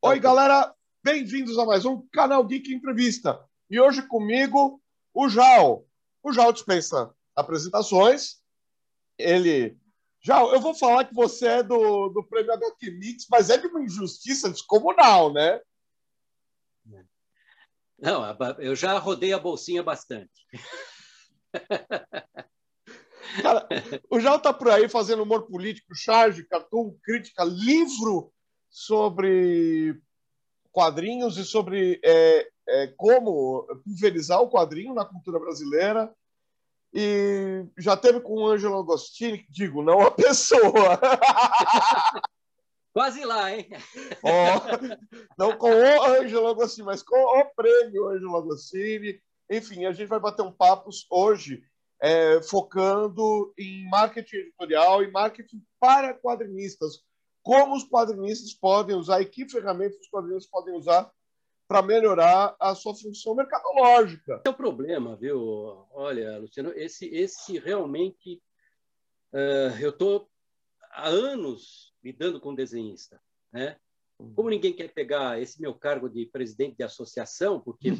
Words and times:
Oi, 0.00 0.20
galera, 0.20 0.72
bem-vindos 1.02 1.58
a 1.58 1.66
mais 1.66 1.84
um 1.84 2.06
Canal 2.12 2.44
Geek 2.44 2.72
Entrevista. 2.72 3.44
E 3.68 3.80
hoje 3.80 4.00
comigo, 4.06 4.80
o 5.12 5.28
Jal. 5.28 5.84
O 6.22 6.32
Jal 6.32 6.52
dispensa 6.52 7.12
apresentações. 7.34 8.36
Ele. 9.18 9.76
Jal, 10.20 10.52
eu 10.52 10.60
vou 10.60 10.72
falar 10.72 11.04
que 11.04 11.12
você 11.12 11.48
é 11.48 11.62
do, 11.64 12.10
do 12.10 12.22
prêmio 12.22 12.52
HQ 12.52 12.92
Mix, 12.92 13.26
mas 13.28 13.50
é 13.50 13.58
de 13.58 13.66
uma 13.66 13.82
injustiça 13.82 14.48
descomunal, 14.48 15.32
né? 15.32 15.60
Não, 17.98 18.22
eu 18.60 18.76
já 18.76 18.96
rodei 18.98 19.32
a 19.32 19.38
bolsinha 19.38 19.82
bastante. 19.82 20.46
Cara, 23.42 23.68
o 24.08 24.20
Jal 24.20 24.38
tá 24.38 24.54
por 24.54 24.70
aí 24.70 24.88
fazendo 24.88 25.24
humor 25.24 25.48
político, 25.48 25.92
charge, 25.92 26.46
cartoon, 26.46 26.96
crítica, 27.02 27.42
livro 27.42 28.32
sobre 28.70 30.00
quadrinhos 30.70 31.36
e 31.38 31.44
sobre 31.44 32.00
é, 32.04 32.48
é, 32.68 32.86
como 32.96 33.64
pulverizar 33.84 34.40
o 34.40 34.50
quadrinho 34.50 34.94
na 34.94 35.04
cultura 35.04 35.38
brasileira. 35.38 36.14
E 36.92 37.66
já 37.76 37.96
teve 37.96 38.20
com 38.20 38.34
o 38.34 38.46
Ângelo 38.46 38.78
Agostini, 38.78 39.46
digo, 39.50 39.82
não 39.82 40.00
a 40.00 40.10
pessoa. 40.12 40.98
Quase 42.92 43.24
lá, 43.24 43.54
hein? 43.54 43.68
Oh, 44.22 45.18
não 45.38 45.56
com 45.56 45.70
o 45.70 46.04
Ângelo 46.04 46.48
Agostini, 46.48 46.86
mas 46.86 47.02
com 47.02 47.16
o 47.16 47.44
prêmio 47.54 48.08
Ângelo 48.08 48.36
Agostini. 48.36 49.20
Enfim, 49.50 49.84
a 49.84 49.92
gente 49.92 50.08
vai 50.08 50.18
bater 50.18 50.42
um 50.42 50.52
papo 50.52 50.90
hoje 51.10 51.62
é, 52.00 52.40
focando 52.42 53.52
em 53.58 53.88
marketing 53.88 54.36
editorial 54.36 55.02
e 55.02 55.10
marketing 55.10 55.62
para 55.80 56.14
quadrinistas. 56.14 57.02
Como 57.42 57.76
os 57.76 57.84
quadrinistas 57.88 58.52
podem 58.54 58.96
usar 58.96 59.20
e 59.20 59.26
que 59.26 59.48
ferramentas 59.48 59.98
os 60.00 60.08
quadrinistas 60.08 60.50
podem 60.50 60.74
usar 60.74 61.10
para 61.68 61.82
melhorar 61.82 62.56
a 62.58 62.74
sua 62.74 62.94
função 62.94 63.34
mercadológica. 63.34 64.42
É 64.44 64.48
o 64.48 64.54
problema, 64.54 65.16
viu? 65.16 65.86
Olha, 65.92 66.38
Luciano, 66.38 66.72
esse, 66.74 67.06
esse 67.06 67.58
realmente. 67.58 68.42
Uh, 69.30 69.76
eu 69.78 69.90
estou 69.90 70.26
há 70.90 71.08
anos 71.08 71.92
lidando 72.02 72.40
com 72.40 72.54
desenhista, 72.54 73.20
né? 73.52 73.76
Uhum. 74.18 74.32
Como 74.34 74.50
ninguém 74.50 74.72
quer 74.72 74.88
pegar 74.92 75.40
esse 75.40 75.60
meu 75.60 75.74
cargo 75.74 76.08
de 76.08 76.24
presidente 76.26 76.76
de 76.76 76.82
associação, 76.82 77.60
porque 77.60 77.90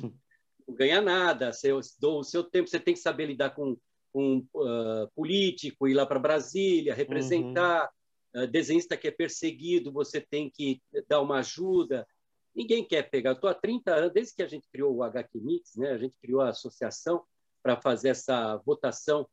não 0.66 0.74
ganha 0.74 1.00
nada, 1.00 1.52
seu, 1.52 1.78
o 1.78 2.24
seu 2.24 2.42
tempo 2.42 2.68
você 2.68 2.80
tem 2.80 2.94
que 2.94 3.00
saber 3.00 3.26
lidar 3.26 3.50
com 3.50 3.76
um 4.14 4.38
uh, 4.54 5.08
político, 5.14 5.86
ir 5.86 5.94
lá 5.94 6.06
para 6.06 6.18
Brasília, 6.18 6.94
representar, 6.94 7.82
uhum. 7.82 7.88
Uh, 8.34 8.46
desenhista 8.46 8.96
que 8.96 9.08
é 9.08 9.10
perseguido, 9.10 9.92
você 9.92 10.20
tem 10.20 10.50
que 10.50 10.80
dar 11.08 11.20
uma 11.20 11.38
ajuda. 11.38 12.06
Ninguém 12.54 12.84
quer 12.84 13.08
pegar. 13.08 13.32
Estou 13.32 13.48
há 13.48 13.54
30 13.54 13.94
anos, 13.94 14.12
desde 14.12 14.34
que 14.34 14.42
a 14.42 14.48
gente 14.48 14.68
criou 14.68 14.94
o 14.94 15.02
HQ 15.02 15.40
Mix, 15.40 15.76
né? 15.76 15.92
a 15.92 15.98
gente 15.98 16.14
criou 16.20 16.40
a 16.40 16.50
associação 16.50 17.22
para 17.62 17.80
fazer 17.80 18.08
essa 18.10 18.56
votação 18.58 19.28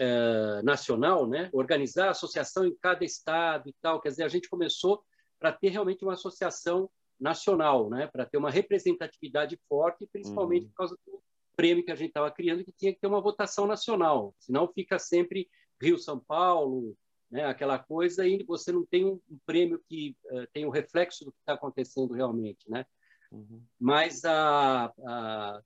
uh, 0.00 0.62
nacional, 0.64 1.28
né? 1.28 1.50
organizar 1.52 2.08
a 2.08 2.12
associação 2.12 2.66
em 2.66 2.74
cada 2.76 3.04
estado 3.04 3.68
e 3.68 3.74
tal. 3.80 4.00
Quer 4.00 4.10
dizer, 4.10 4.24
a 4.24 4.28
gente 4.28 4.48
começou 4.48 5.02
para 5.38 5.52
ter 5.52 5.68
realmente 5.70 6.04
uma 6.04 6.14
associação 6.14 6.88
nacional, 7.20 7.90
né? 7.90 8.06
para 8.06 8.24
ter 8.24 8.38
uma 8.38 8.50
representatividade 8.50 9.58
forte, 9.68 10.08
principalmente 10.10 10.64
uhum. 10.64 10.68
por 10.70 10.76
causa 10.76 10.98
do 11.06 11.22
prêmio 11.56 11.84
que 11.84 11.92
a 11.92 11.96
gente 11.96 12.08
estava 12.08 12.30
criando 12.30 12.64
que 12.64 12.72
tinha 12.72 12.92
que 12.92 13.00
ter 13.00 13.06
uma 13.06 13.20
votação 13.20 13.66
nacional, 13.66 14.34
senão 14.38 14.66
fica 14.72 14.98
sempre 14.98 15.48
Rio-São 15.80 16.18
Paulo, 16.18 16.96
né, 17.32 17.46
aquela 17.46 17.78
coisa, 17.78 18.26
e 18.26 18.44
você 18.44 18.70
não 18.70 18.84
tem 18.84 19.06
um, 19.06 19.18
prêmio 19.46 19.82
que 19.88 20.14
uh, 20.26 20.46
tem 20.52 20.66
o 20.66 20.68
um 20.68 20.70
reflexo 20.70 21.24
do 21.24 21.32
que 21.32 21.38
está 21.38 21.54
acontecendo 21.54 22.12
realmente. 22.12 22.68
Né? 22.68 22.84
Uhum. 23.32 23.64
Mas 23.80 24.22
a, 24.26 24.92
a, 25.06 25.62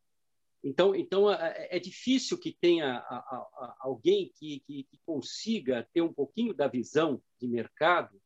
então, 0.63 0.95
então 0.95 1.31
é 1.31 1.79
difícil 1.81 2.39
que 2.39 2.57
tenha 2.61 2.99
a, 2.99 3.17
a, 3.17 3.77
alguém 3.81 4.33
que, 4.39 4.61
que, 4.61 4.85
que, 4.85 4.99
consiga 5.05 5.89
ter 5.93 6.03
um 6.03 6.13
pouquinho 6.13 6.55
da 6.55 6.69
visão 6.69 7.21
de 7.41 7.49
mercado 7.49 8.17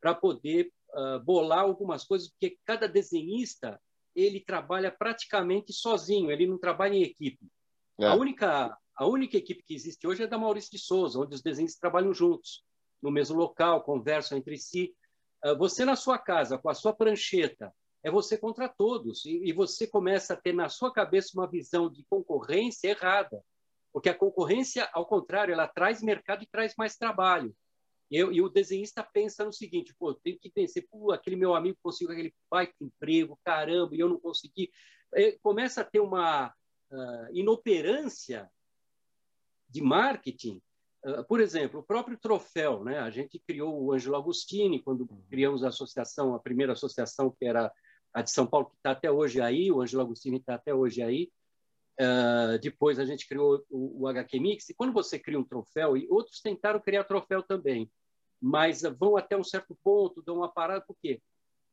para 0.00 0.14
poder 0.14 0.72
uh, 0.94 1.20
bolar 1.22 1.60
algumas 1.60 2.04
coisas, 2.04 2.30
porque 2.30 2.58
cada 2.64 2.88
desenhista 2.88 3.78
ele 4.14 4.40
trabalha 4.40 4.90
praticamente 4.90 5.74
sozinho, 5.74 6.30
ele 6.30 6.46
não 6.46 6.58
trabalha 6.58 6.94
em 6.94 7.02
equipe. 7.02 7.46
É. 8.00 8.06
A, 8.06 8.14
única, 8.14 8.76
a 8.96 9.06
única 9.06 9.36
equipe 9.36 9.62
que 9.62 9.74
existe 9.74 10.06
hoje 10.06 10.22
é 10.22 10.26
da 10.26 10.38
Maurício 10.38 10.70
de 10.70 10.78
Souza, 10.78 11.18
onde 11.18 11.34
os 11.34 11.42
desenhos 11.42 11.74
trabalham 11.74 12.14
juntos, 12.14 12.64
no 13.02 13.10
mesmo 13.10 13.36
local, 13.36 13.82
conversam 13.82 14.38
entre 14.38 14.56
si. 14.56 14.94
Ah, 15.42 15.54
você 15.54 15.84
na 15.84 15.96
sua 15.96 16.18
casa, 16.18 16.58
com 16.58 16.68
a 16.68 16.74
sua 16.74 16.92
prancheta, 16.92 17.72
é 18.02 18.10
você 18.10 18.36
contra 18.36 18.68
todos. 18.68 19.24
E, 19.24 19.52
você 19.52 19.86
começa 19.86 20.34
a 20.34 20.36
ter 20.36 20.52
na 20.52 20.68
sua 20.68 20.92
cabeça 20.92 21.30
uma 21.34 21.48
visão 21.48 21.90
de 21.90 22.04
concorrência 22.08 22.88
errada. 22.88 23.42
Porque 23.92 24.08
a 24.08 24.14
concorrência, 24.14 24.88
ao 24.92 25.06
contrário, 25.06 25.52
ela 25.52 25.66
traz 25.66 26.02
mercado 26.02 26.42
e 26.42 26.46
traz 26.46 26.74
mais 26.76 26.96
trabalho. 26.96 27.54
Eu, 28.10 28.32
e 28.32 28.40
o 28.40 28.48
desenhista 28.48 29.02
pensa 29.02 29.44
no 29.44 29.52
seguinte, 29.52 29.94
pô, 29.98 30.14
tem 30.14 30.38
que 30.38 30.50
pensar, 30.50 30.82
pô, 30.90 31.12
aquele 31.12 31.36
meu 31.36 31.54
amigo 31.54 31.78
conseguiu 31.82 32.12
aquele 32.12 32.34
baita 32.50 32.72
emprego, 32.80 33.38
caramba, 33.44 33.94
e 33.94 34.00
eu 34.00 34.08
não 34.08 34.18
consegui. 34.18 34.70
É, 35.14 35.32
começa 35.42 35.82
a 35.82 35.84
ter 35.84 36.00
uma 36.00 36.48
uh, 36.48 37.28
inoperância 37.32 38.50
de 39.68 39.82
marketing. 39.82 40.62
Uh, 41.04 41.24
por 41.24 41.40
exemplo, 41.40 41.80
o 41.80 41.82
próprio 41.82 42.18
troféu, 42.18 42.82
né? 42.82 42.98
A 42.98 43.10
gente 43.10 43.38
criou 43.38 43.80
o 43.80 43.92
Ângelo 43.92 44.16
Agostini 44.16 44.82
quando 44.82 45.02
uhum. 45.02 45.22
criamos 45.28 45.62
a 45.62 45.68
associação, 45.68 46.34
a 46.34 46.40
primeira 46.40 46.72
associação 46.72 47.30
que 47.30 47.44
era 47.44 47.72
a 48.12 48.22
de 48.22 48.30
São 48.30 48.46
Paulo, 48.46 48.66
que 48.66 48.76
está 48.76 48.90
até 48.92 49.10
hoje 49.10 49.40
aí, 49.40 49.70
o 49.70 49.80
Ângelo 49.80 50.02
Agostini 50.02 50.38
está 50.38 50.54
até 50.54 50.74
hoje 50.74 51.02
aí. 51.02 51.30
Uh, 52.00 52.58
depois 52.60 52.98
a 52.98 53.04
gente 53.04 53.26
criou 53.26 53.64
o, 53.68 54.02
o, 54.02 54.08
HQ 54.08 54.38
Mix, 54.38 54.68
e 54.68 54.74
quando 54.74 54.92
você 54.92 55.18
cria 55.18 55.38
um 55.38 55.44
troféu, 55.44 55.96
e 55.96 56.06
outros 56.08 56.40
tentaram 56.40 56.80
criar 56.80 57.04
troféu 57.04 57.42
também, 57.42 57.90
mas 58.40 58.82
vão 58.82 59.16
até 59.16 59.36
um 59.36 59.42
certo 59.42 59.76
ponto, 59.82 60.22
dão 60.22 60.36
uma 60.36 60.50
parada, 60.50 60.84
porque 60.86 61.20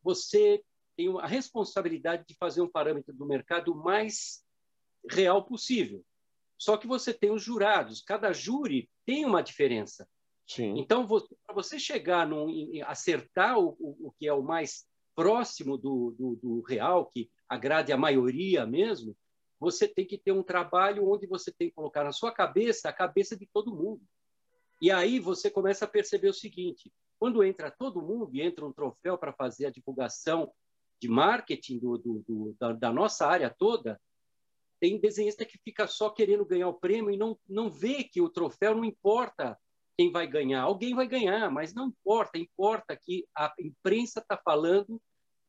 você 0.02 0.64
tem 0.96 1.16
a 1.19 1.28
responsabilidade 1.28 2.25
de 2.28 2.35
fazer 2.35 2.62
um 2.62 2.72
parâmetro 2.72 3.14
do 3.14 3.25
mercado 3.25 3.75
mais 3.75 4.44
real 5.09 5.46
possível. 5.46 6.03
Só 6.58 6.78
que 6.78 6.88
você 6.88 7.14
tem 7.14 7.31
os 7.31 7.44
jurados, 7.44 8.02
cada 8.02 8.34
júri 8.34 8.90
tem 9.06 9.26
uma 9.26 9.42
diferença. 9.42 10.08
Sim. 10.48 10.78
Então, 10.78 11.08
para 11.08 11.56
você 11.56 11.80
chegar 11.80 12.28
num, 12.28 12.48
acertar 12.86 13.58
o, 13.58 13.76
o, 13.80 14.08
o, 14.08 14.12
que 14.12 14.28
é 14.28 14.34
o 14.34 14.44
mais 14.44 14.86
próximo 15.16 15.78
do, 15.78 16.16
do, 16.18 16.36
do 16.36 16.62
real, 16.62 17.08
que 17.08 17.30
agrade 17.50 17.92
a 17.92 17.98
maioria 17.98 18.66
mesmo, 18.66 19.16
você 19.60 19.88
tem 19.88 20.06
que 20.06 20.18
ter 20.18 20.32
um 20.32 20.44
trabalho 20.44 21.10
onde 21.10 21.26
você 21.26 21.52
tem 21.52 21.70
que 21.70 21.76
colocar 21.76 22.04
na 22.04 22.12
sua 22.12 22.32
cabeça 22.32 22.90
a 22.90 22.94
cabeça 22.94 23.36
de 23.36 23.48
todo 23.52 23.76
mundo. 23.76 24.02
E 24.82 24.92
aí 24.92 25.20
você 25.20 25.50
começa 25.50 25.86
a 25.86 25.88
perceber 25.88 26.30
o 26.30 26.34
seguinte: 26.34 26.92
quando 27.18 27.44
entra 27.44 27.72
todo 27.72 28.02
mundo 28.02 28.30
e 28.34 28.42
entra 28.42 28.66
um 28.66 28.74
troféu 28.74 29.18
para 29.18 29.34
fazer 29.34 29.68
a 29.68 29.72
divulgação 29.72 30.52
de 31.00 31.08
marketing 31.08 31.80
do, 31.80 32.56
da, 32.60 32.74
da, 32.74 32.94
nossa 32.94 33.26
área 33.26 33.50
toda, 33.50 34.00
tem 34.80 35.00
desenhista 35.00 35.46
que 35.46 35.58
fica 35.58 35.88
só 35.88 36.09
querendo 36.09 36.46
ganhar 36.46 36.68
o 36.68 36.80
prêmio 36.80 37.12
e 37.12 37.18
não, 37.18 37.38
não 37.47 37.69
vê 37.69 38.03
que 38.03 38.22
o 38.22 38.30
troféu 38.30 38.75
não 38.75 38.86
importa 38.86 39.58
quem 39.97 40.12
vai 40.12 40.28
ganhar. 40.28 40.62
Alguém 40.62 40.94
vai 40.94 41.08
ganhar, 41.08 41.50
mas 41.50 41.74
não 41.74 41.88
importa. 41.88 42.38
Importa 42.38 42.96
que 42.96 43.25
a 43.35 43.53
imprensa 43.59 44.19
está 44.19 44.38
falando 44.38 45.02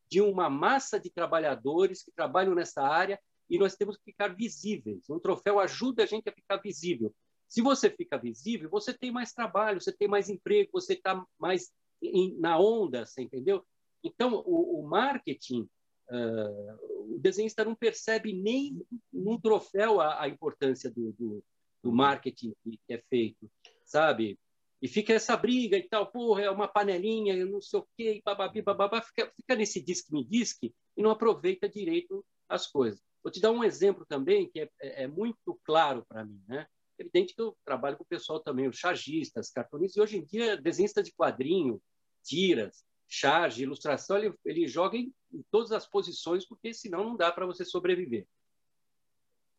de 0.09 0.21
uma 0.21 0.49
massa 0.49 0.99
de 0.99 1.09
trabalhadores 1.09 2.03
que 2.03 2.11
trabalham 2.11 2.55
nessa 2.55 2.81
área 2.81 3.19
e 3.49 3.57
nós 3.57 3.75
temos 3.75 3.97
que 3.97 4.05
ficar 4.05 4.29
visíveis. 4.29 5.09
Um 5.09 5.19
troféu 5.19 5.59
ajuda 5.59 6.03
a 6.03 6.05
gente 6.05 6.29
a 6.29 6.33
ficar 6.33 6.57
visível. 6.57 7.13
Se 7.47 7.61
você 7.61 7.89
fica 7.89 8.17
visível, 8.17 8.69
você 8.69 8.93
tem 8.93 9.11
mais 9.11 9.33
trabalho, 9.33 9.79
você 9.81 9.91
tem 9.91 10.07
mais 10.07 10.29
emprego, 10.29 10.69
você 10.73 10.93
está 10.93 11.25
mais 11.39 11.71
em, 12.01 12.37
na 12.39 12.59
onda, 12.59 13.05
você 13.05 13.21
entendeu? 13.21 13.65
Então, 14.03 14.43
o, 14.45 14.79
o 14.79 14.87
marketing, 14.87 15.67
uh, 16.09 16.96
o 17.15 17.19
desenhista 17.19 17.63
não 17.63 17.75
percebe 17.75 18.33
nem 18.33 18.81
num 19.11 19.39
troféu 19.39 20.01
a, 20.01 20.23
a 20.23 20.27
importância 20.27 20.89
do, 20.91 21.13
do, 21.13 21.43
do, 21.83 21.91
marketing 21.91 22.53
que 22.63 22.93
é 22.93 23.01
feito, 23.09 23.49
sabe? 23.85 24.37
E 24.81 24.87
fica 24.87 25.13
essa 25.13 25.35
briga 25.35 25.77
e 25.77 25.87
tal, 25.87 26.11
porra, 26.11 26.43
é 26.43 26.51
uma 26.51 26.67
panelinha, 26.67 27.45
não 27.45 27.61
sei 27.61 27.79
o 27.79 27.87
quê, 27.97 28.21
bababi, 28.23 28.61
bababá, 28.61 29.01
fica, 29.01 29.31
fica 29.35 29.55
nesse 29.55 29.81
disque-me-disque 29.81 30.73
e 30.95 31.01
não 31.01 31.09
aproveita 31.09 31.67
direito 31.67 32.23
as 32.47 32.67
coisas. 32.67 33.01
Vou 33.23 33.31
te 33.31 33.41
dar 33.41 33.51
um 33.51 33.63
exemplo 33.63 34.05
também 34.07 34.49
que 34.49 34.59
é, 34.59 34.69
é, 34.81 35.03
é 35.03 35.07
muito 35.07 35.59
claro 35.63 36.05
para 36.07 36.23
mim, 36.23 36.41
né? 36.47 36.67
evidente 36.99 37.33
que 37.33 37.41
eu 37.41 37.55
trabalho 37.63 37.97
com 37.97 38.03
o 38.03 38.07
pessoal 38.07 38.39
também, 38.39 38.67
os 38.67 38.77
chargistas, 38.77 39.51
cartunistas, 39.51 39.97
e 39.97 40.01
hoje 40.01 40.17
em 40.17 40.25
dia, 40.25 40.57
desenhista 40.57 41.03
de 41.03 41.11
quadrinho, 41.11 41.81
tiras, 42.23 42.83
charge, 43.07 43.63
ilustração, 43.63 44.17
ele, 44.17 44.33
ele 44.45 44.67
joga 44.67 44.97
em, 44.97 45.13
em 45.31 45.43
todas 45.49 45.71
as 45.71 45.87
posições, 45.87 46.45
porque 46.45 46.73
senão 46.73 47.03
não 47.03 47.15
dá 47.15 47.31
para 47.31 47.45
você 47.45 47.63
sobreviver. 47.63 48.27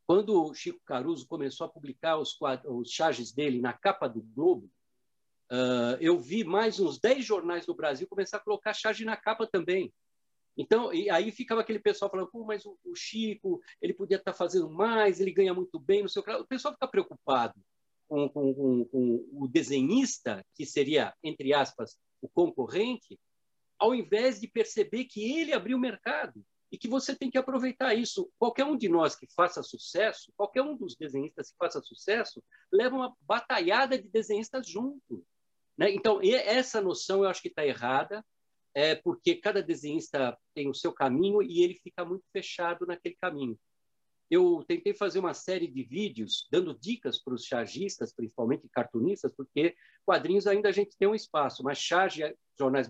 Quando 0.06 0.42
o 0.42 0.54
Chico 0.54 0.80
Caruso 0.84 1.26
começou 1.26 1.66
a 1.66 1.70
publicar 1.70 2.18
os, 2.18 2.36
os 2.66 2.90
charges 2.90 3.32
dele 3.32 3.60
na 3.60 3.72
capa 3.72 4.08
do 4.08 4.22
Globo, 4.22 4.70
uh, 5.50 5.96
eu 6.00 6.18
vi 6.18 6.44
mais 6.44 6.80
uns 6.80 6.98
10 6.98 7.24
jornais 7.24 7.66
do 7.66 7.74
Brasil 7.74 8.06
começar 8.08 8.38
a 8.38 8.40
colocar 8.40 8.72
charge 8.72 9.04
na 9.04 9.16
capa 9.16 9.46
também. 9.46 9.92
Então, 10.56 10.88
aí 10.88 11.30
ficava 11.30 11.60
aquele 11.60 11.78
pessoal 11.78 12.10
falando, 12.10 12.30
Pô, 12.30 12.44
mas 12.44 12.66
o, 12.66 12.76
o 12.84 12.94
Chico, 12.94 13.60
ele 13.80 13.94
podia 13.94 14.16
estar 14.16 14.32
tá 14.32 14.36
fazendo 14.36 14.68
mais, 14.68 15.20
ele 15.20 15.30
ganha 15.30 15.54
muito 15.54 15.78
bem, 15.78 16.00
não 16.00 16.08
sei 16.08 16.20
o 16.20 16.24
que. 16.24 16.32
O 16.32 16.46
pessoal 16.46 16.74
fica 16.74 16.88
preocupado 16.88 17.54
com, 18.08 18.28
com, 18.28 18.54
com, 18.54 18.84
com 18.86 19.28
o 19.32 19.46
desenhista, 19.46 20.44
que 20.54 20.66
seria, 20.66 21.14
entre 21.22 21.52
aspas, 21.52 21.96
o 22.20 22.28
concorrente, 22.28 23.18
ao 23.78 23.94
invés 23.94 24.40
de 24.40 24.48
perceber 24.48 25.04
que 25.04 25.38
ele 25.38 25.52
abriu 25.52 25.76
o 25.76 25.80
mercado 25.80 26.44
e 26.70 26.76
que 26.76 26.88
você 26.88 27.14
tem 27.14 27.30
que 27.30 27.38
aproveitar 27.38 27.94
isso. 27.94 28.30
Qualquer 28.38 28.64
um 28.64 28.76
de 28.76 28.88
nós 28.88 29.16
que 29.16 29.26
faça 29.34 29.62
sucesso, 29.62 30.32
qualquer 30.36 30.62
um 30.62 30.76
dos 30.76 30.96
desenhistas 30.96 31.50
que 31.50 31.56
faça 31.56 31.80
sucesso, 31.80 32.42
leva 32.70 32.96
uma 32.96 33.16
batalhada 33.22 34.00
de 34.00 34.08
desenhistas 34.08 34.68
junto. 34.68 35.24
Né? 35.76 35.90
Então, 35.92 36.20
essa 36.22 36.80
noção 36.80 37.22
eu 37.22 37.30
acho 37.30 37.40
que 37.40 37.48
está 37.48 37.64
errada 37.64 38.24
é 38.74 38.94
porque 38.94 39.34
cada 39.34 39.62
desenhista 39.62 40.36
tem 40.54 40.68
o 40.68 40.74
seu 40.74 40.92
caminho 40.92 41.42
e 41.42 41.62
ele 41.62 41.74
fica 41.82 42.04
muito 42.04 42.24
fechado 42.32 42.86
naquele 42.86 43.16
caminho. 43.20 43.58
Eu 44.30 44.62
tentei 44.68 44.92
fazer 44.92 45.18
uma 45.20 45.32
série 45.32 45.66
de 45.66 45.82
vídeos 45.82 46.46
dando 46.52 46.78
dicas 46.78 47.18
para 47.22 47.32
os 47.32 47.44
chargistas, 47.44 48.12
principalmente 48.14 48.68
cartunistas, 48.68 49.32
porque 49.34 49.74
quadrinhos 50.04 50.46
ainda 50.46 50.68
a 50.68 50.72
gente 50.72 50.96
tem 50.98 51.08
um 51.08 51.14
espaço, 51.14 51.62
mas 51.64 51.78
charge, 51.78 52.22
jornais 52.58 52.88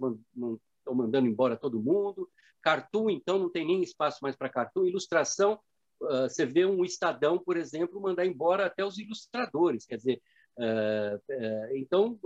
estão 0.89 0.95
mandando 0.95 1.29
embora 1.29 1.57
todo 1.57 1.81
mundo, 1.81 2.29
cartoon, 2.63 3.11
então, 3.11 3.39
não 3.39 3.51
tem 3.51 3.67
nem 3.67 3.83
espaço 3.83 4.19
mais 4.23 4.35
para 4.35 4.49
cartoon, 4.49 4.87
ilustração, 4.87 5.61
uh, 6.01 6.23
você 6.23 6.47
vê 6.47 6.65
um 6.65 6.85
Estadão, 6.85 7.39
por 7.39 7.57
exemplo, 7.57 8.01
mandar 8.01 8.27
embora 8.27 8.67
até 8.67 8.85
os 8.85 8.99
ilustradores, 8.99 9.85
quer 9.85 9.97
dizer, 9.97 10.23
uh, 10.59 11.77
então, 11.77 12.19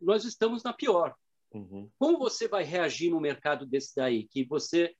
nós 0.00 0.24
estamos 0.24 0.62
na 0.62 0.72
pior. 0.72 1.14
Uhum. 1.52 1.88
Como 1.98 2.18
você 2.18 2.46
vai 2.46 2.62
reagir 2.62 3.10
no 3.10 3.20
mercado 3.20 3.64
desse 3.64 3.96
daí? 3.96 4.24
Que 4.24 4.44
você 4.44 4.94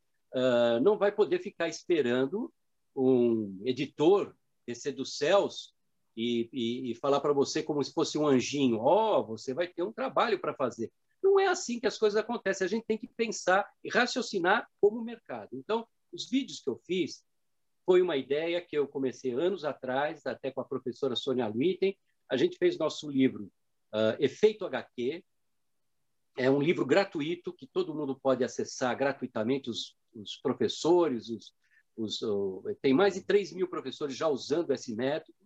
não 0.83 0.99
vai 0.99 1.11
poder 1.11 1.41
ficar 1.41 1.69
esperando 1.69 2.53
um 2.95 3.61
editor 3.65 4.35
descer 4.67 4.93
dos 4.93 5.17
céus 5.17 5.75
e, 6.15 6.49
e, 6.53 6.91
e 6.91 6.95
falar 6.97 7.21
para 7.21 7.33
você 7.33 7.63
como 7.63 7.83
se 7.83 7.93
fosse 7.93 8.19
um 8.19 8.27
anjinho: 8.27 8.79
ó, 8.81 9.21
oh, 9.21 9.25
você 9.25 9.55
vai 9.55 9.69
ter 9.69 9.83
um 9.83 9.93
trabalho 9.93 10.39
para 10.39 10.53
fazer. 10.53 10.91
Não 11.23 11.39
é 11.39 11.47
assim 11.47 11.81
que 11.81 11.87
as 11.87 11.99
coisas 11.99 12.19
acontecem. 12.19 12.65
A 12.65 12.69
gente 12.69 12.87
tem 12.87 12.99
que 12.99 13.09
pensar 13.09 13.69
e 13.83 13.89
raciocinar 13.89 14.69
como 14.81 15.03
mercado. 15.03 15.51
Então, 15.53 15.87
os 16.13 16.29
vídeos 16.29 16.61
que 16.61 16.71
eu 16.71 16.77
fiz 16.87 17.25
foi 17.85 18.03
uma 18.03 18.17
ideia 18.17 18.61
que 18.61 18.77
eu 18.77 18.87
comecei 18.87 19.33
anos 19.33 19.65
atrás, 19.65 20.27
até 20.27 20.51
com 20.51 20.61
a 20.61 20.65
professora 20.65 21.17
Sônia 21.17 21.47
Luiten. 21.47 21.97
A 22.31 22.37
gente 22.37 22.59
fez 22.59 22.77
nosso 22.77 23.11
livro 23.11 23.45
uh, 23.95 24.17
Efeito 24.19 24.67
HQ, 24.67 25.25
é 26.37 26.51
um 26.51 26.61
livro 26.61 26.87
gratuito 26.87 27.53
que 27.53 27.67
todo 27.67 27.95
mundo 27.95 28.19
pode 28.19 28.45
acessar 28.45 28.97
gratuitamente, 28.97 29.69
os, 29.69 29.97
os 30.15 30.37
professores, 30.37 31.29
os, 31.29 31.53
os, 31.97 32.21
tem 32.81 32.95
mais 32.95 33.15
de 33.15 33.23
3 33.23 33.53
mil 33.55 33.69
professores 33.69 34.17
já 34.17 34.29
usando 34.29 34.71
esse 34.73 34.95
método. 34.95 35.37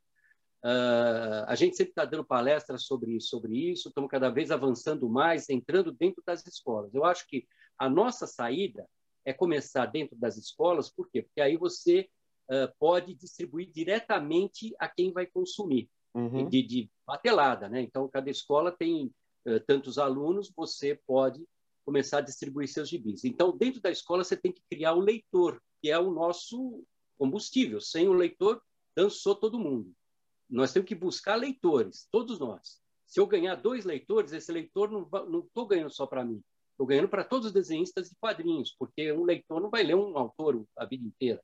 Uh, 0.65 1.43
a 1.47 1.55
gente 1.57 1.77
sempre 1.77 1.91
está 1.91 2.05
dando 2.05 2.25
palestras 2.25 2.85
sobre, 2.85 3.21
sobre 3.21 3.73
isso, 3.73 3.89
estamos 3.89 4.09
cada 4.09 4.31
vez 4.31 4.51
avançando 4.51 5.09
mais, 5.09 5.49
entrando 5.49 5.91
dentro 5.91 6.23
das 6.25 6.47
escolas. 6.47 6.95
Eu 6.95 7.05
acho 7.05 7.27
que 7.27 7.47
a 7.77 7.91
nossa 7.91 8.27
saída 8.27 8.89
é 9.25 9.33
começar 9.33 9.87
dentro 9.87 10.17
das 10.17 10.37
escolas, 10.37 10.89
por 10.89 11.11
quê? 11.11 11.23
Porque 11.23 11.41
aí 11.41 11.57
você 11.57 12.09
uh, 12.49 12.73
pode 12.79 13.15
distribuir 13.15 13.71
diretamente 13.73 14.75
a 14.79 14.89
quem 14.89 15.13
vai 15.13 15.27
consumir, 15.27 15.91
uhum. 16.15 16.49
de, 16.49 16.63
de 16.63 16.91
batelada. 17.07 17.69
Né? 17.69 17.83
Então, 17.83 18.09
cada 18.09 18.31
escola 18.31 18.71
tem 18.71 19.13
eh, 19.45 19.59
tantos 19.59 19.99
alunos, 19.99 20.53
você 20.55 20.95
pode 21.07 21.45
começar 21.85 22.19
a 22.19 22.23
distribuir 22.23 22.69
seus 22.69 22.89
gibis. 22.89 23.25
Então, 23.25 23.57
dentro 23.57 23.81
da 23.81 23.91
escola, 23.91 24.23
você 24.23 24.37
tem 24.37 24.53
que 24.53 24.63
criar 24.71 24.95
o 24.95 25.01
leitor, 25.01 25.61
que 25.81 25.91
é 25.91 25.99
o 25.99 26.13
nosso 26.13 26.85
combustível. 27.19 27.81
Sem 27.81 28.09
o 28.09 28.13
leitor, 28.13 28.63
dançou 28.97 29.35
todo 29.35 29.59
mundo. 29.59 29.93
Nós 30.53 30.73
temos 30.73 30.87
que 30.87 30.95
buscar 30.95 31.37
leitores, 31.37 32.07
todos 32.11 32.39
nós. 32.39 32.81
Se 33.07 33.19
eu 33.19 33.27
ganhar 33.27 33.55
dois 33.57 33.85
leitores, 33.85 34.33
esse 34.33 34.53
leitor 34.53 34.91
não 34.91 35.41
estou 35.41 35.67
ganhando 35.67 35.91
só 35.91 36.07
para 36.07 36.25
mim. 36.25 36.43
Estou 36.73 36.87
ganhando 36.87 37.09
para 37.09 37.25
todos 37.25 37.47
os 37.47 37.53
desenhistas 37.53 38.09
de 38.11 38.17
quadrinhos, 38.21 38.75
porque 38.79 39.13
um 39.13 39.25
leitor 39.25 39.61
não 39.61 39.71
vai 39.71 39.83
ler 39.83 39.95
um 39.95 40.17
autor 40.17 40.65
a 40.77 40.85
vida 40.85 41.07
inteira. 41.07 41.43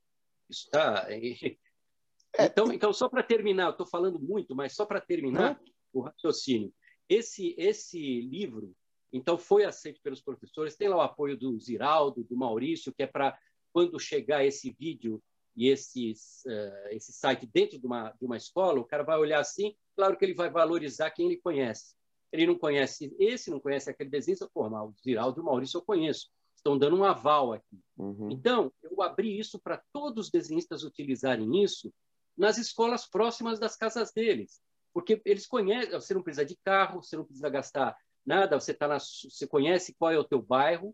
Isso 0.48 0.66
está. 0.66 1.06
É, 1.10 2.46
então, 2.46 2.72
então, 2.72 2.92
só 2.92 3.08
para 3.08 3.22
terminar, 3.22 3.70
estou 3.70 3.86
falando 3.86 4.18
muito, 4.20 4.54
mas 4.54 4.74
só 4.74 4.84
para 4.84 5.00
terminar 5.00 5.58
o 5.92 6.00
raciocínio. 6.00 6.72
Esse, 7.08 7.54
esse 7.58 8.20
livro, 8.20 8.74
então, 9.10 9.38
foi 9.38 9.64
aceito 9.64 10.00
pelos 10.02 10.20
professores. 10.20 10.76
Tem 10.76 10.88
lá 10.88 10.96
o 10.96 11.00
apoio 11.00 11.36
do 11.36 11.58
Ziraldo, 11.58 12.24
do 12.24 12.36
Maurício, 12.36 12.92
que 12.92 13.02
é 13.02 13.06
para, 13.06 13.38
quando 13.72 13.98
chegar 13.98 14.44
esse 14.44 14.70
vídeo 14.78 15.22
e 15.58 15.68
esse, 15.68 16.12
uh, 16.46 16.88
esse 16.90 17.12
site 17.12 17.46
dentro 17.46 17.78
de 17.78 17.86
uma, 17.86 18.10
de 18.10 18.24
uma 18.24 18.36
escola, 18.36 18.80
o 18.80 18.84
cara 18.84 19.02
vai 19.02 19.18
olhar 19.18 19.40
assim, 19.40 19.74
claro 19.96 20.16
que 20.16 20.24
ele 20.24 20.34
vai 20.34 20.50
valorizar 20.50 21.10
quem 21.10 21.26
ele 21.26 21.36
conhece. 21.36 21.94
Ele 22.30 22.46
não 22.46 22.58
conhece 22.58 23.14
esse, 23.18 23.50
não 23.50 23.60
conhece 23.60 23.90
aquele 23.90 24.10
desenho, 24.10 24.38
pô, 24.52 24.68
mas 24.68 24.88
o 24.88 24.94
Ziraldo 25.02 25.40
e 25.40 25.42
o 25.42 25.44
Maurício 25.44 25.78
eu 25.78 25.82
conheço. 25.82 26.30
Estão 26.54 26.78
dando 26.78 26.96
um 26.96 27.04
aval 27.04 27.52
aqui. 27.52 27.80
Uhum. 27.96 28.30
Então, 28.30 28.72
eu 28.82 29.00
abri 29.02 29.38
isso 29.38 29.58
para 29.58 29.82
todos 29.92 30.26
os 30.26 30.30
desenhistas 30.30 30.82
utilizarem 30.82 31.62
isso 31.62 31.92
nas 32.36 32.58
escolas 32.58 33.06
próximas 33.08 33.58
das 33.58 33.76
casas 33.76 34.12
deles 34.12 34.60
porque 34.92 35.20
eles 35.24 35.46
conhecem, 35.46 35.92
você 35.92 36.12
não 36.12 36.22
precisa 36.22 36.44
de 36.44 36.56
carro, 36.56 37.02
você 37.02 37.16
não 37.16 37.24
precisa 37.24 37.48
gastar 37.48 37.96
nada, 38.26 38.58
você 38.58 38.74
tá 38.74 38.88
na, 38.88 38.98
você 38.98 39.46
conhece 39.46 39.94
qual 39.94 40.10
é 40.10 40.18
o 40.18 40.24
teu 40.24 40.42
bairro, 40.42 40.92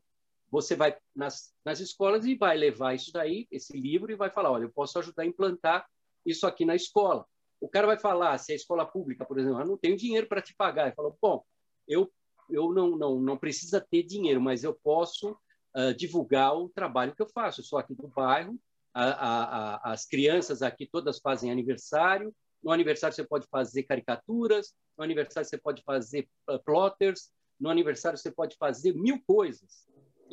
você 0.55 0.77
vai 0.77 0.97
nas, 1.17 1.53
nas 1.65 1.81
escolas 1.81 2.25
e 2.25 2.37
vai 2.37 2.57
levar 2.57 2.95
isso 2.95 3.11
daí, 3.13 3.49
esse 3.51 3.77
livro 3.77 4.13
e 4.13 4.15
vai 4.15 4.31
falar, 4.31 4.53
olha, 4.53 4.63
eu 4.63 4.73
posso 4.73 4.97
ajudar 5.01 5.25
a 5.25 5.27
implantar 5.27 5.85
isso 6.25 6.47
aqui 6.47 6.65
na 6.65 6.77
escola. 6.77 7.27
O 7.61 7.69
cara 7.69 7.89
vai 7.89 7.99
falar, 7.99 8.39
se 8.39 8.53
é 8.53 8.55
escola 8.55 8.87
pública, 8.87 9.25
por 9.25 9.37
exemplo, 9.37 9.61
eu 9.61 9.67
não 9.67 9.77
tenho 9.77 9.97
dinheiro 9.97 10.29
para 10.29 10.41
te 10.41 10.55
pagar. 10.55 10.87
Ele 10.87 10.95
falou, 10.95 11.19
bom, 11.21 11.45
eu 11.89 12.09
eu 12.49 12.73
não 12.73 12.97
não 12.97 13.21
não 13.21 13.37
precisa 13.37 13.81
ter 13.81 14.05
dinheiro, 14.05 14.41
mas 14.41 14.63
eu 14.63 14.73
posso 14.75 15.33
uh, 15.77 15.93
divulgar 15.97 16.57
o 16.57 16.69
trabalho 16.69 17.17
que 17.17 17.23
eu 17.23 17.29
faço. 17.29 17.61
Eu 17.61 17.65
sou 17.65 17.79
aqui 17.79 17.93
do 17.93 18.07
bairro, 18.07 18.57
a, 18.93 19.05
a, 19.05 19.75
a, 19.75 19.93
as 19.93 20.07
crianças 20.07 20.63
aqui 20.63 20.87
todas 20.87 21.19
fazem 21.19 21.51
aniversário, 21.51 22.33
no 22.63 22.71
aniversário 22.71 23.17
você 23.17 23.25
pode 23.25 23.49
fazer 23.49 23.83
caricaturas, 23.83 24.73
no 24.97 25.03
aniversário 25.03 25.49
você 25.49 25.59
pode 25.59 25.83
fazer 25.83 26.29
uh, 26.49 26.63
plotters, 26.63 27.33
no 27.59 27.71
aniversário 27.71 28.17
você 28.17 28.31
pode 28.31 28.57
fazer 28.57 28.95
mil 28.95 29.21
coisas. 29.27 29.85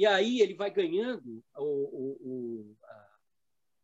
E 0.02 0.06
aí 0.08 0.42
ele 0.42 0.56
vai 0.56 0.72
ganhando, 0.72 1.44
o, 1.56 1.64
o, 1.64 2.18
o 2.24 2.78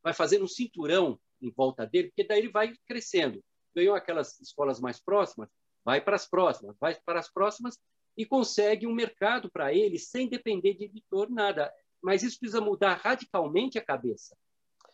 vai 0.02 0.16
fazendo 0.16 0.46
um 0.46 0.48
cinturão 0.48 1.20
em 1.40 1.52
volta 1.52 1.86
dele, 1.86 2.08
porque 2.08 2.24
daí 2.24 2.40
ele 2.40 2.50
vai 2.50 2.74
crescendo. 2.88 3.40
Ganhou 3.76 3.96
aquelas 3.96 4.40
escolas 4.40 4.80
mais 4.80 5.00
próximas, 5.00 5.48
vai 5.86 6.02
para 6.02 6.16
as 6.16 6.28
próximas, 6.28 6.76
vai 6.80 6.96
para 7.06 7.20
as 7.20 7.32
próximas 7.32 7.78
e 8.18 8.26
consegue 8.26 8.88
um 8.88 8.96
mercado 8.96 9.48
para 9.52 9.72
ele 9.72 10.00
sem 10.00 10.28
depender 10.28 10.74
de 10.74 10.86
editor, 10.86 11.30
nada. 11.30 11.72
Mas 12.02 12.24
isso 12.24 12.40
precisa 12.40 12.62
mudar 12.62 12.96
radicalmente 12.96 13.78
a 13.78 13.86
cabeça 13.86 14.36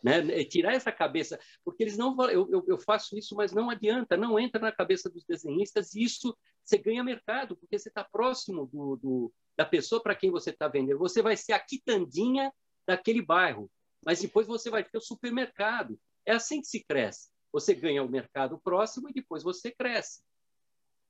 né? 0.04 0.18
É 0.38 0.44
tirar 0.44 0.74
essa 0.74 0.92
cabeça, 0.92 1.40
porque 1.64 1.82
eles 1.82 1.96
não 1.96 2.14
eu, 2.28 2.46
eu, 2.52 2.64
eu, 2.68 2.78
faço 2.78 3.16
isso, 3.16 3.34
mas 3.34 3.52
não 3.52 3.70
adianta, 3.70 4.18
não 4.18 4.38
entra 4.38 4.60
na 4.60 4.70
cabeça 4.70 5.08
dos 5.08 5.24
desenhistas 5.24 5.94
e 5.94 6.02
isso 6.02 6.36
você 6.62 6.76
ganha 6.76 7.02
mercado, 7.02 7.56
porque 7.56 7.78
você 7.78 7.88
está 7.88 8.04
próximo 8.04 8.66
do, 8.66 8.96
do, 8.96 9.32
da 9.56 9.64
pessoa 9.64 10.02
para 10.02 10.14
quem 10.14 10.30
você 10.30 10.50
está 10.50 10.68
vendendo. 10.68 10.98
Você 10.98 11.22
vai 11.22 11.38
ser 11.38 11.54
a 11.54 11.58
quitandinha 11.58 12.52
daquele 12.86 13.22
bairro, 13.22 13.70
mas 14.04 14.20
depois 14.20 14.46
você 14.46 14.68
vai 14.68 14.84
ter 14.84 14.98
o 14.98 15.00
supermercado. 15.00 15.98
É 16.26 16.32
assim 16.32 16.60
que 16.60 16.66
se 16.66 16.84
cresce. 16.84 17.30
Você 17.50 17.74
ganha 17.74 18.02
o 18.02 18.10
mercado 18.10 18.60
próximo 18.62 19.08
e 19.08 19.12
depois 19.14 19.42
você 19.42 19.70
cresce. 19.70 20.20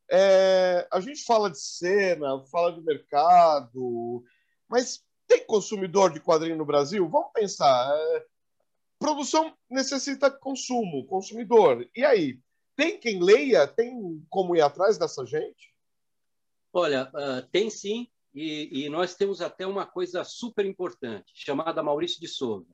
É, 0.08 0.86
a 0.92 1.00
gente 1.00 1.24
fala 1.24 1.50
de 1.50 1.58
cena, 1.58 2.44
fala 2.46 2.72
de 2.72 2.80
mercado, 2.80 4.22
mas 4.68 5.02
tem 5.26 5.44
consumidor 5.44 6.12
de 6.12 6.20
quadrinho 6.20 6.56
no 6.56 6.66
Brasil? 6.66 7.08
Vamos 7.08 7.32
pensar. 7.32 7.90
É, 7.96 8.33
produção 9.04 9.54
necessita 9.68 10.30
consumo, 10.30 11.04
consumidor. 11.04 11.86
E 11.94 12.02
aí, 12.02 12.40
tem 12.74 12.98
quem 12.98 13.22
leia? 13.22 13.66
Tem 13.66 14.24
como 14.30 14.56
ir 14.56 14.62
atrás 14.62 14.96
dessa 14.96 15.26
gente? 15.26 15.74
Olha, 16.72 17.12
uh, 17.12 17.46
tem 17.52 17.68
sim, 17.68 18.08
e, 18.34 18.84
e, 18.84 18.88
nós 18.88 19.14
temos 19.14 19.42
até 19.42 19.66
uma 19.66 19.84
coisa 19.84 20.24
super 20.24 20.64
importante, 20.64 21.30
chamada 21.34 21.82
Maurício 21.82 22.18
de 22.18 22.26
Souza. 22.26 22.66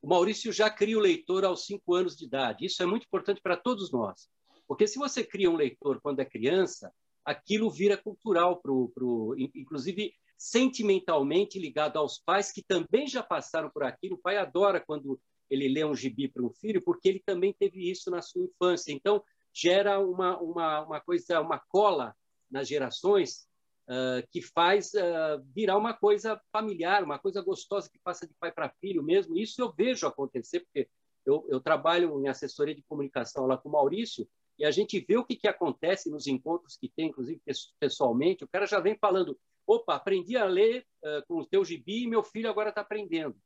O 0.00 0.08
Maurício 0.08 0.50
já 0.50 0.70
cria 0.70 0.96
o 0.96 1.02
leitor 1.02 1.44
aos 1.44 1.66
cinco 1.66 1.94
anos 1.94 2.16
de 2.16 2.24
idade. 2.24 2.64
Isso 2.64 2.82
é 2.82 2.86
muito 2.86 3.04
importante 3.04 3.42
para 3.42 3.54
todos 3.56 3.92
nós. 3.92 4.26
Porque 4.66 4.86
se 4.86 4.98
você 4.98 5.22
cria 5.22 5.50
um 5.50 5.56
leitor 5.56 6.00
quando 6.00 6.20
é 6.20 6.24
criança, 6.24 6.90
aquilo 7.22 7.70
vira 7.70 7.98
cultural, 7.98 8.56
pro, 8.56 8.90
pro, 8.94 9.36
inclusive 9.54 10.14
sentimentalmente 10.38 11.58
ligado 11.58 11.98
aos 11.98 12.18
pais 12.18 12.50
que 12.50 12.62
também 12.62 13.06
já 13.06 13.22
passaram 13.22 13.68
por 13.68 13.82
aquilo. 13.82 14.14
O 14.14 14.20
pai 14.20 14.38
adora 14.38 14.80
quando 14.80 15.20
ele 15.50 15.68
lê 15.68 15.84
um 15.84 15.94
gibi 15.94 16.28
para 16.28 16.42
um 16.42 16.50
filho, 16.50 16.82
porque 16.82 17.08
ele 17.08 17.22
também 17.24 17.52
teve 17.52 17.90
isso 17.90 18.10
na 18.10 18.22
sua 18.22 18.44
infância. 18.44 18.92
Então, 18.92 19.22
gera 19.52 20.00
uma, 20.00 20.38
uma, 20.40 20.80
uma 20.82 21.00
coisa, 21.00 21.40
uma 21.40 21.58
cola 21.58 22.14
nas 22.50 22.68
gerações 22.68 23.46
uh, 23.88 24.26
que 24.30 24.42
faz 24.42 24.92
uh, 24.94 25.42
virar 25.54 25.78
uma 25.78 25.94
coisa 25.94 26.40
familiar, 26.52 27.02
uma 27.02 27.18
coisa 27.18 27.40
gostosa 27.42 27.88
que 27.90 27.98
passa 28.02 28.26
de 28.26 28.34
pai 28.34 28.52
para 28.52 28.74
filho 28.80 29.02
mesmo. 29.02 29.36
Isso 29.36 29.60
eu 29.60 29.72
vejo 29.72 30.06
acontecer, 30.06 30.60
porque 30.60 30.88
eu, 31.24 31.46
eu, 31.48 31.60
trabalho 31.60 32.20
em 32.20 32.28
assessoria 32.28 32.74
de 32.74 32.82
comunicação 32.82 33.46
lá 33.46 33.56
com 33.56 33.68
o 33.68 33.72
Maurício, 33.72 34.28
e 34.58 34.64
a 34.64 34.70
gente 34.70 35.00
vê 35.00 35.16
o 35.16 35.24
que, 35.24 35.36
que 35.36 35.48
acontece 35.48 36.10
nos 36.10 36.26
encontros 36.26 36.76
que 36.76 36.88
tem, 36.88 37.08
inclusive 37.08 37.40
pessoalmente. 37.80 38.44
O 38.44 38.48
cara 38.48 38.66
já 38.66 38.78
vem 38.78 38.96
falando: 38.96 39.38
opa, 39.66 39.94
aprendi 39.94 40.36
a 40.36 40.44
ler 40.44 40.86
uh, 41.02 41.26
com 41.26 41.38
o 41.38 41.46
teu 41.46 41.64
gibi 41.64 42.04
e 42.04 42.08
meu 42.08 42.22
filho 42.22 42.48
agora 42.48 42.68
está 42.68 42.80
aprendendo. 42.80 43.36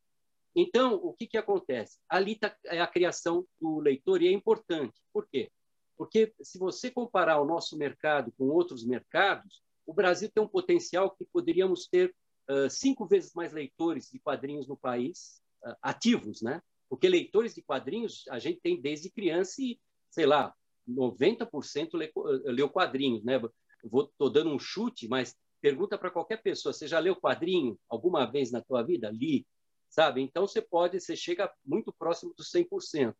Então, 0.60 0.96
o 0.96 1.12
que, 1.12 1.28
que 1.28 1.38
acontece? 1.38 2.00
Ali 2.08 2.32
está 2.32 2.52
é 2.64 2.80
a 2.80 2.86
criação 2.88 3.46
do 3.60 3.78
leitor 3.78 4.20
e 4.20 4.26
é 4.26 4.32
importante. 4.32 5.00
Por 5.12 5.24
quê? 5.28 5.52
Porque 5.96 6.34
se 6.42 6.58
você 6.58 6.90
comparar 6.90 7.40
o 7.40 7.44
nosso 7.44 7.78
mercado 7.78 8.32
com 8.36 8.48
outros 8.48 8.84
mercados, 8.84 9.62
o 9.86 9.94
Brasil 9.94 10.28
tem 10.28 10.42
um 10.42 10.48
potencial 10.48 11.12
que 11.12 11.24
poderíamos 11.26 11.86
ter 11.86 12.12
uh, 12.50 12.68
cinco 12.68 13.06
vezes 13.06 13.32
mais 13.34 13.52
leitores 13.52 14.10
de 14.10 14.18
quadrinhos 14.18 14.66
no 14.66 14.76
país, 14.76 15.40
uh, 15.64 15.76
ativos, 15.80 16.42
né? 16.42 16.60
Porque 16.88 17.08
leitores 17.08 17.54
de 17.54 17.62
quadrinhos 17.62 18.24
a 18.28 18.40
gente 18.40 18.58
tem 18.60 18.80
desde 18.80 19.12
criança 19.12 19.62
e, 19.62 19.78
sei 20.10 20.26
lá, 20.26 20.52
90% 20.88 21.90
lê, 21.94 22.10
leu 22.46 22.68
quadrinhos, 22.68 23.22
né? 23.22 23.40
Estou 23.84 24.28
dando 24.28 24.50
um 24.50 24.58
chute, 24.58 25.06
mas 25.06 25.36
pergunta 25.60 25.96
para 25.96 26.10
qualquer 26.10 26.42
pessoa: 26.42 26.72
você 26.72 26.88
já 26.88 26.98
leu 26.98 27.14
quadrinho 27.14 27.78
alguma 27.88 28.26
vez 28.26 28.50
na 28.50 28.60
tua 28.60 28.82
vida? 28.82 29.08
Li, 29.08 29.46
sabe? 29.88 30.22
Então 30.22 30.46
você 30.46 30.60
pode, 30.60 31.00
você 31.00 31.16
chega 31.16 31.52
muito 31.64 31.92
próximo 31.92 32.34
dos 32.36 32.50
100%. 32.50 33.14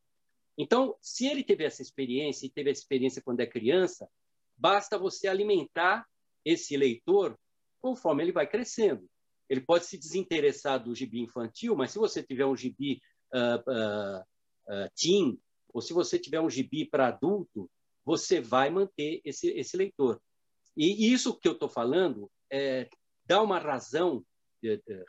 Então, 0.56 0.96
se 1.00 1.26
ele 1.26 1.44
teve 1.44 1.64
essa 1.64 1.82
experiência 1.82 2.46
e 2.46 2.50
teve 2.50 2.70
essa 2.70 2.80
experiência 2.80 3.22
quando 3.22 3.40
é 3.40 3.46
criança, 3.46 4.08
basta 4.56 4.98
você 4.98 5.28
alimentar 5.28 6.04
esse 6.44 6.76
leitor 6.76 7.38
conforme 7.80 8.25
ele 8.25 8.32
vai 8.32 8.46
crescendo. 8.46 9.08
Ele 9.48 9.60
pode 9.60 9.87
se 9.87 9.96
desinteressar 9.96 10.82
do 10.82 10.94
gibi 10.94 11.20
infantil, 11.20 11.76
mas 11.76 11.92
se 11.92 11.98
você 11.98 12.22
tiver 12.22 12.44
um 12.44 12.56
gibi 12.56 13.00
uh, 13.32 13.70
uh, 13.70 14.20
uh, 14.20 14.90
teen, 14.96 15.40
ou 15.72 15.80
se 15.80 15.92
você 15.92 16.18
tiver 16.18 16.40
um 16.40 16.50
gibi 16.50 16.84
para 16.84 17.08
adulto, 17.08 17.70
você 18.04 18.40
vai 18.40 18.68
manter 18.68 19.20
esse, 19.25 19.48
esse 19.50 19.76
leitor. 19.76 20.20
E 20.76 21.12
isso 21.12 21.38
que 21.38 21.46
eu 21.48 21.52
estou 21.52 21.68
falando 21.68 22.30
é, 22.50 22.88
dá 23.26 23.42
uma 23.42 23.58
razão, 23.58 24.25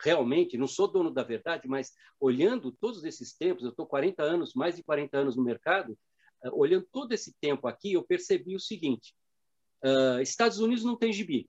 realmente, 0.02 0.56
não 0.56 0.66
sou 0.66 0.86
dono 0.86 1.10
da 1.10 1.22
verdade, 1.22 1.68
mas 1.68 1.92
olhando 2.18 2.72
todos 2.72 3.04
esses 3.04 3.36
tempos, 3.36 3.64
eu 3.64 3.70
estou 3.70 3.86
40 3.86 4.22
anos, 4.22 4.54
mais 4.54 4.76
de 4.76 4.82
40 4.82 5.18
anos 5.18 5.36
no 5.36 5.42
mercado, 5.42 5.98
olhando 6.52 6.86
todo 6.90 7.12
esse 7.12 7.34
tempo 7.40 7.66
aqui, 7.66 7.92
eu 7.92 8.02
percebi 8.02 8.54
o 8.54 8.60
seguinte, 8.60 9.14
Uh, 9.84 10.20
Estados 10.20 10.58
Unidos 10.58 10.84
não 10.84 10.94
tem 10.96 11.12
gibi 11.12 11.48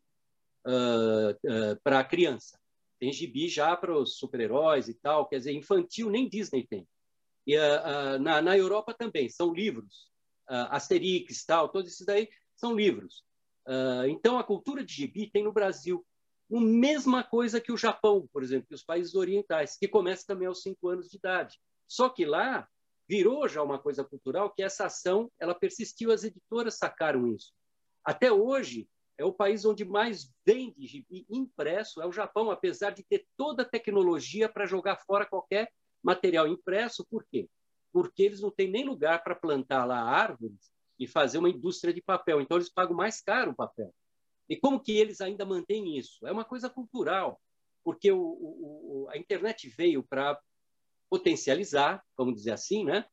uh, 0.65 1.31
uh, 1.31 1.81
para 1.83 2.03
criança. 2.03 2.57
Tem 2.97 3.11
gibi 3.11 3.49
já 3.49 3.75
para 3.75 3.97
os 3.97 4.17
super-heróis 4.17 4.87
e 4.87 4.93
tal. 4.93 5.27
Quer 5.27 5.39
dizer, 5.39 5.53
infantil 5.53 6.09
nem 6.09 6.29
Disney 6.29 6.65
tem. 6.65 6.87
E 7.47 7.57
na, 8.19 8.39
na, 8.39 8.55
Europa 8.55 8.93
também 8.93 9.27
são 9.27 9.51
livros. 9.51 10.11
Asterix, 10.47 11.43
tal, 11.43 11.69
todos 11.69 11.91
esses 11.91 12.05
daí 12.05 12.29
são 12.55 12.75
livros. 12.75 13.23
então, 14.07 14.37
a 14.37 14.43
cultura 14.43 14.85
de 14.85 14.93
gibi 14.93 15.31
tem 15.31 15.43
no 15.43 15.51
Brasil 15.51 16.05
a 16.57 16.61
mesma 16.61 17.23
coisa 17.23 17.61
que 17.61 17.71
o 17.71 17.77
Japão, 17.77 18.27
por 18.31 18.43
exemplo, 18.43 18.67
que 18.67 18.75
os 18.75 18.83
países 18.83 19.15
orientais, 19.15 19.77
que 19.77 19.87
começa 19.87 20.25
também 20.25 20.47
aos 20.47 20.61
cinco 20.61 20.89
anos 20.89 21.09
de 21.09 21.17
idade. 21.17 21.57
Só 21.87 22.09
que 22.09 22.25
lá 22.25 22.67
virou 23.07 23.47
já 23.47 23.61
uma 23.61 23.79
coisa 23.79 24.03
cultural 24.03 24.51
que 24.53 24.63
essa 24.63 24.85
ação 24.85 25.31
ela 25.39 25.53
persistiu, 25.53 26.11
as 26.11 26.23
editoras 26.23 26.77
sacaram 26.77 27.27
isso. 27.27 27.53
Até 28.03 28.31
hoje, 28.31 28.87
é 29.17 29.25
o 29.25 29.33
país 29.33 29.65
onde 29.65 29.85
mais 29.85 30.33
vende 30.45 30.87
gibi 30.87 31.25
impresso, 31.29 32.01
é 32.01 32.07
o 32.07 32.11
Japão, 32.11 32.49
apesar 32.49 32.91
de 32.91 33.03
ter 33.03 33.27
toda 33.37 33.63
a 33.63 33.69
tecnologia 33.69 34.49
para 34.49 34.65
jogar 34.65 34.97
fora 35.05 35.25
qualquer 35.25 35.69
material 36.03 36.47
impresso. 36.47 37.05
Por 37.09 37.25
quê? 37.29 37.47
Porque 37.93 38.23
eles 38.23 38.41
não 38.41 38.49
têm 38.49 38.71
nem 38.71 38.83
lugar 38.83 39.23
para 39.23 39.35
plantar 39.35 39.85
lá 39.85 40.01
árvores 40.01 40.71
e 40.97 41.07
fazer 41.07 41.37
uma 41.37 41.49
indústria 41.49 41.93
de 41.93 42.01
papel. 42.01 42.41
Então, 42.41 42.57
eles 42.57 42.69
pagam 42.69 42.95
mais 42.95 43.21
caro 43.21 43.51
o 43.51 43.55
papel. 43.55 43.93
E 44.51 44.57
como 44.57 44.81
que 44.81 44.91
eles 44.91 45.21
ainda 45.21 45.45
mantêm 45.45 45.97
isso? 45.97 46.27
É 46.27 46.31
uma 46.33 46.43
coisa 46.43 46.69
cultural, 46.69 47.39
porque 47.85 48.11
o, 48.11 48.19
o, 48.19 49.07
a 49.09 49.17
internet 49.17 49.69
veio 49.69 50.03
para 50.03 50.37
potencializar, 51.09 52.03
vamos 52.17 52.35
dizer 52.35 52.51
assim, 52.51 52.83
né? 52.83 53.05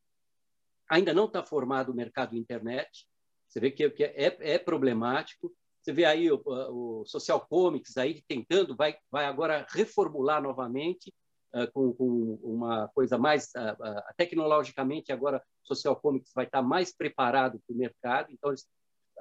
Ainda 0.91 1.15
não 1.15 1.27
está 1.27 1.41
formado 1.45 1.93
o 1.93 1.95
mercado 1.95 2.37
internet, 2.37 3.07
você 3.49 3.61
vê 3.61 3.71
que, 3.71 3.89
que 3.91 4.03
é, 4.03 4.37
é, 4.41 4.59
problemático. 4.59 5.55
Você 5.81 5.93
vê 5.93 6.05
aí 6.05 6.29
o, 6.29 6.43
o, 6.45 7.05
Social 7.07 7.47
Comics 7.47 7.97
aí 7.97 8.21
tentando, 8.27 8.75
vai, 8.75 8.99
vai 9.09 9.25
agora 9.25 9.65
reformular 9.71 10.43
novamente 10.43 11.15
uh, 11.55 11.71
com, 11.73 11.93
com, 11.95 12.35
uma 12.43 12.89
coisa 12.89 13.17
mais 13.17 13.53
uh, 13.57 13.81
uh, 13.81 14.03
tecnologicamente 14.17 15.13
agora 15.13 15.41
Social 15.63 15.95
Comics 15.95 16.33
vai 16.35 16.47
estar 16.47 16.63
mais 16.63 16.93
preparado 16.93 17.61
para 17.65 17.75
o 17.75 17.79
mercado. 17.79 18.33
Então, 18.33 18.51
eles, 18.51 18.67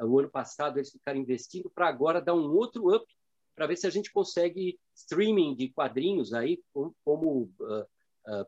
o 0.01 0.19
ano 0.19 0.29
passado 0.29 0.77
eles 0.77 0.91
ficaram 0.91 1.19
investindo 1.19 1.69
para 1.69 1.87
agora 1.87 2.21
dar 2.21 2.33
um 2.33 2.49
outro 2.55 2.95
up 2.95 3.05
para 3.55 3.67
ver 3.67 3.75
se 3.75 3.87
a 3.87 3.89
gente 3.89 4.11
consegue 4.11 4.79
streaming 4.95 5.55
de 5.55 5.69
quadrinhos 5.69 6.33
aí 6.33 6.61
como, 6.73 6.95
como 7.03 7.51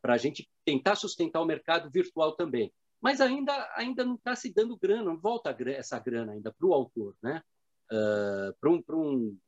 para 0.02 0.14
a 0.14 0.18
gente 0.18 0.48
tentar 0.64 0.96
sustentar 0.96 1.42
o 1.42 1.46
mercado 1.46 1.90
virtual 1.90 2.36
também 2.36 2.72
mas 3.02 3.22
ainda, 3.22 3.72
ainda 3.76 4.04
não 4.04 4.16
está 4.16 4.36
se 4.36 4.54
dando 4.54 4.78
grana, 4.78 5.04
não 5.06 5.18
volta 5.18 5.56
essa 5.70 6.00
grana 6.00 6.34
ainda 6.34 6.52
para 6.52 6.68
o 6.68 6.74
autor. 6.74 7.16
Né? 7.22 7.42
Uh, 7.92 8.54
para 8.60 8.70
um, 8.70 8.84
um, 8.92 9.40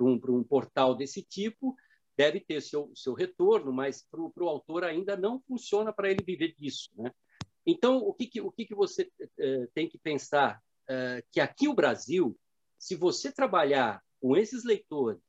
um, 0.00 0.20
um 0.28 0.44
portal 0.44 0.94
desse 0.94 1.22
tipo, 1.22 1.76
deve 2.16 2.40
ter 2.40 2.60
seu, 2.60 2.90
seu 2.94 3.14
retorno, 3.14 3.72
mas 3.72 4.04
para 4.10 4.20
o 4.20 4.48
autor 4.48 4.82
ainda 4.82 5.16
não 5.16 5.40
funciona 5.40 5.92
para 5.92 6.10
ele 6.10 6.22
viver 6.24 6.52
disso. 6.54 6.90
Né? 6.96 7.12
Então, 7.64 7.98
o 7.98 8.12
que, 8.12 8.26
que, 8.26 8.40
o 8.40 8.50
que, 8.50 8.66
que 8.66 8.74
você 8.74 9.08
uh, 9.22 9.68
tem 9.72 9.88
que 9.88 9.98
pensar? 9.98 10.60
Uh, 10.90 11.22
que 11.30 11.40
aqui 11.40 11.68
o 11.68 11.74
Brasil, 11.74 12.38
se 12.78 12.94
você 12.94 13.30
trabalhar 13.30 14.02
com 14.20 14.36
esses 14.36 14.64
leitores, 14.64 15.22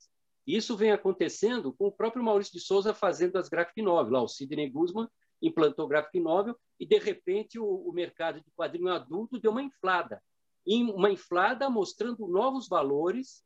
isso 0.47 0.75
vem 0.75 0.91
acontecendo 0.91 1.73
com 1.73 1.87
o 1.87 1.91
próprio 1.91 2.23
Maurício 2.23 2.53
de 2.53 2.59
Souza 2.59 2.93
fazendo 2.93 3.37
as 3.37 3.49
graphic 3.49 3.81
novels, 3.81 4.11
lá 4.11 4.21
o 4.21 4.27
Sidney 4.27 4.69
Guzman 4.69 5.07
implantou 5.41 5.87
graphic 5.87 6.19
novel 6.19 6.57
e, 6.79 6.85
de 6.85 6.97
repente, 6.97 7.59
o, 7.59 7.65
o 7.65 7.91
mercado 7.91 8.41
de 8.41 8.51
quadrinho 8.55 8.89
adulto 8.89 9.39
deu 9.39 9.51
uma 9.51 9.61
inflada. 9.61 10.21
E 10.65 10.81
uma 10.83 11.11
inflada 11.11 11.69
mostrando 11.69 12.27
novos 12.27 12.67
valores 12.67 13.43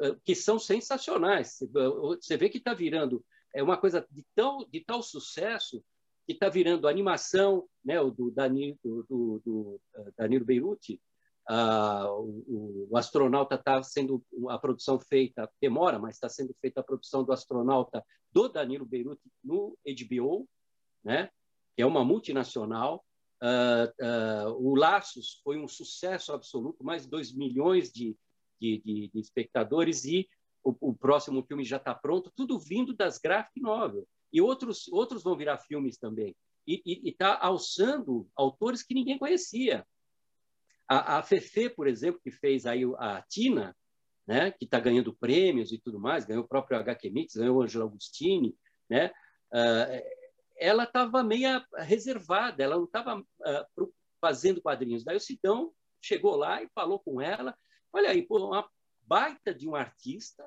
uh, 0.00 0.18
que 0.24 0.34
são 0.34 0.58
sensacionais. 0.58 1.58
Você 2.20 2.36
vê 2.36 2.48
que 2.48 2.58
está 2.58 2.74
virando 2.74 3.24
é 3.52 3.62
uma 3.62 3.76
coisa 3.76 4.06
de, 4.10 4.24
tão, 4.34 4.64
de 4.70 4.80
tal 4.80 5.02
sucesso 5.02 5.82
que 6.26 6.32
está 6.32 6.48
virando 6.48 6.86
animação, 6.86 7.68
né, 7.84 8.00
o 8.00 8.10
do 8.10 8.30
Danilo, 8.30 8.78
do, 8.82 9.02
do, 9.08 9.42
do 9.44 9.80
uh, 9.96 10.12
Danilo 10.16 10.44
Beirute, 10.44 11.00
o, 11.48 12.88
o, 12.90 12.96
astronauta 12.96 13.56
está 13.56 13.82
sendo 13.82 14.24
a 14.48 14.58
produção 14.58 14.98
feita 15.00 15.50
demora, 15.60 15.98
mas 15.98 16.14
está 16.16 16.28
sendo 16.28 16.54
feita 16.60 16.80
a 16.80 16.84
produção 16.84 17.24
do 17.24 17.32
astronauta 17.32 18.04
do 18.32 18.48
Danilo 18.48 18.86
Beirute 18.86 19.22
no 19.42 19.76
HBO, 19.84 20.48
né? 21.02 21.30
que 21.74 21.82
é 21.82 21.86
uma 21.86 22.04
multinacional. 22.04 23.04
Uh, 23.42 24.04
uh, 24.04 24.50
o 24.58 24.74
Laços 24.76 25.40
foi 25.42 25.58
um 25.58 25.66
sucesso 25.66 26.32
absoluto, 26.32 26.84
mais 26.84 27.04
de 27.04 27.10
2 27.10 27.34
milhões 27.34 27.90
de, 27.90 28.16
de, 28.60 28.82
de, 28.84 29.10
de 29.12 29.18
espectadores 29.18 30.04
e 30.04 30.28
o, 30.62 30.76
o, 30.90 30.94
próximo 30.94 31.42
filme 31.42 31.64
já 31.64 31.78
está 31.78 31.94
pronto, 31.94 32.30
tudo 32.36 32.58
vindo 32.58 32.94
das 32.94 33.18
graphic 33.18 33.60
novel. 33.60 34.06
E 34.32 34.40
outros, 34.40 34.86
outros 34.88 35.22
vão 35.22 35.36
virar 35.36 35.56
filmes 35.56 35.96
também. 35.96 36.36
E 36.66 37.08
está 37.08 37.36
alçando 37.40 38.28
autores 38.36 38.82
que 38.82 38.94
ninguém 38.94 39.18
conhecia. 39.18 39.84
A, 40.90 41.18
a 41.18 41.22
Fefe, 41.22 41.70
por 41.70 41.86
exemplo, 41.86 42.20
que 42.20 42.32
fez 42.32 42.66
aí 42.66 42.82
a 42.98 43.22
Tina, 43.22 43.76
né, 44.26 44.50
que 44.50 44.64
está 44.64 44.80
ganhando 44.80 45.14
prêmios 45.14 45.70
e 45.70 45.78
tudo 45.78 46.00
mais, 46.00 46.24
ganhou 46.24 46.42
o 46.42 46.48
próprio 46.48 46.76
HQ 46.78 47.10
Mix, 47.10 47.36
ganhou 47.36 47.58
o 47.58 47.62
Angelo 47.62 47.84
Agostini, 47.84 48.56
né, 48.88 49.12
uh, 49.52 50.20
ela 50.56 50.82
estava 50.82 51.22
meio 51.22 51.64
reservada, 51.78 52.60
ela 52.62 52.76
não 52.76 52.86
estava 52.86 53.20
uh, 53.20 53.94
fazendo 54.20 54.60
quadrinhos. 54.60 55.04
Daí 55.04 55.16
o 55.16 55.20
Sidão 55.20 55.72
chegou 56.02 56.34
lá 56.34 56.60
e 56.60 56.68
falou 56.74 56.98
com 56.98 57.20
ela: 57.20 57.56
olha 57.92 58.10
aí, 58.10 58.22
pô, 58.22 58.44
uma 58.44 58.68
baita 59.02 59.54
de 59.54 59.68
um 59.68 59.76
artista, 59.76 60.44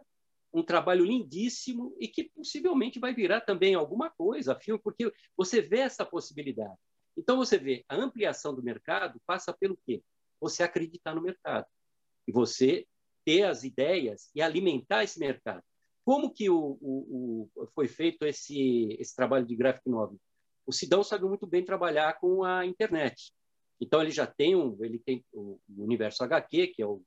um 0.53 0.61
trabalho 0.61 1.05
lindíssimo 1.05 1.95
e 1.97 2.07
que 2.07 2.25
possivelmente 2.25 2.99
vai 2.99 3.13
virar 3.13 3.41
também 3.41 3.75
alguma 3.75 4.09
coisa, 4.09 4.59
filme, 4.59 4.79
porque 4.83 5.11
você 5.37 5.61
vê 5.61 5.79
essa 5.79 6.05
possibilidade. 6.05 6.77
Então 7.17 7.37
você 7.37 7.57
vê 7.57 7.85
a 7.87 7.95
ampliação 7.95 8.53
do 8.53 8.61
mercado 8.61 9.21
passa 9.25 9.53
pelo 9.53 9.77
quê? 9.85 10.03
Você 10.43 10.61
acreditar 10.61 11.15
no 11.15 11.21
mercado 11.21 11.65
e 12.27 12.31
você 12.33 12.85
ter 13.23 13.43
as 13.43 13.63
ideias 13.63 14.29
e 14.35 14.41
alimentar 14.41 15.01
esse 15.01 15.17
mercado. 15.17 15.63
Como 16.03 16.33
que 16.33 16.49
o, 16.49 16.77
o, 16.81 17.49
o, 17.55 17.67
foi 17.67 17.87
feito 17.87 18.25
esse, 18.25 18.97
esse 18.99 19.15
trabalho 19.15 19.45
de 19.45 19.55
graphic 19.55 19.89
novel? 19.89 20.19
O 20.65 20.73
Sidão 20.73 21.01
sabe 21.01 21.23
muito 21.23 21.47
bem 21.47 21.63
trabalhar 21.63 22.19
com 22.19 22.43
a 22.43 22.65
internet. 22.65 23.31
Então 23.79 24.01
ele 24.01 24.11
já 24.11 24.27
tem 24.27 24.53
um, 24.53 24.77
ele 24.83 24.99
tem 24.99 25.23
o 25.31 25.57
universo 25.77 26.21
HQ, 26.25 26.67
que 26.67 26.81
é 26.81 26.85
o 26.85 27.01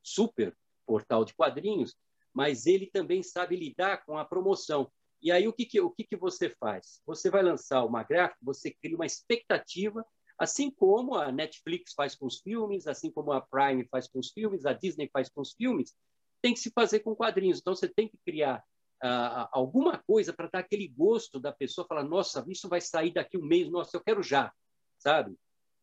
super 0.00 0.56
portal 0.86 1.24
de 1.24 1.34
quadrinhos, 1.34 1.96
mas 2.32 2.64
ele 2.64 2.86
também 2.86 3.24
sabe 3.24 3.56
lidar 3.56 4.04
com 4.04 4.16
a 4.16 4.24
promoção. 4.24 4.88
E 5.20 5.32
aí 5.32 5.48
o 5.48 5.52
que, 5.52 5.66
que, 5.66 5.80
o 5.80 5.90
que, 5.90 6.04
que 6.04 6.16
você 6.16 6.48
faz? 6.60 7.02
Você 7.04 7.28
vai 7.28 7.42
lançar 7.42 7.84
uma 7.84 8.04
gráfica, 8.04 8.38
você 8.40 8.70
cria 8.70 8.94
uma 8.94 9.06
expectativa, 9.06 10.06
assim 10.38 10.70
como 10.70 11.16
a 11.16 11.32
Netflix 11.32 11.92
faz 11.94 12.14
com 12.14 12.26
os 12.26 12.38
filmes, 12.38 12.86
assim 12.86 13.10
como 13.10 13.32
a 13.32 13.40
Prime 13.40 13.86
faz 13.90 14.08
com 14.08 14.20
os 14.20 14.30
filmes, 14.30 14.64
a 14.64 14.72
Disney 14.72 15.10
faz 15.12 15.28
com 15.28 15.40
os 15.40 15.52
filmes, 15.52 15.94
tem 16.40 16.54
que 16.54 16.60
se 16.60 16.70
fazer 16.70 17.00
com 17.00 17.16
quadrinhos. 17.16 17.58
Então 17.58 17.74
você 17.74 17.88
tem 17.88 18.08
que 18.08 18.16
criar 18.24 18.62
uh, 19.02 19.48
alguma 19.50 19.98
coisa 19.98 20.32
para 20.32 20.48
dar 20.48 20.60
aquele 20.60 20.86
gosto 20.86 21.40
da 21.40 21.52
pessoa, 21.52 21.86
falar, 21.86 22.04
nossa, 22.04 22.44
isso 22.48 22.68
vai 22.68 22.80
sair 22.80 23.12
daqui 23.12 23.36
um 23.36 23.44
mês, 23.44 23.68
nossa, 23.68 23.96
eu 23.96 24.00
quero 24.00 24.22
já, 24.22 24.52
sabe? 24.98 25.34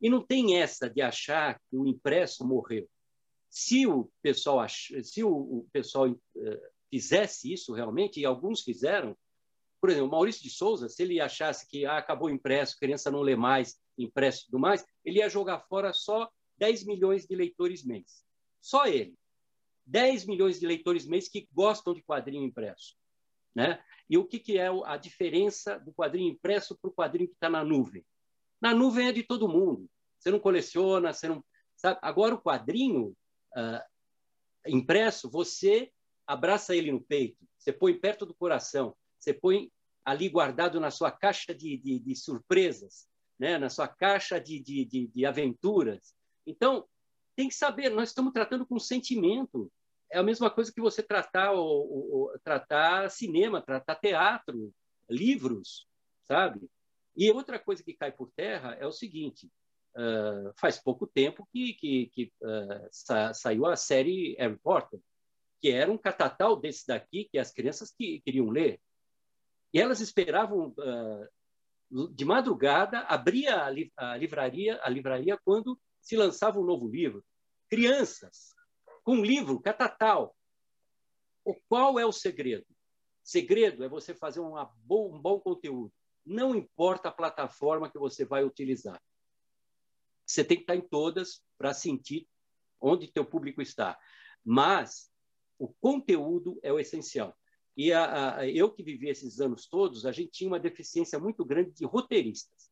E 0.01 0.09
não 0.09 0.25
tem 0.25 0.57
essa 0.57 0.89
de 0.89 1.01
achar 1.01 1.59
que 1.69 1.77
o 1.77 1.85
impresso 1.85 2.47
morreu. 2.47 2.87
Se 3.49 3.85
o 3.85 4.09
pessoal, 4.21 4.59
ach... 4.59 4.91
se 5.03 5.23
o, 5.23 5.67
pessoal 5.73 6.09
uh, 6.09 6.61
fizesse 6.89 7.51
isso 7.51 7.73
realmente, 7.73 8.21
e 8.21 8.25
alguns 8.25 8.61
fizeram, 8.61 9.17
por 9.81 9.89
exemplo, 9.89 10.11
Maurício 10.11 10.41
de 10.41 10.49
Souza, 10.49 10.87
se 10.87 11.03
ele 11.03 11.19
achasse 11.19 11.67
que 11.67 11.85
ah, 11.85 11.97
acabou 11.97 12.29
o 12.29 12.33
impresso, 12.33 12.77
criança 12.79 13.11
não 13.11 13.21
lê 13.21 13.35
mais, 13.35 13.77
impresso 13.97 14.43
e 14.43 14.45
tudo 14.45 14.59
mais, 14.59 14.85
ele 15.03 15.19
ia 15.19 15.29
jogar 15.29 15.59
fora 15.61 15.93
só 15.93 16.29
10 16.57 16.85
milhões 16.85 17.25
de 17.25 17.35
leitores 17.35 17.83
mês. 17.83 18.23
Só 18.61 18.85
ele. 18.85 19.15
10 19.85 20.25
milhões 20.25 20.59
de 20.59 20.65
leitores 20.65 21.05
mês 21.05 21.29
que 21.29 21.47
gostam 21.51 21.93
de 21.93 22.01
quadrinho 22.03 22.43
impresso. 22.43 22.95
Né? 23.53 23.83
E 24.09 24.17
o 24.17 24.25
que, 24.25 24.39
que 24.39 24.57
é 24.57 24.67
a 24.85 24.97
diferença 24.97 25.79
do 25.79 25.93
quadrinho 25.93 26.31
impresso 26.31 26.77
para 26.77 26.89
o 26.89 26.93
quadrinho 26.93 27.29
que 27.29 27.35
está 27.35 27.49
na 27.49 27.63
nuvem? 27.63 28.05
Na 28.59 28.73
nuvem 28.73 29.07
é 29.07 29.11
de 29.11 29.23
todo 29.23 29.47
mundo. 29.47 29.89
Você 30.17 30.31
não 30.31 30.39
coleciona, 30.39 31.13
você 31.13 31.27
não. 31.27 31.43
Sabe? 31.75 31.99
Agora, 32.01 32.35
o 32.35 32.41
quadrinho 32.41 33.15
uh, 33.55 33.81
impresso, 34.67 35.29
você 35.29 35.91
abraça 36.25 36.75
ele 36.75 36.91
no 36.91 37.01
peito, 37.01 37.45
você 37.57 37.71
põe 37.71 37.93
perto 37.93 38.25
do 38.25 38.33
coração, 38.33 38.95
você 39.19 39.33
põe 39.33 39.71
ali 40.03 40.27
guardado 40.29 40.79
na 40.79 40.89
sua 40.89 41.11
caixa 41.11 41.53
de, 41.53 41.77
de, 41.77 41.99
de 41.99 42.15
surpresas, 42.15 43.07
né? 43.39 43.57
na 43.57 43.69
sua 43.69 43.87
caixa 43.87 44.39
de, 44.39 44.59
de, 44.59 45.07
de 45.07 45.25
aventuras. 45.25 46.13
Então, 46.45 46.85
tem 47.35 47.49
que 47.49 47.55
saber, 47.55 47.89
nós 47.89 48.09
estamos 48.09 48.31
tratando 48.31 48.65
com 48.65 48.79
sentimento. 48.79 49.71
É 50.11 50.17
a 50.17 50.23
mesma 50.23 50.49
coisa 50.49 50.71
que 50.71 50.81
você 50.81 51.03
tratar, 51.03 51.53
o, 51.53 52.31
tratar 52.43 53.09
cinema, 53.09 53.61
tratar 53.61 53.95
teatro, 53.95 54.73
livros, 55.09 55.87
sabe? 56.23 56.69
E 57.15 57.29
outra 57.31 57.59
coisa 57.59 57.83
que 57.83 57.93
cai 57.93 58.11
por 58.11 58.31
terra 58.35 58.75
é 58.79 58.85
o 58.85 58.91
seguinte: 58.91 59.49
uh, 59.95 60.53
faz 60.57 60.77
pouco 60.77 61.07
tempo 61.07 61.47
que, 61.51 61.73
que, 61.73 62.07
que 62.07 62.31
uh, 62.41 62.87
sa 62.91 63.33
saiu 63.33 63.65
a 63.65 63.75
série 63.75 64.35
Harry 64.37 64.57
Potter, 64.57 64.99
que 65.61 65.71
era 65.71 65.91
um 65.91 65.97
catatal 65.97 66.55
desse 66.55 66.87
daqui 66.87 67.27
que 67.31 67.37
as 67.37 67.51
crianças 67.51 67.91
que, 67.91 68.21
queriam 68.21 68.49
ler. 68.49 68.79
E 69.73 69.79
elas 69.79 69.99
esperavam 69.99 70.69
uh, 70.69 71.27
de 71.89 72.25
madrugada, 72.25 72.99
abria 73.01 73.63
a, 73.63 73.69
li 73.69 73.91
a, 73.95 74.17
livraria, 74.17 74.79
a 74.83 74.89
livraria 74.89 75.39
quando 75.43 75.79
se 76.01 76.15
lançava 76.15 76.59
um 76.59 76.65
novo 76.65 76.87
livro. 76.87 77.23
Crianças 77.69 78.53
com 79.03 79.17
um 79.17 79.23
livro 79.23 79.61
catatal. 79.61 80.35
O 81.43 81.53
qual 81.69 81.99
é 81.99 82.05
o 82.05 82.11
segredo? 82.11 82.65
Segredo 83.23 83.83
é 83.83 83.89
você 83.89 84.13
fazer 84.13 84.41
bo 84.83 85.13
um 85.13 85.21
bom 85.21 85.39
conteúdo. 85.39 85.93
Não 86.25 86.55
importa 86.55 87.09
a 87.09 87.11
plataforma 87.11 87.89
que 87.89 87.99
você 87.99 88.25
vai 88.25 88.43
utilizar. 88.43 89.01
Você 90.25 90.43
tem 90.43 90.57
que 90.57 90.63
estar 90.63 90.75
em 90.75 90.81
todas 90.81 91.43
para 91.57 91.73
sentir 91.73 92.27
onde 92.81 93.11
teu 93.11 93.23
público 93.23 93.61
está. 93.61 93.97
Mas 94.43 95.11
o 95.57 95.67
conteúdo 95.67 96.59
é 96.63 96.73
o 96.73 96.79
essencial. 96.79 97.35
E 97.75 97.91
a, 97.91 98.37
a, 98.37 98.47
eu 98.47 98.71
que 98.71 98.83
vivi 98.83 99.09
esses 99.09 99.41
anos 99.41 99.67
todos, 99.67 100.05
a 100.05 100.11
gente 100.11 100.31
tinha 100.31 100.49
uma 100.49 100.59
deficiência 100.59 101.19
muito 101.19 101.43
grande 101.43 101.71
de 101.71 101.85
roteiristas. 101.85 102.69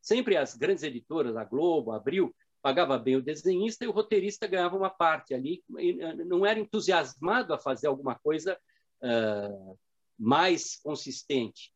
Sempre 0.00 0.36
as 0.36 0.54
grandes 0.54 0.82
editoras, 0.82 1.36
a 1.36 1.44
Globo, 1.44 1.92
a 1.92 1.96
Abril, 1.96 2.34
pagava 2.60 2.98
bem 2.98 3.16
o 3.16 3.22
desenhista 3.22 3.84
e 3.84 3.88
o 3.88 3.92
roteirista 3.92 4.46
ganhava 4.46 4.76
uma 4.76 4.90
parte 4.90 5.34
ali. 5.34 5.64
não 6.26 6.44
era 6.46 6.60
entusiasmado 6.60 7.52
a 7.54 7.58
fazer 7.58 7.86
alguma 7.86 8.14
coisa 8.18 8.58
uh, 9.02 9.78
mais 10.18 10.76
consistente. 10.76 11.72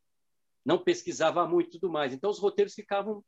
Não 0.63 0.77
pesquisava 0.77 1.47
muito 1.47 1.71
tudo 1.71 1.91
mais. 1.91 2.13
Então, 2.13 2.29
os 2.29 2.39
roteiros 2.39 2.73
ficavam 2.73 3.23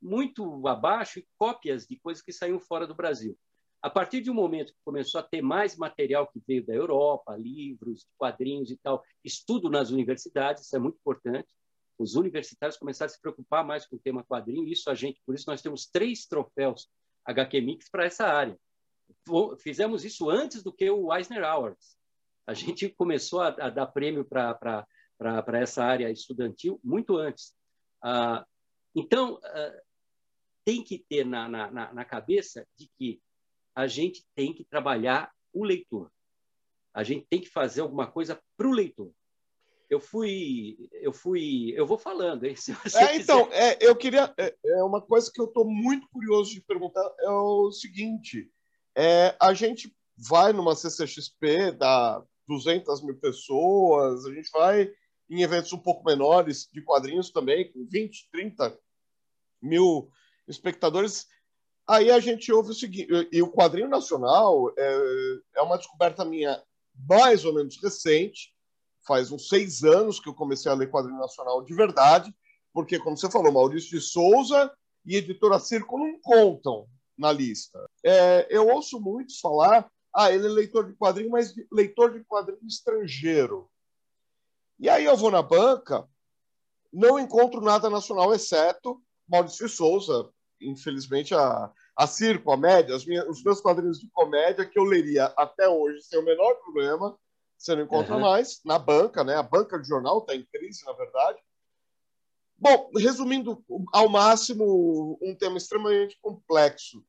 muito 0.00 0.66
abaixo 0.66 1.18
e 1.18 1.28
cópias 1.38 1.86
de 1.86 1.98
coisas 1.98 2.22
que 2.22 2.32
saíam 2.32 2.58
fora 2.58 2.86
do 2.86 2.94
Brasil. 2.94 3.36
A 3.84 3.90
partir 3.90 4.22
de 4.22 4.30
um 4.30 4.34
momento 4.34 4.72
que 4.72 4.78
começou 4.82 5.20
a 5.20 5.22
ter 5.22 5.42
mais 5.42 5.76
material 5.76 6.26
que 6.26 6.40
veio 6.48 6.64
da 6.64 6.72
Europa, 6.72 7.36
livros, 7.36 8.08
quadrinhos 8.16 8.70
e 8.70 8.78
tal, 8.78 9.04
estudo 9.22 9.68
nas 9.68 9.90
universidades, 9.90 10.64
isso 10.64 10.74
é 10.74 10.78
muito 10.78 10.96
importante. 10.96 11.54
Os 11.98 12.14
universitários 12.14 12.78
começaram 12.78 13.10
a 13.10 13.14
se 13.14 13.20
preocupar 13.20 13.62
mais 13.62 13.86
com 13.86 13.96
o 13.96 13.98
tema 13.98 14.24
quadrinho, 14.24 14.66
isso 14.66 14.88
a 14.88 14.94
gente, 14.94 15.20
por 15.26 15.34
isso 15.34 15.44
nós 15.46 15.60
temos 15.60 15.84
três 15.84 16.24
troféus 16.24 16.88
HQ 17.26 17.60
Mix 17.60 17.90
para 17.90 18.06
essa 18.06 18.24
área. 18.24 18.58
Fizemos 19.58 20.02
isso 20.02 20.30
antes 20.30 20.62
do 20.62 20.72
que 20.72 20.88
o 20.88 21.14
Eisner 21.14 21.44
Awards. 21.44 21.98
A 22.46 22.54
gente 22.54 22.88
começou 22.88 23.42
a, 23.42 23.48
a 23.48 23.68
dar 23.68 23.88
prêmio 23.88 24.24
para 24.24 24.86
essa 25.60 25.84
área 25.84 26.10
estudantil 26.10 26.80
muito 26.82 27.18
antes. 27.18 27.54
Ah, 28.02 28.46
então, 28.94 29.38
ah, 29.44 29.82
tem 30.64 30.82
que 30.82 31.04
ter 31.06 31.26
na, 31.26 31.46
na, 31.46 31.92
na 31.92 32.04
cabeça 32.06 32.66
de 32.78 32.90
que 32.96 33.20
a 33.74 33.86
gente 33.86 34.24
tem 34.34 34.52
que 34.52 34.64
trabalhar 34.64 35.32
o 35.52 35.64
leitor. 35.64 36.10
A 36.92 37.02
gente 37.02 37.26
tem 37.28 37.40
que 37.40 37.48
fazer 37.48 37.80
alguma 37.80 38.06
coisa 38.06 38.40
para 38.56 38.68
o 38.68 38.72
leitor. 38.72 39.10
Eu 39.90 40.00
fui, 40.00 40.88
eu 40.92 41.12
fui, 41.12 41.72
eu 41.76 41.86
vou 41.86 41.98
falando. 41.98 42.44
Hein? 42.44 42.54
é, 42.94 43.16
então, 43.16 43.48
é, 43.52 43.76
eu 43.80 43.94
queria, 43.94 44.32
é, 44.38 44.54
é, 44.64 44.82
uma 44.82 45.00
coisa 45.00 45.30
que 45.32 45.40
eu 45.40 45.46
estou 45.46 45.64
muito 45.64 46.08
curioso 46.08 46.52
de 46.52 46.60
perguntar 46.60 47.08
é 47.20 47.28
o 47.28 47.70
seguinte: 47.70 48.50
é, 48.94 49.36
a 49.40 49.52
gente 49.52 49.94
vai 50.16 50.52
numa 50.52 50.74
CCXP, 50.74 51.72
dá 51.72 52.22
200 52.46 53.02
mil 53.02 53.16
pessoas, 53.16 54.24
a 54.24 54.32
gente 54.32 54.50
vai 54.50 54.90
em 55.28 55.42
eventos 55.42 55.72
um 55.72 55.78
pouco 55.78 56.04
menores 56.04 56.68
de 56.72 56.82
quadrinhos 56.82 57.30
também, 57.30 57.70
com 57.72 57.86
20, 57.86 58.28
30 58.30 58.78
mil 59.60 60.10
espectadores. 60.46 61.26
Aí 61.86 62.10
a 62.10 62.18
gente 62.18 62.50
ouve 62.50 62.70
o 62.70 62.74
seguinte, 62.74 63.08
e 63.30 63.42
o 63.42 63.50
quadrinho 63.50 63.88
nacional 63.88 64.72
é, 64.76 64.98
é 65.56 65.62
uma 65.62 65.76
descoberta 65.76 66.24
minha 66.24 66.62
mais 67.08 67.44
ou 67.44 67.52
menos 67.52 67.76
recente, 67.82 68.54
faz 69.06 69.30
uns 69.30 69.48
seis 69.48 69.82
anos 69.82 70.18
que 70.18 70.28
eu 70.28 70.34
comecei 70.34 70.70
a 70.70 70.74
ler 70.74 70.90
quadrinho 70.90 71.18
nacional 71.18 71.62
de 71.62 71.74
verdade, 71.74 72.34
porque, 72.72 72.98
como 72.98 73.16
você 73.16 73.30
falou, 73.30 73.52
Maurício 73.52 73.90
de 73.90 74.00
Souza 74.00 74.72
e 75.04 75.16
Editora 75.16 75.58
Circo 75.58 75.98
não 75.98 76.18
contam 76.20 76.86
na 77.16 77.30
lista. 77.30 77.84
É, 78.02 78.46
eu 78.50 78.68
ouço 78.68 79.00
muitos 79.00 79.38
falar, 79.38 79.88
ah, 80.12 80.32
ele 80.32 80.46
é 80.46 80.50
leitor 80.50 80.86
de 80.86 80.94
quadrinho, 80.94 81.30
mas 81.30 81.54
leitor 81.70 82.12
de 82.12 82.24
quadrinho 82.24 82.66
estrangeiro. 82.66 83.70
E 84.78 84.88
aí 84.88 85.04
eu 85.04 85.16
vou 85.16 85.30
na 85.30 85.42
banca, 85.42 86.08
não 86.92 87.18
encontro 87.18 87.60
nada 87.60 87.88
nacional, 87.90 88.34
exceto 88.34 89.00
Maurício 89.28 89.66
de 89.66 89.72
Souza, 89.72 90.28
infelizmente, 90.68 91.34
a, 91.34 91.70
a 91.96 92.06
circo, 92.06 92.50
a 92.50 92.56
média, 92.56 92.96
minhas, 93.06 93.28
os 93.28 93.42
meus 93.42 93.60
quadrinhos 93.60 94.00
de 94.00 94.08
comédia 94.10 94.64
que 94.64 94.78
eu 94.78 94.84
leria 94.84 95.26
até 95.36 95.68
hoje 95.68 96.02
sem 96.02 96.18
o 96.18 96.24
menor 96.24 96.54
problema, 96.56 97.16
você 97.56 97.74
não 97.74 97.84
encontra 97.84 98.14
uhum. 98.14 98.20
mais 98.20 98.60
na 98.64 98.78
banca, 98.78 99.24
né? 99.24 99.36
A 99.36 99.42
banca 99.42 99.78
de 99.78 99.88
jornal 99.88 100.18
está 100.18 100.34
em 100.34 100.44
crise, 100.44 100.84
na 100.84 100.92
verdade. 100.92 101.38
Bom, 102.56 102.90
resumindo 102.96 103.64
ao 103.92 104.08
máximo, 104.08 105.18
um 105.22 105.34
tema 105.34 105.56
extremamente 105.56 106.18
complexo. 106.20 107.04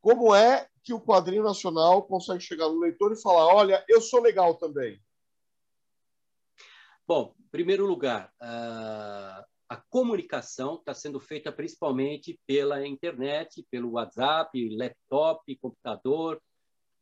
Como 0.00 0.34
é 0.34 0.68
que 0.82 0.94
o 0.94 1.00
quadrinho 1.00 1.42
nacional 1.42 2.02
consegue 2.04 2.40
chegar 2.40 2.68
no 2.68 2.78
leitor 2.78 3.12
e 3.12 3.20
falar: 3.20 3.46
olha, 3.46 3.84
eu 3.88 4.00
sou 4.00 4.22
legal 4.22 4.54
também? 4.54 5.02
Bom, 7.06 7.34
em 7.38 7.48
primeiro 7.48 7.86
lugar, 7.86 8.32
uh, 8.40 9.44
a 9.68 9.76
comunicação 9.76 10.76
está 10.76 10.94
sendo 10.94 11.18
feita 11.18 11.50
principalmente 11.50 12.38
pela 12.46 12.86
internet, 12.86 13.66
pelo 13.70 13.92
WhatsApp, 13.92 14.76
laptop, 14.76 15.56
computador. 15.56 16.40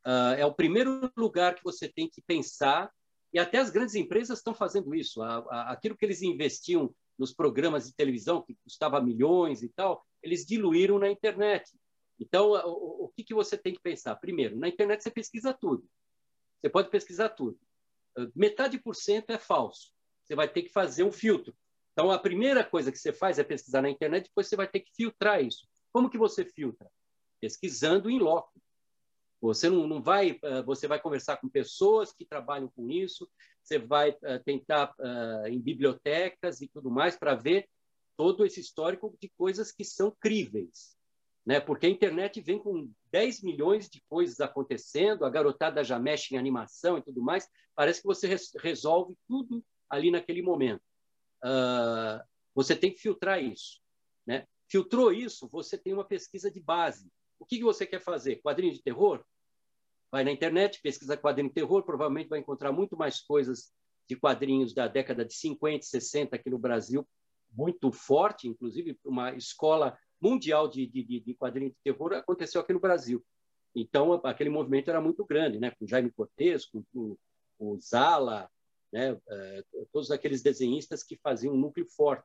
Uh, 0.07 0.35
é 0.39 0.47
o 0.47 0.55
primeiro 0.55 1.11
lugar 1.17 1.55
que 1.55 1.65
você 1.65 1.89
tem 1.89 2.09
que 2.09 2.23
pensar, 2.23 2.91
e 3.33 3.39
até 3.39 3.59
as 3.59 3.71
grandes 3.71 3.95
empresas 3.95 4.39
estão 4.39 4.55
fazendo 4.55 4.95
isso. 4.95 5.23
A, 5.23 5.39
a, 5.51 5.73
aquilo 5.73 5.97
que 5.97 6.05
eles 6.05 6.23
investiam 6.23 6.95
nos 7.19 7.33
programas 7.35 7.87
de 7.87 7.95
televisão, 7.95 8.43
que 8.43 8.57
custava 8.65 9.01
milhões 9.01 9.63
e 9.63 9.69
tal, 9.69 10.05
eles 10.23 10.47
diluíram 10.47 10.99
na 10.99 11.11
internet. 11.11 11.71
Então, 12.19 12.53
o, 12.53 13.05
o 13.05 13.09
que, 13.15 13.25
que 13.25 13.35
você 13.35 13.59
tem 13.59 13.75
que 13.75 13.81
pensar? 13.81 14.15
Primeiro, 14.17 14.57
na 14.57 14.69
internet 14.69 15.03
você 15.03 15.11
pesquisa 15.11 15.53
tudo. 15.53 15.85
Você 16.61 16.71
pode 16.71 16.89
pesquisar 16.89 17.29
tudo. 17.31 17.59
Metade 18.35 18.79
por 18.79 18.95
cento 18.95 19.31
é 19.31 19.39
falso. 19.39 19.93
Você 20.23 20.35
vai 20.35 20.49
ter 20.49 20.63
que 20.63 20.71
fazer 20.71 21.03
um 21.05 21.13
filtro 21.13 21.55
então, 21.95 22.11
a 22.11 22.19
primeira 22.19 22.65
coisa 22.65 22.91
que 22.91 22.99
você 22.99 23.13
faz 23.13 23.39
é 23.39 23.45
pesquisar 23.45 23.81
na 23.81 23.89
internet, 23.89 24.25
depois 24.25 24.49
você 24.49 24.57
vai 24.57 24.67
ter 24.67 24.81
que 24.81 24.93
filtrar 24.95 25.43
isso. 25.43 25.67
Como 25.93 26.11
que 26.11 26.19
você 26.19 26.45
filtra? 26.45 26.91
Pesquisando 27.41 28.11
em 28.11 28.19
loco. 28.19 28.53
Você 29.41 29.71
não, 29.71 29.87
não 29.87 30.03
vai, 30.03 30.41
você 30.67 30.89
vai 30.89 31.01
conversar 31.01 31.37
com 31.37 31.49
pessoas 31.49 32.13
que 32.13 32.25
trabalham 32.25 32.69
com 32.75 32.91
isso, 32.91 33.31
você 33.63 33.79
vai 33.79 34.17
tentar 34.45 34.93
em 35.47 35.61
bibliotecas 35.61 36.61
e 36.61 36.67
tudo 36.67 36.91
mais 36.91 37.17
para 37.17 37.37
ver 37.37 37.69
todo 38.17 38.45
esse 38.45 38.61
histórico 38.61 39.17
de 39.21 39.29
coisas 39.37 39.71
que 39.71 39.85
são 39.85 40.11
críveis, 40.19 40.97
né? 41.47 41.61
Porque 41.61 41.87
a 41.87 41.91
internet 41.91 42.41
vem 42.41 42.59
com 42.59 42.91
10 43.13 43.43
milhões 43.43 43.89
de 43.89 44.03
coisas 44.09 44.41
acontecendo, 44.41 45.25
a 45.25 45.31
garotada 45.31 45.85
já 45.85 45.99
mexe 45.99 46.35
em 46.35 46.39
animação 46.39 46.99
e 46.99 47.03
tudo 47.03 47.23
mais, 47.23 47.49
parece 47.75 48.01
que 48.01 48.07
você 48.07 48.35
resolve 48.59 49.15
tudo 49.29 49.63
ali 49.91 50.11
naquele 50.11 50.43
momento. 50.43 50.83
Uh, 51.45 52.25
você 52.55 52.75
tem 52.75 52.93
que 52.93 53.01
filtrar 53.01 53.43
isso, 53.43 53.81
né? 54.27 54.47
Filtrou 54.69 55.13
isso, 55.13 55.49
você 55.49 55.77
tem 55.77 55.93
uma 55.93 56.05
pesquisa 56.05 56.51
de 56.51 56.61
base. 56.61 57.11
O 57.39 57.45
que, 57.45 57.59
que 57.59 57.65
você 57.65 57.87
quer 57.87 58.01
fazer? 58.01 58.41
Quadrinho 58.41 58.73
de 58.73 58.83
terror? 58.83 59.23
Vai 60.11 60.25
na 60.25 60.33
internet, 60.33 60.81
pesquisa 60.81 61.17
quadrinho 61.17 61.49
de 61.49 61.55
terror, 61.55 61.83
provavelmente 61.83 62.29
vai 62.29 62.39
encontrar 62.39 62.73
muito 62.73 62.97
mais 62.97 63.21
coisas 63.21 63.73
de 64.09 64.17
quadrinhos 64.17 64.73
da 64.73 64.87
década 64.87 65.25
de 65.25 65.35
50, 65.35 65.85
60 65.85 66.37
aqui 66.37 66.49
no 66.49 66.59
Brasil, 66.59 67.07
muito 67.53 67.91
forte, 67.93 68.49
inclusive 68.49 68.99
uma 69.05 69.35
escola 69.35 69.99
mundial 70.21 70.69
de, 70.69 70.87
de, 70.87 71.21
de 71.21 71.35
quadrinho 71.35 71.71
de 71.71 71.77
terror 71.83 72.13
aconteceu 72.15 72.61
aqui 72.61 72.73
no 72.73 72.81
Brasil. 72.81 73.25
Então, 73.75 74.15
aquele 74.25 74.51
movimento 74.51 74.89
era 74.89 75.01
muito 75.01 75.25
grande, 75.25 75.59
né? 75.59 75.73
com 75.73 75.87
Jaime 75.87 76.11
Cortez, 76.11 76.65
com, 76.67 76.85
com 76.93 77.17
o 77.59 77.79
Zala, 77.81 78.49
né? 78.95 79.13
Uh, 79.13 79.87
todos 79.93 80.13
aqueles 80.13 80.41
desenhistas 80.41 81.03
que 81.03 81.17
faziam 81.17 81.53
um 81.53 81.59
núcleo 81.59 81.85
forte. 81.97 82.25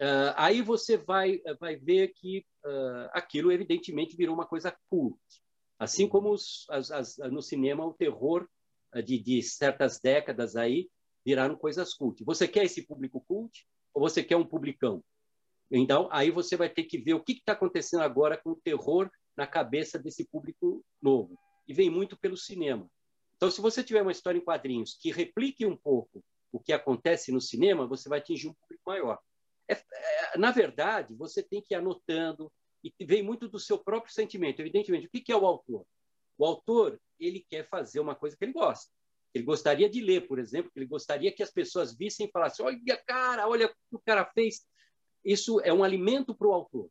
Uh, 0.00 0.32
aí 0.34 0.62
você 0.62 0.96
vai, 0.96 1.42
vai 1.60 1.76
ver 1.76 2.14
que 2.14 2.42
aquilo, 3.12 3.52
evidentemente, 3.52 4.16
virou 4.16 4.34
uma 4.34 4.46
coisa 4.46 4.74
cult. 4.88 5.20
Assim 5.78 6.08
como 6.08 6.32
os, 6.32 6.64
as, 6.70 6.90
as, 6.90 7.18
no 7.30 7.42
cinema 7.42 7.84
o 7.84 7.92
terror 7.92 8.48
de, 9.04 9.18
de, 9.18 9.42
certas 9.42 10.00
décadas 10.00 10.56
aí 10.56 10.88
viraram 11.24 11.54
coisas 11.54 11.92
cult. 11.92 12.24
Você 12.24 12.48
quer 12.48 12.64
esse 12.64 12.86
público 12.86 13.22
cult 13.28 13.66
ou 13.92 14.00
você 14.00 14.22
quer 14.22 14.36
um 14.36 14.44
publicão? 14.44 15.04
Então, 15.70 16.08
aí 16.10 16.30
você 16.30 16.56
vai 16.56 16.70
ter 16.70 16.84
que 16.84 16.98
ver 16.98 17.12
o 17.12 17.22
que 17.22 17.32
está 17.32 17.52
acontecendo 17.52 18.02
agora 18.02 18.38
com 18.38 18.50
o 18.52 18.60
terror 18.60 19.10
na 19.36 19.46
cabeça 19.46 19.98
desse 19.98 20.24
público 20.24 20.82
novo. 21.00 21.38
E 21.68 21.74
vem 21.74 21.90
muito 21.90 22.18
pelo 22.18 22.38
cinema. 22.38 22.90
Então, 23.40 23.50
se 23.50 23.62
você 23.62 23.82
tiver 23.82 24.02
uma 24.02 24.12
história 24.12 24.36
em 24.36 24.44
quadrinhos 24.44 24.98
que 25.00 25.10
replique 25.10 25.64
um 25.64 25.74
pouco 25.74 26.22
o 26.52 26.60
que 26.60 26.74
acontece 26.74 27.32
no 27.32 27.40
cinema, 27.40 27.86
você 27.86 28.06
vai 28.06 28.18
atingir 28.18 28.48
um 28.48 28.52
público 28.52 28.82
maior. 28.86 29.18
É, 29.66 29.72
é, 29.72 30.36
na 30.36 30.50
verdade, 30.50 31.14
você 31.14 31.42
tem 31.42 31.62
que 31.62 31.72
ir 31.72 31.78
anotando, 31.78 32.52
e 32.84 32.92
vem 33.04 33.22
muito 33.22 33.48
do 33.48 33.58
seu 33.58 33.78
próprio 33.78 34.12
sentimento. 34.12 34.60
Evidentemente, 34.60 35.06
o 35.06 35.10
que 35.10 35.32
é 35.32 35.36
o 35.36 35.46
autor? 35.46 35.86
O 36.36 36.44
autor 36.44 37.00
ele 37.18 37.46
quer 37.48 37.66
fazer 37.66 38.00
uma 38.00 38.14
coisa 38.14 38.36
que 38.36 38.44
ele 38.44 38.52
gosta. 38.52 38.90
Ele 39.32 39.44
gostaria 39.44 39.88
de 39.88 40.02
ler, 40.02 40.26
por 40.26 40.38
exemplo, 40.38 40.70
ele 40.76 40.86
gostaria 40.86 41.32
que 41.32 41.42
as 41.42 41.50
pessoas 41.50 41.96
vissem 41.96 42.26
e 42.26 42.30
falassem: 42.30 42.64
olha, 42.64 42.96
cara, 43.06 43.48
olha 43.48 43.66
o 43.66 43.68
que 43.68 43.96
o 43.96 44.00
cara 44.00 44.24
fez 44.34 44.66
isso 45.24 45.60
é 45.60 45.72
um 45.72 45.84
alimento 45.84 46.34
para 46.34 46.48
o 46.48 46.52
autor, 46.52 46.90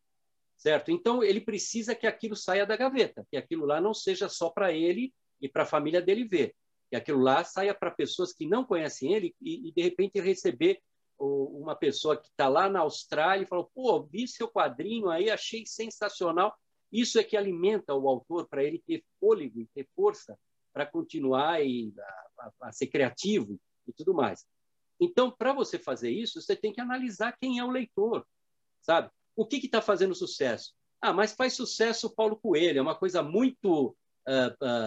certo? 0.55 0.91
Então, 0.91 1.23
ele 1.23 1.41
precisa 1.41 1.95
que 1.95 2.07
aquilo 2.07 2.35
saia 2.35 2.65
da 2.65 2.77
gaveta, 2.77 3.25
que 3.29 3.37
aquilo 3.37 3.65
lá 3.65 3.81
não 3.81 3.93
seja 3.93 4.29
só 4.29 4.49
para 4.49 4.71
ele 4.71 5.13
e 5.41 5.47
para 5.47 5.63
a 5.63 5.65
família 5.65 6.01
dele 6.01 6.25
ver, 6.25 6.55
que 6.89 6.95
aquilo 6.95 7.19
lá 7.19 7.43
saia 7.43 7.73
para 7.73 7.91
pessoas 7.91 8.33
que 8.33 8.47
não 8.47 8.65
conhecem 8.65 9.13
ele 9.13 9.35
e, 9.41 9.69
e 9.69 9.71
de 9.71 9.81
repente, 9.81 10.19
receber 10.19 10.81
uma 11.19 11.75
pessoa 11.75 12.15
que 12.15 12.29
está 12.29 12.47
lá 12.47 12.69
na 12.69 12.79
Austrália 12.79 13.43
e 13.43 13.47
falou: 13.47 13.69
pô, 13.73 14.03
vi 14.03 14.27
seu 14.27 14.47
quadrinho 14.47 15.09
aí, 15.09 15.29
achei 15.29 15.65
sensacional. 15.65 16.55
Isso 16.91 17.19
é 17.19 17.23
que 17.23 17.37
alimenta 17.37 17.93
o 17.93 18.07
autor 18.07 18.47
para 18.47 18.63
ele 18.63 18.81
ter 18.85 19.03
fôlego 19.19 19.59
e 19.59 19.67
ter 19.67 19.87
força 19.95 20.39
para 20.73 20.85
continuar 20.85 21.63
e 21.63 21.93
a, 22.39 22.51
a, 22.63 22.71
ser 22.71 22.87
criativo 22.87 23.59
e 23.87 23.93
tudo 23.93 24.13
mais. 24.13 24.45
Então, 24.99 25.29
para 25.29 25.53
você 25.53 25.77
fazer 25.77 26.09
isso, 26.09 26.41
você 26.41 26.55
tem 26.55 26.73
que 26.73 26.81
analisar 26.81 27.37
quem 27.39 27.59
é 27.59 27.63
o 27.63 27.69
leitor, 27.69 28.25
sabe? 28.81 29.09
O 29.35 29.45
que 29.45 29.57
está 29.57 29.81
fazendo 29.81 30.15
sucesso? 30.15 30.73
Ah, 31.01 31.13
mas 31.13 31.33
faz 31.33 31.53
sucesso 31.53 32.07
o 32.07 32.15
Paulo 32.15 32.35
Coelho, 32.35 32.79
é 32.79 32.81
uma 32.81 32.95
coisa 32.95 33.21
muito 33.21 33.95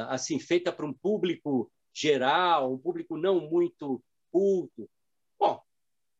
assim 0.08 0.38
feita 0.38 0.72
para 0.72 0.86
um 0.86 0.92
público 0.92 1.70
geral, 1.92 2.72
um 2.72 2.78
público 2.78 3.16
não 3.16 3.40
muito 3.40 4.02
culto. 4.30 4.88
Bom, 5.38 5.62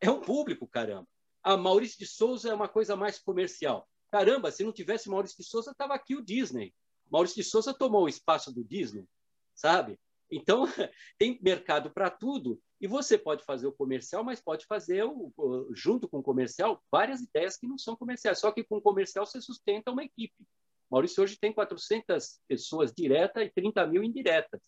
é 0.01 0.11
um 0.11 0.21
público, 0.21 0.67
caramba. 0.67 1.09
A 1.43 1.57
Maurício 1.57 1.99
de 1.99 2.07
Souza 2.07 2.51
é 2.51 2.55
uma 2.55 2.69
coisa 2.69 2.95
mais 2.95 3.19
comercial. 3.19 3.89
Caramba, 4.11 4.51
se 4.51 4.63
não 4.63 4.73
tivesse 4.73 5.09
Maurício 5.09 5.39
de 5.39 5.45
Souza, 5.45 5.71
estava 5.71 5.95
aqui 5.95 6.15
o 6.15 6.23
Disney. 6.23 6.75
Maurício 7.11 7.37
de 7.37 7.45
Souza 7.49 7.73
tomou 7.75 8.05
o 8.05 8.09
espaço 8.09 8.53
do 8.53 8.63
Disney, 8.63 9.07
sabe? 9.55 9.99
Então, 10.31 10.65
tem 11.19 11.39
mercado 11.43 11.91
para 11.91 12.11
tudo. 12.11 12.61
E 12.81 12.87
você 12.87 13.17
pode 13.17 13.45
fazer 13.45 13.67
o 13.67 13.73
comercial, 13.73 14.25
mas 14.25 14.41
pode 14.41 14.67
fazer, 14.67 15.05
o, 15.05 15.33
junto 15.73 16.09
com 16.09 16.19
o 16.19 16.23
comercial, 16.23 16.83
várias 16.91 17.21
ideias 17.21 17.57
que 17.57 17.67
não 17.67 17.79
são 17.79 17.95
comerciais. 17.95 18.39
Só 18.39 18.51
que 18.51 18.65
com 18.65 18.77
o 18.77 18.83
comercial 18.83 19.25
você 19.25 19.41
sustenta 19.41 19.93
uma 19.93 20.05
equipe. 20.05 20.35
Maurício 20.93 21.23
hoje 21.23 21.39
tem 21.39 21.55
400 21.55 22.39
pessoas 22.47 22.93
diretas 22.93 23.47
e 23.47 23.51
30 23.51 23.87
mil 23.87 24.05
indiretas, 24.05 24.61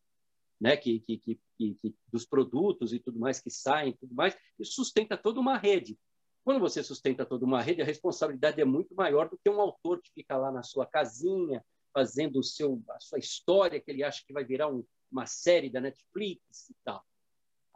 né? 0.59 0.75
Que, 0.75 0.99
que, 1.01 1.19
que, 1.19 1.39
que, 1.59 1.95
dos 2.11 2.25
produtos 2.25 2.95
e 2.95 2.99
tudo 2.99 3.19
mais 3.19 3.41
que 3.41 3.51
saem, 3.51 3.95
tudo 4.01 4.15
mais, 4.15 4.35
e 4.59 4.65
sustenta 4.65 5.19
toda 5.19 5.39
uma 5.39 5.59
rede. 5.59 5.99
Quando 6.43 6.61
você 6.61 6.83
sustenta 6.83 7.27
toda 7.27 7.45
uma 7.45 7.61
rede, 7.61 7.83
a 7.83 7.85
responsabilidade 7.85 8.59
é 8.59 8.65
muito 8.65 8.95
maior 8.95 9.29
do 9.29 9.37
que 9.37 9.51
um 9.51 9.61
autor 9.61 10.01
que 10.01 10.11
fica 10.15 10.35
lá 10.39 10.51
na 10.51 10.63
sua 10.63 10.87
casinha, 10.87 11.63
fazendo 11.93 12.39
o 12.39 12.43
seu, 12.43 12.83
a 12.89 13.01
sua 13.01 13.19
história, 13.19 13.79
que 13.79 13.91
ele 13.91 14.03
acha 14.03 14.23
que 14.27 14.33
vai 14.33 14.47
virar 14.47 14.69
um, 14.69 14.83
uma 15.13 15.27
série 15.27 15.69
da 15.69 15.81
Netflix 15.81 16.71
e 16.71 16.75
tal. 16.83 17.05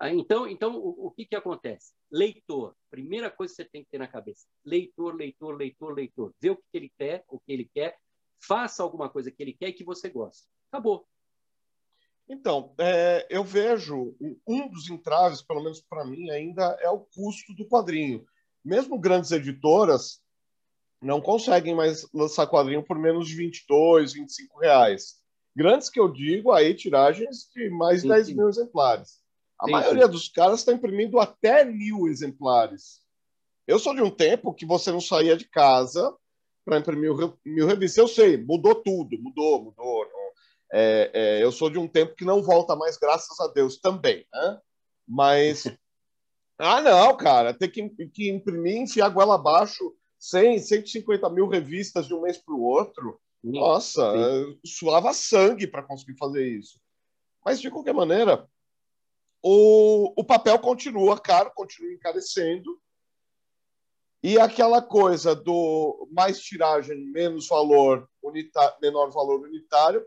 Então, 0.04 0.48
então 0.48 0.74
o, 0.74 1.08
o 1.08 1.10
que, 1.10 1.26
que 1.26 1.36
acontece? 1.36 1.92
Leitor, 2.10 2.74
primeira 2.90 3.30
coisa 3.30 3.52
que 3.52 3.62
você 3.62 3.68
tem 3.68 3.84
que 3.84 3.90
ter 3.90 3.98
na 3.98 4.08
cabeça: 4.08 4.46
leitor, 4.64 5.14
leitor, 5.14 5.54
leitor, 5.54 5.92
leitor. 5.92 6.34
Vê 6.40 6.48
o 6.48 6.56
que 6.56 6.62
ele 6.72 6.90
quer, 6.96 7.24
o 7.28 7.38
que 7.38 7.52
ele 7.52 7.70
quer, 7.74 7.98
faça 8.40 8.82
alguma 8.82 9.08
coisa 9.08 9.30
que 9.30 9.42
ele 9.42 9.52
quer 9.52 9.68
e 9.68 9.72
que 9.72 9.84
você 9.84 10.08
gosta. 10.08 10.46
Acabou. 10.70 11.06
Então, 12.28 12.74
é, 12.78 13.26
eu 13.30 13.42
vejo 13.42 14.14
um 14.46 14.68
dos 14.68 14.90
entraves, 14.90 15.40
pelo 15.40 15.62
menos 15.62 15.80
para 15.80 16.04
mim, 16.04 16.30
ainda 16.30 16.76
é 16.80 16.90
o 16.90 17.00
custo 17.00 17.54
do 17.54 17.66
quadrinho. 17.66 18.24
Mesmo 18.62 18.98
grandes 18.98 19.30
editoras 19.30 20.20
não 21.00 21.20
conseguem 21.20 21.74
mais 21.74 22.06
lançar 22.12 22.46
quadrinho 22.46 22.82
por 22.82 22.98
menos 22.98 23.28
de 23.28 23.34
22, 23.34 24.12
25 24.12 24.58
reais. 24.58 25.16
Grandes 25.56 25.88
que 25.88 25.98
eu 25.98 26.12
digo, 26.12 26.52
aí 26.52 26.74
tiragens 26.74 27.48
de 27.54 27.70
mais 27.70 28.02
de 28.02 28.08
10 28.08 28.32
mil 28.34 28.48
exemplares. 28.48 29.20
A 29.58 29.64
sim, 29.64 29.72
maioria 29.72 30.06
sim. 30.06 30.12
dos 30.12 30.28
caras 30.28 30.60
está 30.60 30.72
imprimindo 30.72 31.18
até 31.18 31.64
mil 31.64 32.06
exemplares. 32.08 33.00
Eu 33.66 33.78
sou 33.78 33.94
de 33.94 34.02
um 34.02 34.10
tempo 34.10 34.54
que 34.54 34.66
você 34.66 34.92
não 34.92 35.00
saía 35.00 35.36
de 35.36 35.48
casa 35.48 36.14
para 36.68 36.78
imprimir 36.78 37.10
mil 37.44 37.66
revistas. 37.66 37.96
Eu 37.96 38.08
sei, 38.08 38.36
mudou 38.36 38.74
tudo, 38.74 39.18
mudou, 39.18 39.64
mudou. 39.64 40.06
É, 40.70 41.10
é, 41.14 41.42
eu 41.42 41.50
sou 41.50 41.70
de 41.70 41.78
um 41.78 41.88
tempo 41.88 42.14
que 42.14 42.26
não 42.26 42.42
volta 42.42 42.76
mais, 42.76 42.98
graças 42.98 43.40
a 43.40 43.48
Deus 43.48 43.78
também. 43.78 44.26
Né? 44.32 44.60
Mas. 45.06 45.64
ah, 46.58 46.80
não, 46.82 47.16
cara, 47.16 47.54
tem 47.54 47.70
que, 47.70 47.88
que 48.08 48.30
imprimir, 48.30 48.76
enfiar 48.76 49.06
a 49.06 49.10
goela 49.10 49.36
abaixo 49.36 49.94
100, 50.18 50.58
150 50.58 51.30
mil 51.30 51.48
revistas 51.48 52.06
de 52.06 52.14
um 52.14 52.20
mês 52.20 52.36
para 52.36 52.54
o 52.54 52.62
outro. 52.62 53.18
Nossa, 53.42 54.12
sim. 54.12 54.58
suava 54.66 55.12
sangue 55.14 55.66
para 55.66 55.82
conseguir 55.82 56.18
fazer 56.18 56.46
isso. 56.46 56.78
Mas, 57.44 57.60
de 57.60 57.70
qualquer 57.70 57.94
maneira, 57.94 58.46
o, 59.42 60.12
o 60.20 60.24
papel 60.24 60.58
continua 60.58 61.18
caro, 61.18 61.52
continua 61.54 61.92
encarecendo. 61.92 62.78
E 64.22 64.38
aquela 64.38 64.82
coisa 64.82 65.34
do 65.34 66.08
mais 66.10 66.40
tiragem, 66.40 66.98
menos 67.12 67.48
valor, 67.48 68.08
unitário, 68.22 68.76
menor 68.82 69.10
valor 69.10 69.42
unitário, 69.42 70.04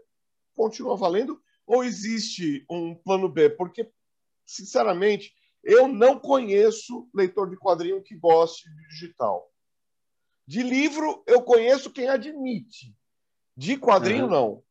continua 0.53 0.97
valendo? 0.97 1.41
Ou 1.65 1.83
existe 1.83 2.65
um 2.69 2.93
plano 2.93 3.29
B? 3.29 3.49
Porque, 3.49 3.89
sinceramente, 4.45 5.33
eu 5.63 5.87
não 5.87 6.19
conheço 6.19 7.09
leitor 7.13 7.49
de 7.49 7.57
quadrinho 7.57 8.01
que 8.01 8.15
goste 8.15 8.69
de 8.69 8.87
digital. 8.89 9.49
De 10.45 10.61
livro, 10.61 11.23
eu 11.25 11.41
conheço 11.41 11.91
quem 11.91 12.09
admite. 12.09 12.93
De 13.55 13.77
quadrinho, 13.77 14.25
uhum. 14.25 14.29
não. 14.29 14.63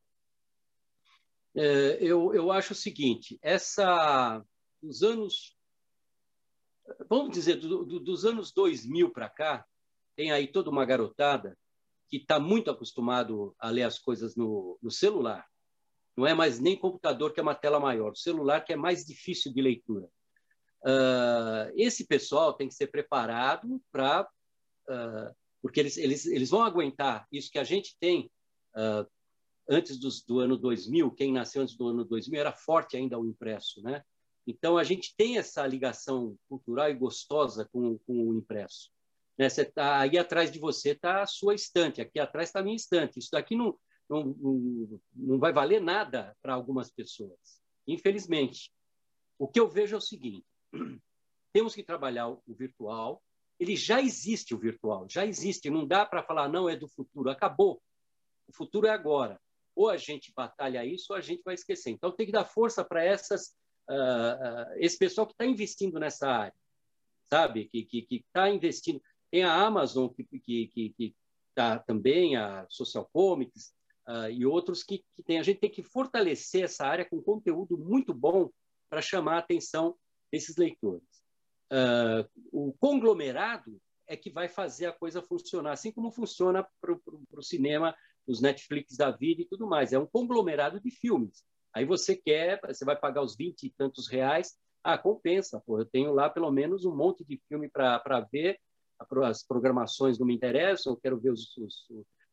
É, 1.54 1.98
eu, 2.00 2.34
eu 2.34 2.52
acho 2.52 2.72
o 2.72 2.76
seguinte: 2.76 3.38
essa 3.40 4.44
dos 4.82 5.02
anos, 5.02 5.56
vamos 7.08 7.30
dizer, 7.30 7.56
do, 7.56 7.84
do, 7.84 8.00
dos 8.00 8.24
anos 8.24 8.52
2000 8.52 9.10
para 9.10 9.28
cá, 9.28 9.64
tem 10.16 10.32
aí 10.32 10.46
toda 10.46 10.70
uma 10.70 10.84
garotada 10.84 11.56
que 12.08 12.16
está 12.16 12.40
muito 12.40 12.70
acostumado 12.70 13.54
a 13.58 13.70
ler 13.70 13.84
as 13.84 13.98
coisas 13.98 14.34
no, 14.34 14.78
no, 14.82 14.90
celular. 14.90 15.46
Não 16.16 16.26
é 16.26 16.34
mais 16.34 16.58
nem 16.58 16.76
computador, 16.76 17.32
que 17.32 17.40
é 17.40 17.42
uma 17.42 17.54
tela 17.54 17.78
maior, 17.78 18.16
celular 18.16 18.64
que 18.64 18.72
é 18.72 18.76
mais 18.76 19.04
difícil 19.04 19.52
de 19.52 19.62
leitura. 19.62 20.08
Uh, 20.82 21.70
esse 21.76 22.06
pessoal 22.06 22.52
tem 22.52 22.68
que 22.68 22.74
ser 22.74 22.88
preparado 22.88 23.80
para. 23.92 24.28
Uh, 24.88 25.34
porque 25.62 25.78
eles, 25.78 25.96
eles, 25.98 26.26
eles 26.26 26.50
vão 26.50 26.62
aguentar 26.62 27.26
isso 27.30 27.50
que 27.50 27.58
a 27.58 27.64
gente 27.64 27.96
tem 28.00 28.30
uh, 28.74 29.06
antes 29.68 29.98
dos, 29.98 30.22
do 30.22 30.40
ano 30.40 30.56
2000, 30.56 31.12
quem 31.12 31.32
nasceu 31.32 31.62
antes 31.62 31.76
do 31.76 31.86
ano 31.86 32.04
2000 32.04 32.40
era 32.40 32.52
forte 32.52 32.96
ainda 32.96 33.18
o 33.18 33.24
impresso, 33.24 33.80
né? 33.82 34.02
Então 34.46 34.76
a 34.76 34.84
gente 34.84 35.14
tem 35.16 35.38
essa 35.38 35.66
ligação 35.66 36.36
cultural 36.48 36.90
e 36.90 36.94
gostosa 36.94 37.68
com, 37.72 37.98
com 37.98 38.28
o 38.28 38.34
impresso. 38.34 38.90
Né? 39.38 39.48
Você 39.48 39.64
tá 39.64 40.00
aí 40.00 40.18
atrás 40.18 40.50
de 40.50 40.58
você 40.58 40.90
está 40.90 41.22
a 41.22 41.26
sua 41.26 41.54
estante, 41.54 42.00
aqui 42.00 42.18
atrás 42.18 42.48
está 42.48 42.60
a 42.60 42.62
minha 42.62 42.76
estante. 42.76 43.18
Isso 43.18 43.30
daqui 43.32 43.56
não, 43.56 43.78
não, 44.08 44.24
não, 44.24 45.00
não 45.14 45.38
vai 45.38 45.52
valer 45.52 45.80
nada 45.80 46.36
para 46.42 46.54
algumas 46.54 46.90
pessoas, 46.90 47.38
infelizmente. 47.86 48.70
O 49.38 49.48
que 49.48 49.58
eu 49.58 49.68
vejo 49.68 49.94
é 49.94 49.98
o 49.98 50.02
seguinte: 50.02 50.46
temos 51.52 51.74
que 51.74 51.82
trabalhar 51.82 52.28
o 52.28 52.42
virtual. 52.48 53.22
Ele 53.58 53.76
já 53.76 54.00
existe 54.00 54.54
o 54.54 54.58
virtual, 54.58 55.06
já 55.08 55.26
existe. 55.26 55.68
Não 55.68 55.86
dá 55.86 56.04
para 56.06 56.22
falar 56.22 56.48
não 56.48 56.68
é 56.68 56.76
do 56.76 56.88
futuro, 56.88 57.30
acabou. 57.30 57.80
O 58.48 58.52
futuro 58.52 58.86
é 58.86 58.90
agora. 58.90 59.40
Ou 59.74 59.88
a 59.88 59.96
gente 59.96 60.32
batalha 60.34 60.84
isso, 60.84 61.12
ou 61.12 61.16
a 61.16 61.20
gente 61.20 61.42
vai 61.42 61.54
esquecer. 61.54 61.90
Então 61.90 62.10
tem 62.10 62.26
que 62.26 62.32
dar 62.32 62.44
força 62.44 62.84
para 62.84 63.04
essas 63.04 63.54
uh, 63.90 64.72
esse 64.76 64.98
pessoal 64.98 65.26
que 65.26 65.32
está 65.32 65.44
investindo 65.44 65.98
nessa 65.98 66.28
área, 66.28 66.54
sabe? 67.28 67.66
Que 67.66 67.84
que 67.84 68.06
está 68.10 68.48
investindo. 68.48 69.02
Tem 69.30 69.44
a 69.44 69.52
Amazon 69.52 70.08
que 70.08 70.24
que 70.24 70.68
que 70.96 71.14
está 71.48 71.78
também 71.78 72.36
a 72.36 72.66
Social 72.68 73.08
Comics 73.12 73.72
uh, 74.08 74.30
e 74.30 74.46
outros 74.46 74.82
que, 74.82 75.04
que 75.14 75.22
tem. 75.22 75.38
A 75.38 75.42
gente 75.42 75.60
tem 75.60 75.70
que 75.70 75.82
fortalecer 75.82 76.64
essa 76.64 76.86
área 76.86 77.04
com 77.04 77.20
conteúdo 77.22 77.76
muito 77.76 78.14
bom 78.14 78.50
para 78.88 79.02
chamar 79.02 79.36
a 79.36 79.38
atenção 79.38 79.96
desses 80.32 80.56
leitores. 80.56 81.08
O 82.52 82.72
conglomerado 82.80 83.80
é 84.08 84.16
que 84.16 84.28
vai 84.28 84.48
fazer 84.48 84.86
a 84.86 84.92
coisa 84.92 85.22
funcionar, 85.22 85.70
assim 85.70 85.92
como 85.92 86.10
funciona 86.10 86.66
para 86.80 86.92
o 86.92 87.42
cinema, 87.42 87.94
os 88.26 88.40
Netflix 88.40 88.96
da 88.96 89.12
vida 89.12 89.42
e 89.42 89.44
tudo 89.44 89.68
mais. 89.68 89.92
É 89.92 89.98
um 89.98 90.06
conglomerado 90.06 90.80
de 90.80 90.90
filmes. 90.90 91.44
Aí 91.74 91.84
você 91.84 92.16
quer, 92.16 92.60
você 92.66 92.84
vai 92.84 92.96
pagar 92.96 93.22
os 93.22 93.36
20 93.36 93.64
e 93.64 93.70
tantos 93.70 94.08
reais, 94.08 94.56
ah, 94.82 94.98
compensa, 94.98 95.62
pô, 95.64 95.78
eu 95.78 95.84
tenho 95.84 96.12
lá 96.12 96.28
pelo 96.28 96.50
menos 96.50 96.84
um 96.84 96.94
monte 96.94 97.24
de 97.24 97.40
filme 97.48 97.68
para 97.68 98.28
ver, 98.32 98.58
as 99.24 99.42
programações 99.42 100.18
não 100.18 100.26
me 100.26 100.34
interessam, 100.34 100.92
eu 100.92 100.96
quero 100.96 101.20
ver 101.20 101.30
os, 101.30 101.56
os, 101.56 101.86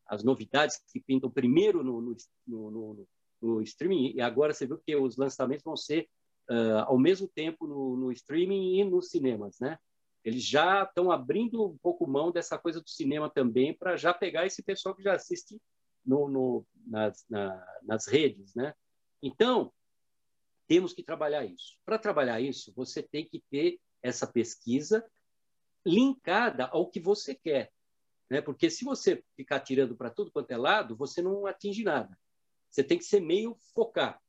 as 0.07 0.23
novidades 0.23 0.81
que 0.91 0.99
pintam 0.99 1.29
primeiro 1.29 1.83
no, 1.83 2.01
no, 2.01 2.15
no, 2.47 3.07
no, 3.41 3.61
streaming, 3.61 4.13
e 4.15 4.21
agora 4.21 4.53
você 4.53 4.65
viu 4.65 4.77
que 4.77 4.95
os 4.95 5.17
lançamentos 5.17 5.63
vão 5.63 5.75
ser 5.75 6.07
uh, 6.49 6.85
ao 6.85 6.97
mesmo 6.97 7.27
tempo 7.27 7.67
no, 7.67 8.11
streaming 8.11 8.79
e 8.79 8.83
nos 8.83 9.09
cinemas, 9.09 9.59
né? 9.59 9.77
Eles 10.23 10.43
já 10.43 10.83
estão 10.83 11.09
abrindo 11.09 11.65
um 11.65 11.77
pouco 11.77 12.07
mão 12.07 12.31
dessa 12.31 12.57
coisa 12.57 12.81
do 12.81 12.89
cinema 12.89 13.29
também 13.29 13.73
para 13.73 13.95
já 13.95 14.13
pegar 14.13 14.45
esse 14.45 14.61
pessoal 14.61 14.93
que 14.93 15.03
já 15.03 15.13
assiste 15.13 15.57
no 16.05 16.65
nas, 16.85 17.25
na, 17.29 17.65
nas 17.83 18.07
redes, 18.07 18.53
né? 18.55 18.73
Então, 19.21 19.71
temos 20.67 20.93
que 20.93 21.01
trabalhar 21.01 21.45
isso. 21.45 21.77
Para 21.85 21.97
trabalhar 21.97 22.41
isso, 22.41 22.73
você 22.75 23.01
tem 23.01 23.25
que 23.25 23.41
ter 23.49 23.79
essa 24.01 24.27
pesquisa 24.27 25.05
linkada 25.85 26.65
ao 26.65 26.89
que 26.89 26.99
você 26.99 27.33
quer. 27.33 27.71
Né? 28.29 28.41
Porque 28.41 28.69
se 28.69 28.83
você 28.83 29.23
ficar 29.35 29.61
tirando 29.61 29.95
para 29.95 30.09
tudo 30.09 30.31
quanto 30.31 30.51
é 30.51 30.57
lado, 30.57 30.95
você 30.95 31.21
não 31.21 31.45
atinge 31.45 31.83
nada. 31.83 32.17
Você 32.69 32.83
tem 32.83 32.97
que 32.97 33.05
ser 33.05 33.21
meio 33.21 33.55
focar. 33.73 34.21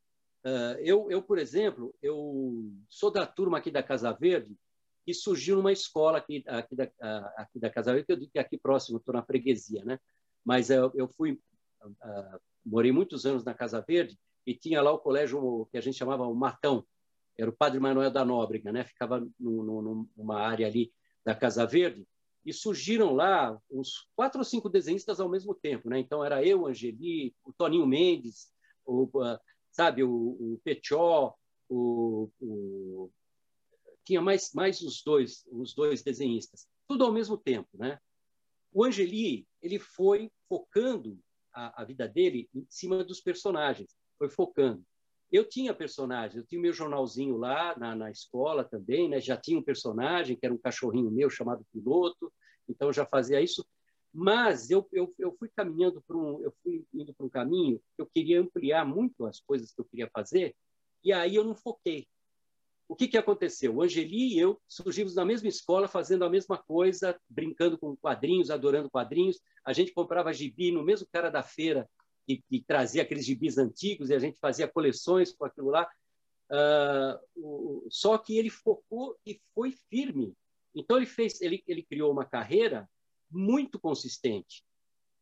Uh, 0.45 0.79
eu, 0.79 1.11
eu, 1.11 1.21
por 1.21 1.37
exemplo, 1.37 1.93
eu 2.01 2.71
sou 2.89 3.11
da 3.11 3.25
turma 3.27 3.57
aqui 3.57 3.69
da 3.69 3.83
Casa 3.83 4.13
Verde 4.13 4.57
e 5.05 5.13
surgiu 5.13 5.57
numa 5.57 5.73
escola 5.73 6.19
aqui, 6.19 6.43
aqui, 6.47 6.75
da, 6.75 6.83
aqui 7.35 7.59
da 7.59 7.69
Casa 7.69 7.91
Verde, 7.91 8.05
que 8.05 8.11
eu 8.13 8.17
digo 8.17 8.31
que 8.31 8.39
aqui 8.39 8.57
próximo, 8.57 8.97
estou 8.97 9.13
na 9.13 9.23
freguesia, 9.23 9.83
né? 9.83 9.99
Mas 10.45 10.69
eu, 10.69 10.91
eu 10.95 11.09
fui, 11.09 11.33
uh, 11.83 12.39
morei 12.65 12.93
muitos 12.93 13.25
anos 13.25 13.43
na 13.43 13.53
Casa 13.53 13.81
Verde 13.85 14.17
e 14.49 14.55
tinha 14.55 14.81
lá 14.81 14.91
o 14.91 14.97
colégio 14.97 15.67
que 15.71 15.77
a 15.77 15.81
gente 15.81 15.97
chamava 15.97 16.25
o 16.25 16.33
Matão, 16.33 16.83
era 17.37 17.51
o 17.51 17.55
Padre 17.55 17.79
Manuel 17.79 18.09
da 18.09 18.25
Nóbrega, 18.25 18.71
né? 18.71 18.83
Ficava 18.83 19.19
no, 19.39 19.63
no, 19.63 20.09
numa 20.17 20.41
área 20.41 20.65
ali 20.65 20.91
da 21.23 21.35
Casa 21.35 21.67
Verde 21.67 22.07
e 22.43 22.51
surgiram 22.51 23.13
lá 23.13 23.61
uns 23.69 24.09
quatro 24.15 24.39
ou 24.39 24.43
cinco 24.43 24.67
desenhistas 24.67 25.19
ao 25.19 25.29
mesmo 25.29 25.53
tempo, 25.53 25.87
né? 25.87 25.99
Então 25.99 26.25
era 26.25 26.43
eu, 26.43 26.65
Angeli, 26.65 27.35
o 27.45 27.53
Toninho 27.53 27.85
Mendes, 27.85 28.51
o, 28.83 29.03
uh, 29.03 29.39
sabe, 29.71 30.03
o, 30.03 30.09
o 30.09 30.59
Petió, 30.63 31.35
o, 31.69 32.27
o, 32.41 33.11
tinha 34.03 34.19
mais 34.19 34.51
mais 34.53 34.81
os 34.81 35.03
dois 35.03 35.47
os 35.51 35.75
dois 35.75 36.01
desenhistas, 36.01 36.67
tudo 36.87 37.05
ao 37.05 37.13
mesmo 37.13 37.37
tempo, 37.37 37.69
né? 37.75 37.99
O 38.73 38.83
Angeli 38.83 39.47
ele 39.61 39.77
foi 39.77 40.31
focando 40.47 41.19
a, 41.53 41.83
a 41.83 41.85
vida 41.85 42.07
dele 42.07 42.49
em 42.53 42.65
cima 42.67 43.03
dos 43.03 43.21
personagens, 43.21 43.95
foi 44.19 44.29
focando. 44.29 44.83
Eu 45.31 45.47
tinha 45.47 45.73
personagens, 45.73 46.35
eu 46.35 46.45
tinha 46.45 46.61
meu 46.61 46.73
jornalzinho 46.73 47.37
lá 47.37 47.77
na, 47.77 47.95
na 47.95 48.11
escola 48.11 48.63
também, 48.63 49.07
né? 49.07 49.21
já 49.21 49.37
tinha 49.37 49.57
um 49.57 49.63
personagem 49.63 50.35
que 50.35 50.45
era 50.45 50.53
um 50.53 50.57
cachorrinho 50.57 51.09
meu 51.09 51.29
chamado 51.29 51.65
Piloto, 51.71 52.31
então 52.67 52.89
eu 52.89 52.93
já 52.93 53.05
fazia 53.05 53.39
isso. 53.39 53.65
Mas 54.11 54.71
eu, 54.71 54.87
eu, 54.91 55.13
eu 55.19 55.35
fui 55.37 55.49
caminhando 55.55 56.01
para 56.01 56.17
um, 56.17 56.43
eu 56.43 56.51
fui 56.63 56.83
indo 56.91 57.13
para 57.13 57.25
um 57.25 57.29
caminho 57.29 57.79
eu 57.95 58.07
queria 58.07 58.41
ampliar 58.41 58.83
muito 58.83 59.25
as 59.25 59.39
coisas 59.39 59.71
que 59.71 59.79
eu 59.79 59.85
queria 59.85 60.09
fazer, 60.11 60.55
e 61.03 61.13
aí 61.13 61.35
eu 61.35 61.43
não 61.43 61.55
foquei. 61.55 62.07
O 62.87 62.95
que, 62.95 63.07
que 63.07 63.19
aconteceu? 63.19 63.75
O 63.75 63.83
Angeli 63.83 64.33
e 64.33 64.39
eu 64.39 64.59
surgimos 64.67 65.13
na 65.13 65.23
mesma 65.23 65.47
escola, 65.47 65.87
fazendo 65.87 66.25
a 66.25 66.29
mesma 66.29 66.57
coisa, 66.57 67.15
brincando 67.29 67.77
com 67.77 67.95
quadrinhos, 67.95 68.49
adorando 68.49 68.89
quadrinhos. 68.89 69.39
A 69.63 69.73
gente 69.73 69.93
comprava 69.93 70.33
gibi 70.33 70.71
no 70.71 70.83
mesmo 70.83 71.07
cara 71.11 71.29
da 71.29 71.43
feira 71.43 71.87
que, 72.29 72.43
que 72.47 72.63
trazia 72.63 73.01
aqueles 73.01 73.25
gibis 73.25 73.57
antigos 73.57 74.09
e 74.11 74.13
a 74.13 74.19
gente 74.19 74.37
fazia 74.39 74.67
coleções 74.67 75.31
com 75.31 75.45
aquilo 75.45 75.69
lá. 75.69 75.89
Uh, 76.51 77.19
o, 77.35 77.87
só 77.89 78.17
que 78.19 78.37
ele 78.37 78.51
focou 78.51 79.17
e 79.25 79.41
foi 79.55 79.73
firme. 79.89 80.35
Então 80.75 80.97
ele 80.97 81.07
fez, 81.07 81.41
ele, 81.41 81.63
ele 81.67 81.81
criou 81.81 82.11
uma 82.11 82.25
carreira 82.25 82.87
muito 83.31 83.79
consistente. 83.79 84.63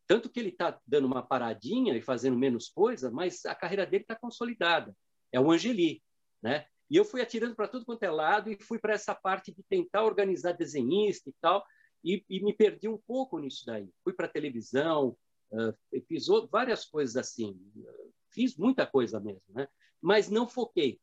Tanto 0.05 0.29
que 0.29 0.39
ele 0.39 0.49
está 0.49 0.79
dando 0.85 1.05
uma 1.05 1.21
paradinha 1.21 1.95
e 1.95 2.01
fazendo 2.01 2.37
menos 2.37 2.69
coisa, 2.69 3.09
mas 3.09 3.45
a 3.45 3.55
carreira 3.55 3.85
dele 3.85 4.03
está 4.03 4.15
consolidada. 4.15 4.95
É 5.31 5.39
o 5.39 5.51
Angeli, 5.51 6.01
né? 6.41 6.65
E 6.89 6.95
eu 6.95 7.03
fui 7.03 7.21
atirando 7.21 7.55
para 7.55 7.67
tudo 7.67 7.85
quanto 7.85 8.03
é 8.03 8.11
lado 8.11 8.49
e 8.49 8.61
fui 8.61 8.79
para 8.79 8.93
essa 8.93 9.13
parte 9.13 9.53
de 9.53 9.63
tentar 9.63 10.03
organizar 10.03 10.53
desenhista 10.53 11.29
e 11.29 11.33
tal, 11.41 11.65
e, 12.03 12.23
e 12.29 12.41
me 12.41 12.53
perdi 12.53 12.87
um 12.87 12.97
pouco 12.97 13.37
nisso 13.39 13.65
daí. 13.65 13.89
Fui 14.03 14.13
para 14.13 14.29
televisão, 14.29 15.17
Fiz 16.07 16.27
várias 16.49 16.85
coisas 16.85 17.15
assim, 17.15 17.59
fiz 18.29 18.55
muita 18.55 18.85
coisa 18.85 19.19
mesmo, 19.19 19.41
né? 19.49 19.67
mas 20.01 20.29
não 20.29 20.47
foquei. 20.47 20.99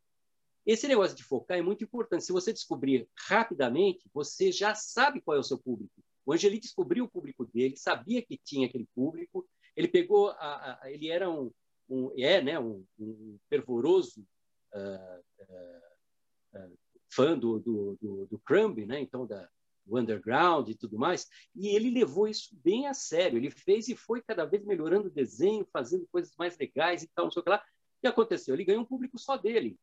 Esse 0.67 0.89
negócio 0.89 1.17
de 1.17 1.23
focar 1.23 1.59
é 1.59 1.63
muito 1.63 1.85
importante. 1.85 2.25
Se 2.25 2.33
você 2.33 2.53
descobrir 2.53 3.07
rapidamente, 3.29 4.09
você 4.13 4.51
já 4.51 4.75
sabe 4.75 5.21
qual 5.21 5.37
é 5.37 5.41
o 5.41 5.45
seu 5.45 5.59
público. 5.59 6.03
O 6.25 6.33
Angeli 6.33 6.59
descobriu 6.59 7.05
o 7.05 7.11
público 7.11 7.45
dele, 7.45 7.77
sabia 7.77 8.23
que 8.23 8.39
tinha 8.39 8.67
aquele 8.67 8.89
público. 8.95 9.47
Ele 9.77 9.89
pegou, 9.89 10.31
a, 10.31 10.79
a, 10.83 10.91
ele 10.91 11.11
era 11.11 11.29
um, 11.29 11.51
um, 11.89 12.11
é, 12.17 12.41
né, 12.41 12.59
um, 12.59 12.85
um 12.99 13.39
fervoroso 13.51 14.27
uh, 14.73 15.43
uh, 15.43 16.59
uh, 16.59 16.79
fã 17.11 17.39
do, 17.39 17.59
do, 17.59 17.99
do, 18.01 18.27
do 18.27 18.39
Crumb, 18.39 18.87
né? 18.87 19.01
Então 19.01 19.27
da, 19.27 19.49
o 19.87 19.99
underground 19.99 20.69
e 20.69 20.75
tudo 20.75 20.99
mais, 20.99 21.29
e 21.55 21.69
ele 21.69 21.91
levou 21.91 22.27
isso 22.27 22.57
bem 22.63 22.87
a 22.87 22.95
sério. 22.95 23.39
Ele 23.39 23.51
fez 23.51 23.89
e 23.89 23.97
foi 23.97 24.23
cada 24.23 24.45
vez 24.45 24.65
melhorando 24.65 25.09
o 25.09 25.11
desenho, 25.11 25.67
fazendo 25.73 26.07
coisas 26.11 26.35
mais 26.37 26.57
legais 26.59 27.03
e 27.03 27.09
tal, 27.09 27.27
não 27.27 27.33
sei 27.33 27.41
o 27.41 27.45
que 27.45 27.51
lá. 27.51 27.59
O 27.59 28.01
que 28.01 28.07
aconteceu? 28.07 28.55
Ele 28.55 28.65
ganhou 28.65 28.83
um 28.83 28.87
público 28.87 29.19
só 29.19 29.37
dele. 29.37 29.79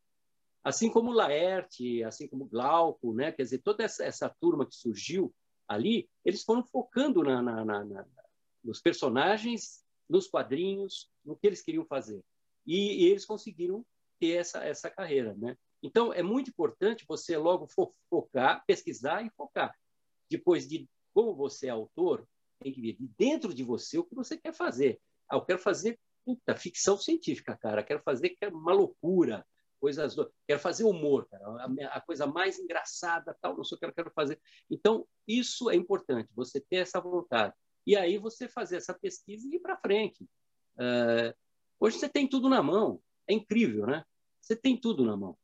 Assim 0.64 0.90
como 0.90 1.12
Laerte, 1.12 2.04
assim 2.04 2.28
como 2.28 2.46
Glauco, 2.46 3.14
né? 3.14 3.32
quer 3.32 3.44
dizer, 3.44 3.60
toda 3.60 3.84
essa, 3.84 4.04
essa 4.04 4.30
turma 4.30 4.66
que 4.66 4.76
surgiu 4.76 5.34
ali, 5.68 6.10
eles 6.24 6.44
foram 6.44 6.64
focando 6.64 7.24
na, 7.24 7.42
na, 7.42 7.66
na, 7.66 7.84
na, 7.84 8.06
nos 8.64 8.80
personagens, 8.80 9.84
nos 10.08 10.28
quadrinhos, 10.28 11.10
no 11.26 11.36
que 11.36 11.48
eles 11.48 11.62
queriam 11.62 11.86
fazer. 11.86 12.24
E, 12.66 13.04
e 13.04 13.10
eles 13.10 13.26
conseguiram 13.26 13.84
ter 14.20 14.34
essa, 14.34 14.64
essa 14.64 14.90
carreira. 14.90 15.34
Né? 15.36 15.58
Então, 15.82 16.14
é 16.14 16.22
muito 16.22 16.50
importante 16.50 17.06
você 17.08 17.38
logo 17.38 17.68
focar, 18.10 18.64
pesquisar 18.68 19.26
e 19.26 19.32
focar 19.32 19.76
depois 20.32 20.68
de 20.68 20.90
como 21.14 21.36
você 21.36 21.68
é 21.68 21.70
autor, 21.70 22.28
tem 22.60 22.72
que 22.72 22.82
ver 22.82 22.94
de 22.94 23.08
dentro 23.18 23.54
de 23.54 23.64
você 23.64 23.98
o 23.98 24.04
que 24.04 24.16
você 24.16 24.38
quer 24.38 24.54
fazer. 24.54 25.00
Ah, 25.30 25.36
eu 25.36 25.42
quero 25.42 25.60
fazer 25.60 26.00
puta, 26.24 26.56
ficção 26.56 26.98
científica, 26.98 27.58
cara. 27.58 27.84
Quero 27.84 28.02
fazer 28.04 28.30
que 28.30 28.38
é 28.42 28.48
uma 28.48 28.74
loucura, 28.74 29.46
coisas. 29.80 30.16
Do... 30.16 30.32
Quero 30.48 30.60
fazer 30.60 30.84
humor, 30.84 31.28
cara. 31.28 31.46
A, 31.46 31.98
a, 31.98 32.02
coisa 32.02 32.26
mais 32.26 32.60
engraçada, 32.60 33.36
tal. 33.42 33.58
Não 33.58 33.64
sei 33.64 33.76
o 33.76 33.80
que 33.80 33.86
eu 33.86 33.94
quero 33.94 34.12
fazer. 34.12 34.40
Então 34.70 35.08
isso 35.28 35.70
é 35.70 35.76
importante. 35.76 36.30
Você 36.36 36.62
ter 36.62 36.78
essa 36.78 37.02
vontade 37.02 37.54
e 37.86 37.96
aí 37.96 38.18
você 38.18 38.48
fazer 38.48 38.78
essa 38.78 38.94
pesquisa 38.94 39.48
e 39.48 39.56
ir 39.56 39.60
para 39.60 39.78
frente. 39.78 40.24
Uh, 40.76 41.34
hoje 41.80 41.98
você 41.98 42.08
tem 42.08 42.28
tudo 42.28 42.48
na 42.48 42.62
mão. 42.62 43.02
É 43.28 43.34
incrível, 43.34 43.86
né? 43.88 44.04
Você 44.40 44.56
tem 44.56 44.80
tudo 44.80 45.04
na 45.04 45.18
mão. 45.18 45.38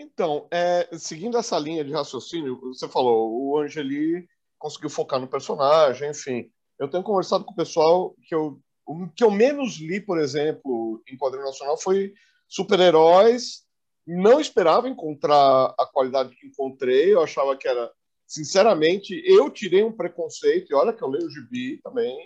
Então, 0.00 0.48
é, 0.50 0.88
seguindo 0.96 1.36
essa 1.36 1.58
linha 1.58 1.84
de 1.84 1.92
raciocínio, 1.92 2.58
você 2.62 2.88
falou, 2.88 3.30
o 3.30 3.58
Angeli 3.58 4.26
conseguiu 4.58 4.88
focar 4.88 5.20
no 5.20 5.28
personagem, 5.28 6.08
enfim. 6.08 6.50
Eu 6.78 6.88
tenho 6.88 7.04
conversado 7.04 7.44
com 7.44 7.52
o 7.52 7.56
pessoal 7.56 8.16
que 8.26 8.34
eu, 8.34 8.58
o 8.86 9.06
que 9.08 9.22
eu 9.22 9.30
menos 9.30 9.76
li, 9.76 10.00
por 10.00 10.18
exemplo, 10.18 11.02
em 11.06 11.18
quadrinho 11.18 11.44
nacional 11.44 11.76
foi 11.76 12.14
super-heróis. 12.48 13.62
Não 14.06 14.40
esperava 14.40 14.88
encontrar 14.88 15.74
a 15.78 15.86
qualidade 15.92 16.34
que 16.34 16.46
encontrei. 16.46 17.12
Eu 17.12 17.22
achava 17.22 17.54
que 17.54 17.68
era, 17.68 17.92
sinceramente, 18.26 19.22
eu 19.26 19.50
tirei 19.50 19.82
um 19.84 19.92
preconceito. 19.92 20.70
E 20.70 20.74
olha 20.74 20.94
que 20.94 21.04
eu 21.04 21.08
leio 21.08 21.26
o 21.26 21.30
gibi 21.30 21.78
também. 21.82 22.16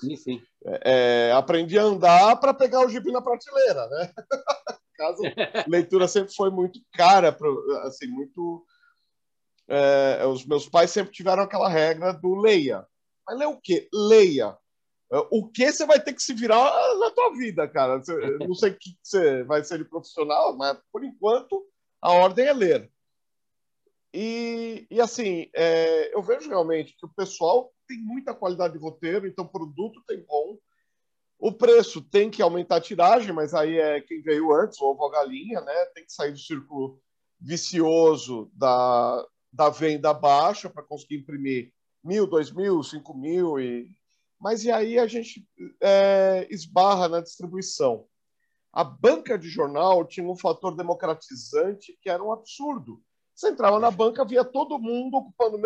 Sim, 0.00 0.16
sim. 0.16 0.42
É, 0.66 1.28
é 1.28 1.32
aprendi 1.32 1.78
a 1.78 1.84
andar 1.84 2.34
para 2.40 2.52
pegar 2.52 2.84
o 2.84 2.88
gibi 2.88 3.12
na 3.12 3.22
prateleira, 3.22 3.86
né? 3.86 4.12
Caso 5.02 5.20
leitura 5.66 6.06
sempre 6.06 6.32
foi 6.32 6.48
muito 6.48 6.80
cara, 6.92 7.36
assim, 7.82 8.06
muito. 8.06 8.64
É, 9.66 10.24
os 10.26 10.46
meus 10.46 10.68
pais 10.68 10.92
sempre 10.92 11.12
tiveram 11.12 11.42
aquela 11.42 11.68
regra 11.68 12.12
do 12.12 12.36
leia. 12.36 12.86
Mas 13.26 13.36
ler 13.36 13.46
o 13.46 13.60
quê? 13.60 13.88
Leia. 13.92 14.56
O 15.30 15.48
que 15.48 15.70
você 15.70 15.84
vai 15.84 16.00
ter 16.00 16.12
que 16.12 16.22
se 16.22 16.32
virar 16.32 16.70
na 16.98 17.10
tua 17.10 17.32
vida, 17.36 17.66
cara? 17.68 18.00
não 18.40 18.54
sei 18.54 18.70
o 18.70 18.78
que 18.78 18.96
você 19.02 19.42
vai 19.42 19.64
ser 19.64 19.78
de 19.78 19.84
profissional, 19.84 20.56
mas 20.56 20.78
por 20.92 21.04
enquanto 21.04 21.66
a 22.00 22.12
ordem 22.12 22.46
é 22.46 22.52
ler. 22.52 22.90
E, 24.14 24.86
e 24.88 25.00
assim, 25.00 25.50
é, 25.54 26.14
eu 26.14 26.22
vejo 26.22 26.48
realmente 26.48 26.96
que 26.96 27.06
o 27.06 27.12
pessoal 27.12 27.72
tem 27.88 27.98
muita 27.98 28.34
qualidade 28.34 28.74
de 28.74 28.78
roteiro, 28.78 29.26
então 29.26 29.46
produto 29.46 30.00
tem 30.06 30.24
bom. 30.24 30.56
O 31.44 31.50
preço 31.50 32.00
tem 32.00 32.30
que 32.30 32.40
aumentar 32.40 32.76
a 32.76 32.80
tiragem, 32.80 33.32
mas 33.32 33.52
aí 33.52 33.76
é 33.76 34.00
quem 34.00 34.22
veio 34.22 34.54
antes, 34.54 34.80
o 34.80 34.84
ovo 34.84 35.04
a 35.06 35.10
galinha, 35.10 35.60
né? 35.60 35.74
Tem 35.86 36.04
que 36.04 36.12
sair 36.12 36.30
do 36.30 36.38
círculo 36.38 37.00
vicioso 37.40 38.48
da, 38.54 39.26
da 39.52 39.68
venda 39.68 40.14
baixa 40.14 40.70
para 40.70 40.84
conseguir 40.84 41.16
imprimir 41.16 41.72
mil, 42.04 42.28
dois 42.28 42.52
mil, 42.52 42.80
cinco 42.84 43.12
mil 43.12 43.58
e 43.58 43.90
mas 44.38 44.62
e 44.62 44.70
aí 44.70 45.00
a 45.00 45.08
gente 45.08 45.44
é, 45.82 46.46
esbarra 46.48 47.08
na 47.08 47.20
distribuição. 47.20 48.06
A 48.72 48.84
banca 48.84 49.36
de 49.36 49.48
jornal 49.48 50.06
tinha 50.06 50.28
um 50.28 50.36
fator 50.36 50.76
democratizante 50.76 51.98
que 52.00 52.08
era 52.08 52.22
um 52.22 52.30
absurdo. 52.30 53.02
Você 53.34 53.48
entrava 53.48 53.80
na 53.80 53.90
banca, 53.90 54.24
via 54.24 54.44
todo 54.44 54.78
mundo 54.78 55.16
ocupando 55.16 55.60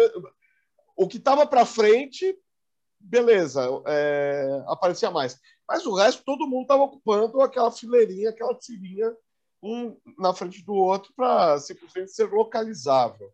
o 0.97 1.07
que 1.07 1.19
estava 1.19 1.47
para 1.47 1.67
frente, 1.67 2.35
beleza, 2.99 3.63
é, 3.87 4.65
aparecia 4.69 5.11
mais. 5.11 5.39
Mas 5.69 5.85
o 5.85 5.95
resto, 5.95 6.25
todo 6.25 6.47
mundo 6.47 6.63
estava 6.63 6.83
ocupando 6.83 7.41
aquela 7.41 7.71
fileirinha, 7.71 8.31
aquela 8.31 8.55
tirinha, 8.55 9.15
um 9.63 9.97
na 10.19 10.33
frente 10.33 10.65
do 10.65 10.75
outro, 10.75 11.13
para 11.15 11.59
simplesmente 11.59 12.13
ser 12.13 12.31
localizável. 12.31 13.33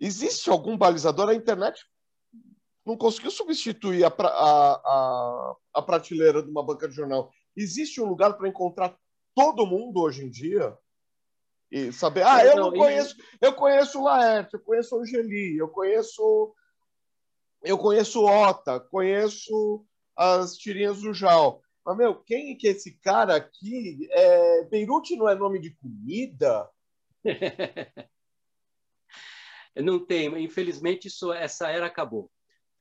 Existe 0.00 0.50
algum 0.50 0.76
balizador? 0.76 1.28
A 1.28 1.34
internet 1.34 1.84
não 2.84 2.96
conseguiu 2.96 3.30
substituir 3.30 4.04
a, 4.04 4.08
a, 4.08 4.72
a, 4.74 5.56
a 5.74 5.82
prateleira 5.82 6.42
de 6.42 6.50
uma 6.50 6.64
banca 6.64 6.88
de 6.88 6.94
jornal. 6.94 7.32
Existe 7.56 8.00
um 8.00 8.06
lugar 8.06 8.34
para 8.34 8.48
encontrar 8.48 8.96
todo 9.34 9.66
mundo 9.66 10.00
hoje 10.00 10.24
em 10.24 10.30
dia? 10.30 10.76
E 11.70 11.92
saber, 11.92 12.24
ah, 12.24 12.44
eu 12.44 12.56
não 12.56 12.72
conheço, 12.72 13.16
eu 13.40 13.52
conheço 13.52 13.98
o 13.98 14.04
Laerte, 14.04 14.54
eu 14.54 14.60
conheço 14.60 14.94
o 14.94 15.00
Angeli, 15.00 15.56
eu 15.56 15.68
conheço 15.68 16.54
eu 17.62 17.76
conheço 17.76 18.22
o 18.22 18.26
Ota, 18.26 18.78
conheço 18.78 19.84
as 20.16 20.56
tirinhas 20.56 21.02
do 21.02 21.12
Jal. 21.12 21.62
Mas, 21.84 21.96
meu, 21.96 22.16
quem 22.16 22.56
que 22.56 22.66
é 22.66 22.70
esse 22.72 22.98
cara 22.98 23.36
aqui? 23.36 24.08
É, 24.10 24.64
Beirute 24.64 25.14
não 25.14 25.28
é 25.28 25.34
nome 25.34 25.60
de 25.60 25.70
comida? 25.76 26.68
não 29.76 30.04
tem. 30.04 30.42
Infelizmente, 30.42 31.06
isso, 31.08 31.32
essa 31.32 31.70
era 31.70 31.86
acabou. 31.86 32.30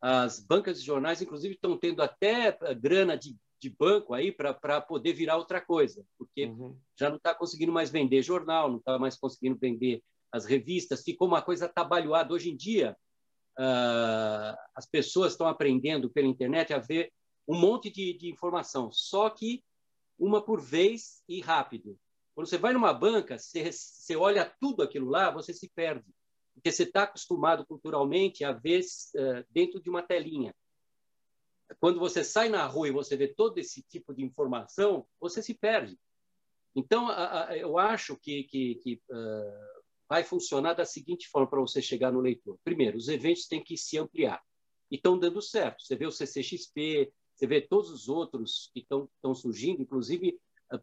As 0.02 0.40
bancas 0.40 0.80
de 0.80 0.86
jornais, 0.86 1.22
inclusive, 1.22 1.56
estão 1.56 1.78
tendo 1.78 2.02
até 2.02 2.58
grana 2.76 3.18
de, 3.18 3.38
de 3.62 3.70
banco 3.70 4.14
aí 4.14 4.32
para 4.32 4.82
poder 4.82 5.14
virar 5.14 5.38
outra 5.38 5.62
coisa, 5.62 6.06
porque 6.18 6.46
uhum. 6.46 6.78
já 6.98 7.10
não 7.10 7.18
está 7.18 7.34
conseguindo 7.34 7.72
mais 7.72 7.90
vender 7.90 8.22
jornal, 8.22 8.70
não 8.70 8.78
está 8.78 8.98
mais 9.00 9.16
conseguindo 9.18 9.58
vender 9.58 10.04
as 10.32 10.46
revistas, 10.46 11.04
ficou 11.04 11.28
uma 11.28 11.42
coisa 11.42 11.66
atabalhoada. 11.66 12.34
Hoje 12.34 12.52
em 12.52 12.56
dia, 12.56 12.96
uh, 13.60 14.58
as 14.76 14.86
pessoas 14.86 15.32
estão 15.32 15.48
aprendendo 15.48 16.10
pela 16.10 16.28
internet 16.28 16.74
a 16.74 16.80
ver 16.80 17.12
um 17.48 17.58
monte 17.58 17.90
de, 17.90 18.14
de 18.14 18.30
informação, 18.30 18.92
só 18.92 19.30
que 19.30 19.64
uma 20.18 20.42
por 20.42 20.62
vez 20.62 21.24
e 21.28 21.42
rápido. 21.42 22.00
Quando 22.34 22.48
você 22.48 22.58
vai 22.58 22.74
numa 22.74 22.94
banca, 22.94 23.38
você, 23.38 23.72
você 23.72 24.16
olha 24.16 24.46
tudo 24.60 24.82
aquilo 24.82 25.10
lá, 25.10 25.30
você 25.30 25.54
se 25.54 25.70
perde 25.70 26.06
porque 26.56 26.72
você 26.72 26.84
está 26.84 27.04
acostumado 27.04 27.66
culturalmente 27.66 28.44
a 28.44 28.54
ver 28.54 28.80
uh, 28.82 29.46
dentro 29.52 29.82
de 29.82 29.90
uma 29.90 30.02
telinha. 30.02 30.56
Quando 31.80 32.00
você 32.00 32.24
sai 32.24 32.48
na 32.48 32.66
rua 32.66 32.88
e 32.88 32.92
você 32.92 33.18
vê 33.18 33.28
todo 33.28 33.58
esse 33.58 33.84
tipo 33.84 34.14
de 34.14 34.24
informação, 34.24 35.06
você 35.20 35.44
se 35.44 35.54
perde. 35.54 36.00
Então, 36.74 37.10
a, 37.10 37.50
a, 37.50 37.58
eu 37.58 37.78
acho 37.78 38.16
que, 38.18 38.44
que, 38.46 38.76
que 38.76 39.02
uh, 39.10 39.84
vai 40.08 40.24
funcionar 40.24 40.74
da 40.74 40.86
seguinte 40.86 41.28
forma 41.28 41.50
para 41.50 41.60
você 41.60 41.82
chegar 41.82 42.12
no 42.12 42.22
leitor. 42.22 42.58
Primeiro, 42.64 42.98
os 42.98 43.10
eventos 43.10 43.48
têm 43.48 43.64
que 43.64 43.78
se 43.78 43.98
ampliar. 43.98 44.42
E 44.90 44.96
estão 44.96 45.20
dando 45.20 45.42
certo. 45.42 45.84
Você 45.84 45.96
vê 45.96 46.06
o 46.06 46.12
CCXP, 46.12 47.12
você 47.36 47.46
vê 47.46 47.62
todos 47.62 47.90
os 47.90 48.08
outros 48.08 48.72
que 48.74 48.80
estão 48.80 49.36
surgindo, 49.36 49.82
inclusive 49.82 50.40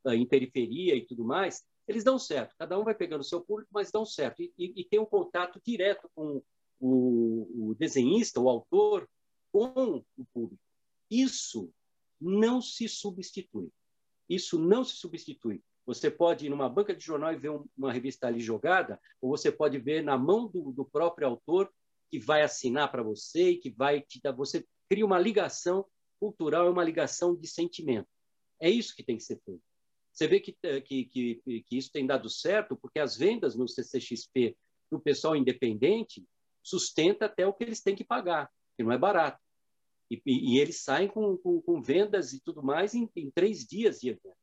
em 0.07 0.27
periferia 0.27 0.95
e 0.95 1.07
tudo 1.07 1.25
mais, 1.25 1.65
eles 1.88 2.05
dão 2.05 2.19
certo. 2.19 2.55
Cada 2.59 2.79
um 2.79 2.85
vai 2.85 2.95
pegando 2.95 3.23
o 3.23 3.25
seu 3.25 3.41
público, 3.41 3.71
mas 3.73 3.91
dão 3.91 4.05
certo. 4.05 4.43
E, 4.43 4.53
e, 4.59 4.73
e 4.83 4.85
tem 4.85 5.01
um 5.01 5.07
contato 5.07 5.61
direto 5.65 6.09
com 6.15 6.43
o, 6.79 7.71
o 7.71 7.75
desenhista, 7.75 8.41
o 8.41 8.49
autor, 8.49 9.09
com 9.51 10.05
o 10.17 10.25
público. 10.33 10.62
Isso 11.11 11.71
não 12.21 12.61
se 12.62 12.88
substitui. 12.88 13.71
Isso 14.29 14.59
não 14.59 14.85
se 14.85 14.97
substitui. 14.97 15.62
Você 15.85 16.11
pode 16.11 16.47
ir 16.47 16.49
numa 16.49 16.69
banca 16.69 16.95
de 16.95 17.05
jornal 17.05 17.33
e 17.33 17.38
ver 17.38 17.51
uma 17.77 17.93
revista 17.93 18.29
ali 18.29 18.41
jogada, 18.41 19.01
ou 19.21 19.31
você 19.31 19.51
pode 19.51 19.79
ver 19.79 20.03
na 20.03 20.17
mão 20.17 20.47
do, 20.47 20.71
do 20.73 20.85
próprio 20.85 21.27
autor 21.27 21.73
que 22.09 22.21
vai 22.21 22.43
assinar 22.43 22.91
para 22.91 23.03
você 23.03 23.51
e 23.51 23.59
que 23.59 23.71
vai 23.71 24.01
te 24.01 24.21
dar. 24.23 24.33
Você 24.33 24.65
cria 24.88 25.05
uma 25.05 25.19
ligação 25.19 25.85
cultural, 26.23 26.69
é 26.69 26.71
uma 26.71 26.85
ligação 26.85 27.35
de 27.35 27.49
sentimento. 27.49 28.07
É 28.61 28.71
isso 28.71 28.95
que 28.95 29.03
tem 29.03 29.17
que 29.17 29.25
ser 29.25 29.41
feito. 29.45 29.61
Você 30.13 30.29
vê 30.29 30.39
que, 30.39 30.57
eh, 30.63 30.81
que, 30.81 31.05
que, 31.07 31.63
que 31.67 31.77
isso 31.77 31.91
tem 31.91 32.07
dado 32.07 32.31
certo, 32.31 32.77
porque 32.77 33.01
as 33.01 33.17
vendas 33.17 33.57
no 33.57 33.67
CCXP 33.67 34.57
do 34.89 35.01
pessoal 35.01 35.35
independente 35.35 36.25
sustenta 36.63 37.27
até 37.27 37.45
o 37.45 37.53
que 37.53 37.65
eles 37.65 37.83
têm 37.83 37.97
que 37.97 38.05
pagar, 38.05 38.49
que 38.77 38.85
não 38.85 38.93
é 38.93 38.99
barato. 38.99 39.43
E, 40.09 40.23
e, 40.25 40.55
e 40.55 40.59
eles 40.61 40.85
saem 40.85 41.09
com, 41.09 41.37
com, 41.39 41.61
com, 41.61 41.83
vendas 41.83 42.33
e 42.33 42.41
tudo 42.41 42.63
mais 42.63 42.95
em, 42.95 43.11
em 43.17 43.29
três 43.29 43.67
dias 43.67 43.99
de 43.99 44.11
evento. 44.11 44.37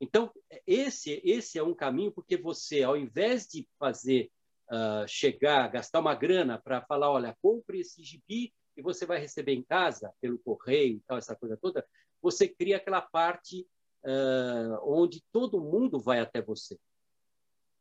Então, 0.00 0.32
esse, 0.66 1.20
esse 1.22 1.58
é 1.58 1.62
um 1.62 1.74
caminho, 1.74 2.12
porque 2.12 2.38
você, 2.38 2.82
ao 2.82 2.96
invés 2.96 3.46
de 3.46 3.68
fazer 3.78 4.30
uh, 4.70 5.06
chegar, 5.06 5.68
gastar 5.68 6.00
uma 6.00 6.14
grana 6.14 6.58
para 6.58 6.80
falar, 6.80 7.10
olha, 7.10 7.36
compre 7.42 7.80
esse 7.80 8.02
gibi 8.02 8.54
e 8.76 8.82
você 8.82 9.06
vai 9.06 9.18
receber 9.18 9.52
em 9.52 9.62
casa, 9.62 10.12
pelo 10.20 10.38
correio 10.38 10.96
e 10.96 11.00
tal, 11.06 11.18
essa 11.18 11.36
coisa 11.36 11.56
toda, 11.56 11.86
você 12.20 12.48
cria 12.48 12.76
aquela 12.76 13.00
parte 13.00 13.66
uh, 14.04 14.78
onde 14.82 15.22
todo 15.32 15.60
mundo 15.60 16.00
vai 16.00 16.20
até 16.20 16.40
você. 16.40 16.78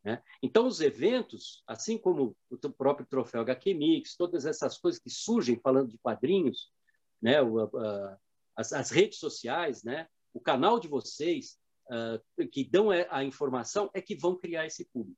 Né? 0.03 0.21
Então, 0.41 0.67
os 0.67 0.81
eventos, 0.81 1.63
assim 1.65 1.97
como 1.97 2.35
o 2.49 2.57
próprio 2.71 3.05
Troféu 3.05 3.41
HQ 3.41 3.73
Mix, 3.73 4.15
todas 4.15 4.45
essas 4.45 4.77
coisas 4.77 4.99
que 4.99 5.09
surgem 5.09 5.59
falando 5.59 5.89
de 5.89 5.97
quadrinhos, 5.97 6.71
né? 7.21 7.41
O, 7.41 7.63
uh, 7.63 8.17
as, 8.55 8.73
as, 8.73 8.91
redes 8.91 9.17
sociais, 9.17 9.83
né? 9.83 10.07
o 10.33 10.41
canal 10.41 10.77
de 10.77 10.89
vocês, 10.89 11.57
uh, 11.89 12.47
que 12.49 12.65
dão 12.65 12.89
a 12.91 13.23
informação, 13.23 13.89
é 13.93 14.01
que 14.01 14.15
vão 14.15 14.37
criar 14.37 14.65
esse 14.65 14.85
público. 14.85 15.17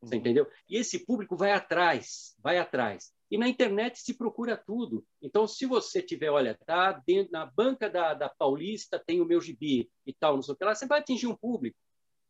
Você 0.00 0.14
uhum. 0.14 0.20
entendeu? 0.20 0.50
E 0.68 0.76
esse 0.78 1.04
público 1.04 1.36
vai 1.36 1.52
atrás, 1.52 2.34
vai 2.42 2.58
atrás. 2.58 3.12
E 3.32 3.38
na 3.38 3.48
internet 3.48 3.98
se 3.98 4.12
procura 4.12 4.58
tudo. 4.58 5.06
Então, 5.22 5.46
se 5.46 5.64
você 5.64 6.02
tiver, 6.02 6.28
olha, 6.28 6.54
tá 6.66 6.92
dentro, 6.92 7.32
na 7.32 7.46
banca 7.46 7.88
da, 7.88 8.12
da 8.12 8.28
Paulista 8.28 8.98
tem 8.98 9.22
o 9.22 9.24
meu 9.24 9.40
gibi 9.40 9.90
e 10.06 10.12
tal, 10.12 10.34
não 10.34 10.42
sei 10.42 10.52
o 10.52 10.56
que 10.58 10.62
lá, 10.62 10.74
você 10.74 10.86
vai 10.86 11.00
atingir 11.00 11.28
um 11.28 11.34
público. 11.34 11.78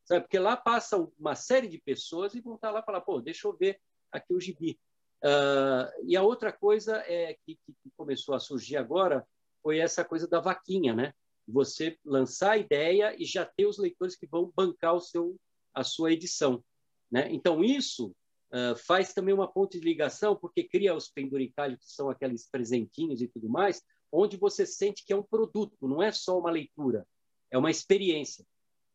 Sabe? 0.05 0.21
Porque 0.21 0.39
lá 0.39 0.57
passa 0.57 0.97
uma 1.19 1.35
série 1.35 1.67
de 1.67 1.79
pessoas 1.79 2.37
e 2.37 2.41
vão 2.41 2.55
estar 2.55 2.71
lá 2.71 2.79
e 2.79 2.85
falar, 2.85 3.01
pô, 3.01 3.21
deixa 3.21 3.49
eu 3.49 3.57
ver 3.57 3.81
aqui 4.13 4.33
o 4.33 4.41
gibi. 4.41 4.79
Uh, 5.25 5.91
e 6.07 6.17
a 6.17 6.23
outra 6.23 6.53
coisa 6.53 6.99
é 6.99 7.37
que, 7.45 7.59
que, 7.67 7.91
começou 7.97 8.37
a 8.37 8.39
surgir 8.39 8.77
agora 8.77 9.27
foi 9.61 9.79
essa 9.79 10.05
coisa 10.05 10.29
da 10.29 10.39
vaquinha, 10.39 10.95
né? 10.95 11.13
Você 11.49 11.99
lançar 12.05 12.53
a 12.53 12.59
ideia 12.59 13.13
e 13.21 13.25
já 13.25 13.45
ter 13.45 13.67
os 13.67 13.77
leitores 13.77 14.15
que 14.15 14.27
vão 14.29 14.53
bancar 14.55 14.95
o 14.95 15.01
seu, 15.01 15.35
a 15.75 15.83
sua 15.83 16.13
edição. 16.13 16.63
Né? 17.11 17.27
Então, 17.33 17.65
isso 17.65 18.15
uh, 18.53 18.77
faz 18.77 19.13
também 19.13 19.35
uma 19.35 19.51
ponte 19.51 19.79
de 19.79 19.85
ligação, 19.85 20.37
porque 20.37 20.65
cria 20.65 20.95
os 20.95 21.09
penduricalhos, 21.09 21.81
que 21.81 21.91
são 21.91 22.11
aqueles 22.11 22.49
presentinhos 22.49 23.21
e 23.23 23.29
tudo 23.29 23.49
mais, 23.49 23.83
onde 24.11 24.37
você 24.37 24.67
sente 24.67 25.05
que 25.05 25.13
é 25.13 25.17
um 25.17 25.23
produto, 25.23 25.77
não 25.89 26.03
é 26.03 26.13
só 26.13 26.39
uma 26.39 26.51
leitura, 26.51 27.07
é 27.51 27.57
uma 27.57 27.71
experiência. 27.71 28.45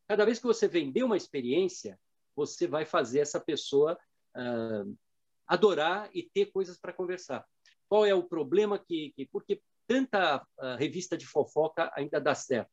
Cada 0.08 0.24
vez 0.24 0.40
que 0.40 0.46
você 0.46 0.68
vender 0.68 1.04
uma 1.04 1.18
experiência, 1.18 2.00
você 2.36 2.68
vai 2.68 2.86
fazer 2.86 3.20
essa 3.20 3.40
pessoa 3.40 3.98
uh, 4.36 4.98
adorar 5.48 6.10
e 6.14 6.24
ter 6.24 6.48
coisas 6.48 6.78
para 6.80 6.94
conversar. 6.94 7.46
Qual 7.90 8.06
é 8.06 8.14
o 8.14 8.24
problema 8.24 8.78
que, 8.78 9.12
que, 9.16 9.26
Porque 9.26 9.62
tanta 9.88 10.38
uh, 10.38 10.76
revista 10.78 11.18
de 11.18 11.26
fofoca 11.26 11.92
ainda 11.96 12.22
dá 12.22 12.36
certo? 12.36 12.72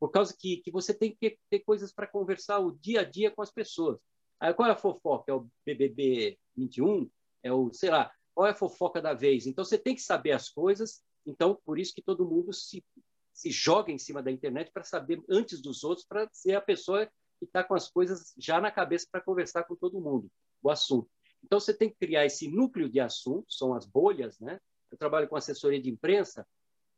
Por 0.00 0.10
causa 0.10 0.34
que, 0.38 0.58
que 0.58 0.70
você 0.70 0.94
tem 0.94 1.14
que 1.14 1.38
ter 1.50 1.60
coisas 1.60 1.92
para 1.92 2.06
conversar 2.06 2.58
o 2.60 2.72
dia 2.72 3.00
a 3.00 3.04
dia 3.04 3.30
com 3.30 3.42
as 3.42 3.52
pessoas. 3.52 3.98
Aí, 4.44 4.52
qual 4.52 4.68
é 4.68 4.72
a 4.72 4.76
fofoca? 4.76 5.32
É 5.32 5.34
o 5.34 5.48
BBB 5.64 6.38
21? 6.54 7.10
É 7.42 7.50
o, 7.50 7.72
sei 7.72 7.88
lá, 7.88 8.12
qual 8.34 8.46
é 8.46 8.50
a 8.50 8.54
fofoca 8.54 9.00
da 9.00 9.14
vez? 9.14 9.46
Então, 9.46 9.64
você 9.64 9.78
tem 9.78 9.94
que 9.94 10.02
saber 10.02 10.32
as 10.32 10.50
coisas. 10.50 11.02
Então, 11.24 11.58
por 11.64 11.78
isso 11.78 11.94
que 11.94 12.02
todo 12.02 12.28
mundo 12.28 12.52
se, 12.52 12.84
se 13.32 13.50
joga 13.50 13.90
em 13.90 13.96
cima 13.96 14.22
da 14.22 14.30
internet 14.30 14.70
para 14.70 14.84
saber 14.84 15.24
antes 15.30 15.62
dos 15.62 15.82
outros, 15.82 16.06
para 16.06 16.28
ser 16.30 16.54
a 16.54 16.60
pessoa 16.60 17.06
que 17.38 17.46
está 17.46 17.64
com 17.64 17.74
as 17.74 17.88
coisas 17.88 18.34
já 18.36 18.60
na 18.60 18.70
cabeça 18.70 19.08
para 19.10 19.22
conversar 19.22 19.64
com 19.64 19.74
todo 19.74 19.98
mundo, 19.98 20.30
o 20.62 20.68
assunto. 20.68 21.08
Então, 21.42 21.58
você 21.58 21.72
tem 21.72 21.88
que 21.88 21.96
criar 21.96 22.26
esse 22.26 22.46
núcleo 22.46 22.90
de 22.90 23.00
assuntos, 23.00 23.56
são 23.56 23.72
as 23.72 23.86
bolhas, 23.86 24.38
né? 24.40 24.60
Eu 24.90 24.98
trabalho 24.98 25.26
com 25.26 25.36
assessoria 25.36 25.80
de 25.80 25.88
imprensa, 25.88 26.46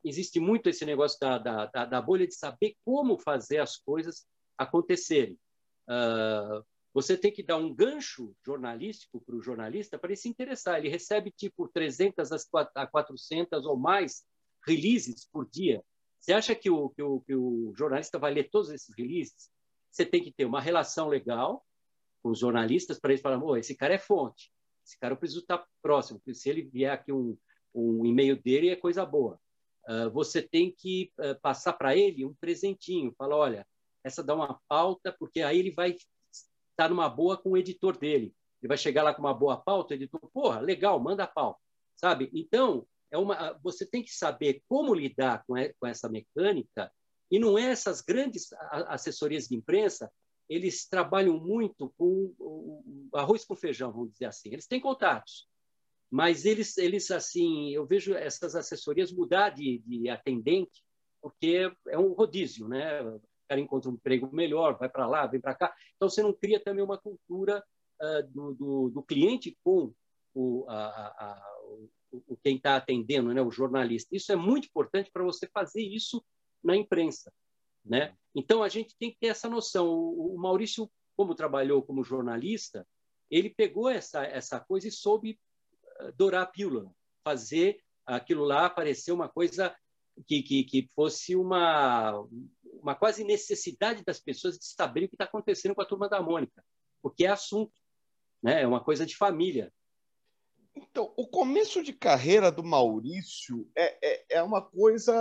existe 0.02 0.40
muito 0.40 0.68
esse 0.68 0.84
negócio 0.84 1.16
da, 1.20 1.38
da, 1.38 1.66
da, 1.66 2.02
bolha 2.02 2.26
de 2.26 2.34
saber 2.34 2.74
como 2.84 3.16
fazer 3.20 3.58
as 3.58 3.76
coisas 3.76 4.26
acontecerem. 4.58 5.38
Uh, 5.88 6.64
você 6.96 7.14
tem 7.14 7.30
que 7.30 7.42
dar 7.42 7.58
um 7.58 7.74
gancho 7.74 8.34
jornalístico 8.42 9.20
para 9.20 9.36
o 9.36 9.42
jornalista 9.42 9.98
para 9.98 10.08
ele 10.08 10.16
se 10.16 10.30
interessar. 10.30 10.78
Ele 10.78 10.88
recebe 10.88 11.30
tipo 11.30 11.68
300 11.68 12.32
a 12.74 12.86
400 12.86 13.66
ou 13.66 13.76
mais 13.76 14.24
releases 14.66 15.28
por 15.30 15.46
dia. 15.46 15.84
Você 16.18 16.32
acha 16.32 16.54
que 16.54 16.70
o, 16.70 16.88
que 16.88 17.02
o, 17.02 17.20
que 17.20 17.34
o 17.34 17.74
jornalista 17.76 18.18
vai 18.18 18.32
ler 18.32 18.48
todos 18.48 18.70
esses 18.70 18.94
releases? 18.96 19.50
Você 19.90 20.06
tem 20.06 20.22
que 20.22 20.32
ter 20.32 20.46
uma 20.46 20.58
relação 20.58 21.06
legal 21.06 21.62
com 22.22 22.30
os 22.30 22.38
jornalistas 22.38 22.98
para 22.98 23.12
eles 23.12 23.20
falarem: 23.20 23.44
oh, 23.44 23.58
esse 23.58 23.76
cara 23.76 23.92
é 23.92 23.98
fonte, 23.98 24.50
esse 24.82 24.98
cara 24.98 25.12
eu 25.12 25.18
preciso 25.18 25.40
estar 25.40 25.66
próximo, 25.82 26.18
porque 26.18 26.32
se 26.32 26.48
ele 26.48 26.62
vier 26.62 26.90
aqui 26.90 27.12
um, 27.12 27.36
um 27.74 28.06
e-mail 28.06 28.42
dele 28.42 28.70
é 28.70 28.76
coisa 28.76 29.04
boa. 29.04 29.38
Uh, 29.86 30.10
você 30.12 30.40
tem 30.40 30.74
que 30.74 31.12
uh, 31.20 31.38
passar 31.42 31.74
para 31.74 31.94
ele 31.94 32.24
um 32.24 32.32
presentinho, 32.32 33.14
fala, 33.18 33.36
olha, 33.36 33.66
essa 34.02 34.24
dá 34.24 34.34
uma 34.34 34.58
pauta, 34.66 35.14
porque 35.18 35.42
aí 35.42 35.58
ele 35.58 35.72
vai 35.72 35.94
estar 36.76 36.90
numa 36.90 37.08
boa 37.08 37.36
com 37.36 37.50
o 37.50 37.56
editor 37.56 37.96
dele. 37.96 38.34
Ele 38.60 38.68
vai 38.68 38.76
chegar 38.76 39.02
lá 39.02 39.14
com 39.14 39.22
uma 39.22 39.34
boa 39.34 39.56
pauta, 39.56 39.94
o 39.94 39.96
editor, 39.96 40.20
porra, 40.32 40.60
legal, 40.60 41.00
manda 41.00 41.24
a 41.24 41.26
pauta, 41.26 41.60
sabe? 41.96 42.30
Então, 42.34 42.86
é 43.10 43.18
uma, 43.18 43.58
você 43.62 43.86
tem 43.86 44.02
que 44.02 44.14
saber 44.14 44.62
como 44.68 44.94
lidar 44.94 45.44
com, 45.46 45.54
com 45.78 45.86
essa 45.86 46.08
mecânica, 46.08 46.92
e 47.30 47.38
não 47.38 47.58
é 47.58 47.70
essas 47.70 48.00
grandes 48.00 48.52
assessorias 48.88 49.48
de 49.48 49.56
imprensa, 49.56 50.10
eles 50.48 50.86
trabalham 50.88 51.38
muito 51.40 51.92
com 51.98 52.32
arroz 53.12 53.44
com 53.44 53.56
feijão, 53.56 53.90
vamos 53.90 54.12
dizer 54.12 54.26
assim. 54.26 54.50
Eles 54.52 54.66
têm 54.66 54.80
contatos, 54.80 55.48
mas 56.10 56.44
eles, 56.44 56.78
eles 56.78 57.10
assim, 57.10 57.70
eu 57.70 57.84
vejo 57.84 58.14
essas 58.14 58.54
assessorias 58.54 59.12
mudar 59.12 59.50
de, 59.50 59.82
de 59.84 60.08
atendente, 60.08 60.84
porque 61.20 61.72
é 61.88 61.98
um 61.98 62.12
rodízio, 62.12 62.68
né? 62.68 63.00
Cara 63.48 63.60
encontra 63.60 63.90
um 63.90 63.94
emprego 63.94 64.28
melhor, 64.32 64.78
vai 64.78 64.88
para 64.88 65.06
lá, 65.06 65.26
vem 65.26 65.40
para 65.40 65.54
cá. 65.54 65.74
Então, 65.96 66.08
você 66.08 66.22
não 66.22 66.32
cria 66.32 66.60
também 66.60 66.84
uma 66.84 66.98
cultura 66.98 67.64
uh, 68.00 68.22
do, 68.28 68.54
do, 68.54 68.90
do, 68.90 69.02
cliente 69.02 69.56
com 69.62 69.92
o, 70.34 70.64
a, 70.68 70.76
a, 70.76 71.58
o, 72.12 72.36
quem 72.42 72.56
está 72.56 72.76
atendendo, 72.76 73.32
né? 73.32 73.42
o 73.42 73.50
jornalista. 73.50 74.14
Isso 74.14 74.32
é 74.32 74.36
muito 74.36 74.66
importante 74.66 75.10
para 75.10 75.24
você 75.24 75.46
fazer 75.48 75.82
isso 75.82 76.24
na 76.62 76.76
imprensa. 76.76 77.32
Né? 77.84 78.16
Então, 78.34 78.62
a 78.62 78.68
gente 78.68 78.96
tem 78.98 79.10
que 79.10 79.18
ter 79.18 79.28
essa 79.28 79.48
noção. 79.48 79.88
O, 79.88 80.34
o 80.34 80.38
Maurício, 80.38 80.90
como 81.16 81.34
trabalhou 81.34 81.82
como 81.82 82.04
jornalista, 82.04 82.86
ele 83.30 83.50
pegou 83.50 83.88
essa, 83.88 84.24
essa 84.24 84.60
coisa 84.60 84.88
e 84.88 84.92
soube 84.92 85.38
dourar 86.16 86.42
a 86.42 86.46
pílula, 86.46 86.90
fazer 87.24 87.80
aquilo 88.04 88.44
lá 88.44 88.68
parecer 88.70 89.12
uma 89.12 89.28
coisa 89.28 89.74
que, 90.26 90.42
que, 90.42 90.64
que 90.64 90.90
fosse 90.94 91.34
uma, 91.34 92.24
uma 92.80 92.94
quase 92.94 93.24
necessidade 93.24 94.04
das 94.04 94.18
pessoas 94.18 94.58
de 94.58 94.66
saberem 94.66 95.06
o 95.06 95.08
que 95.08 95.14
está 95.14 95.24
acontecendo 95.24 95.74
com 95.74 95.82
a 95.82 95.86
turma 95.86 96.08
da 96.08 96.22
Mônica, 96.22 96.64
porque 97.02 97.24
é 97.24 97.28
assunto, 97.28 97.72
né? 98.42 98.62
é 98.62 98.66
uma 98.66 98.82
coisa 98.82 99.04
de 99.04 99.16
família. 99.16 99.72
Então, 100.74 101.12
o 101.16 101.26
começo 101.26 101.82
de 101.82 101.92
carreira 101.92 102.52
do 102.52 102.62
Maurício 102.62 103.70
é, 103.74 103.98
é, 104.02 104.26
é 104.38 104.42
uma 104.42 104.60
coisa 104.60 105.14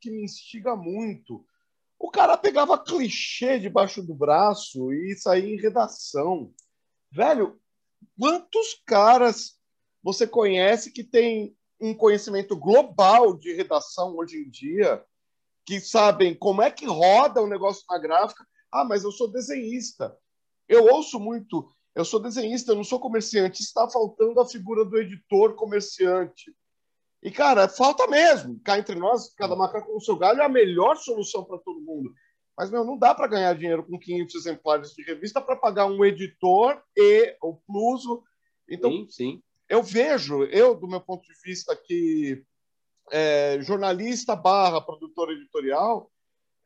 que 0.00 0.10
me 0.10 0.22
instiga 0.22 0.76
muito. 0.76 1.44
O 1.98 2.10
cara 2.10 2.36
pegava 2.36 2.78
clichê 2.82 3.58
debaixo 3.58 4.02
do 4.02 4.14
braço 4.14 4.92
e 4.92 5.16
saía 5.16 5.54
em 5.54 5.60
redação. 5.60 6.52
Velho, 7.10 7.58
quantos 8.18 8.80
caras 8.86 9.58
você 10.02 10.26
conhece 10.26 10.92
que 10.92 11.02
tem 11.02 11.56
um 11.80 11.94
conhecimento 11.94 12.56
global 12.56 13.36
de 13.36 13.54
redação 13.54 14.16
hoje 14.16 14.36
em 14.36 14.50
dia, 14.50 15.04
que 15.68 15.82
sabem 15.82 16.34
como 16.34 16.62
é 16.62 16.70
que 16.70 16.86
roda 16.86 17.42
o 17.42 17.46
negócio 17.46 17.84
na 17.90 17.98
gráfica. 17.98 18.42
Ah, 18.72 18.86
mas 18.86 19.04
eu 19.04 19.12
sou 19.12 19.30
desenhista. 19.30 20.16
Eu 20.66 20.86
ouço 20.86 21.20
muito, 21.20 21.70
eu 21.94 22.06
sou 22.06 22.18
desenhista, 22.18 22.72
eu 22.72 22.76
não 22.76 22.84
sou 22.84 22.98
comerciante. 22.98 23.62
Está 23.62 23.86
faltando 23.86 24.40
a 24.40 24.48
figura 24.48 24.82
do 24.82 24.96
editor 24.96 25.54
comerciante. 25.56 26.56
E, 27.22 27.30
cara, 27.30 27.68
falta 27.68 28.06
mesmo. 28.06 28.58
Cá 28.64 28.78
entre 28.78 28.94
nós, 28.94 29.34
cada 29.34 29.54
macaco 29.54 29.88
com 29.88 29.98
o 29.98 30.00
seu 30.00 30.16
galho 30.16 30.40
é 30.40 30.44
a 30.46 30.48
melhor 30.48 30.96
solução 30.96 31.44
para 31.44 31.58
todo 31.58 31.82
mundo. 31.82 32.14
Mas, 32.56 32.70
meu, 32.70 32.82
não 32.82 32.96
dá 32.96 33.14
para 33.14 33.26
ganhar 33.26 33.52
dinheiro 33.52 33.84
com 33.84 33.98
500 33.98 34.34
exemplares 34.36 34.94
de 34.94 35.02
revista 35.02 35.38
para 35.38 35.54
pagar 35.54 35.84
um 35.84 36.02
editor 36.02 36.82
e 36.96 37.36
o 37.42 37.54
pluso. 37.54 38.22
Então, 38.66 38.90
sim, 38.90 39.06
sim 39.10 39.42
eu 39.68 39.82
vejo, 39.82 40.44
eu, 40.44 40.74
do 40.74 40.88
meu 40.88 41.00
ponto 41.00 41.22
de 41.28 41.34
vista 41.44 41.76
que 41.76 42.42
é, 43.10 43.60
jornalista 43.62 44.34
barra 44.36 44.80
produtor 44.80 45.32
editorial, 45.32 46.10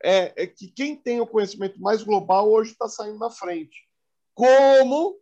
é, 0.03 0.33
é, 0.43 0.47
que 0.47 0.67
quem 0.67 0.95
tem 0.95 1.21
o 1.21 1.27
conhecimento 1.27 1.79
mais 1.79 2.03
global 2.03 2.51
hoje 2.51 2.71
está 2.71 2.87
saindo 2.89 3.17
na 3.17 3.29
frente. 3.29 3.87
Como 4.33 5.17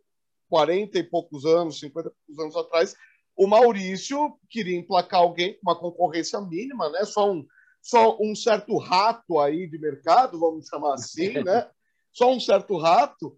40 0.48 0.98
e 0.98 1.02
poucos 1.02 1.44
anos, 1.44 1.78
50 1.78 2.08
e 2.08 2.12
poucos 2.12 2.44
anos 2.44 2.56
atrás, 2.56 2.96
o 3.36 3.46
Maurício 3.46 4.38
queria 4.50 4.76
emplacar 4.76 5.20
alguém 5.20 5.54
com 5.54 5.60
uma 5.62 5.78
concorrência 5.78 6.40
mínima, 6.40 6.90
né? 6.90 7.04
Só 7.04 7.32
um, 7.32 7.46
só 7.80 8.18
um 8.20 8.34
certo 8.34 8.76
rato 8.76 9.38
aí 9.38 9.66
de 9.66 9.78
mercado, 9.78 10.38
vamos 10.38 10.66
chamar 10.66 10.94
assim, 10.94 11.32
né? 11.44 11.70
Só 12.12 12.30
um 12.30 12.40
certo 12.40 12.76
rato. 12.76 13.36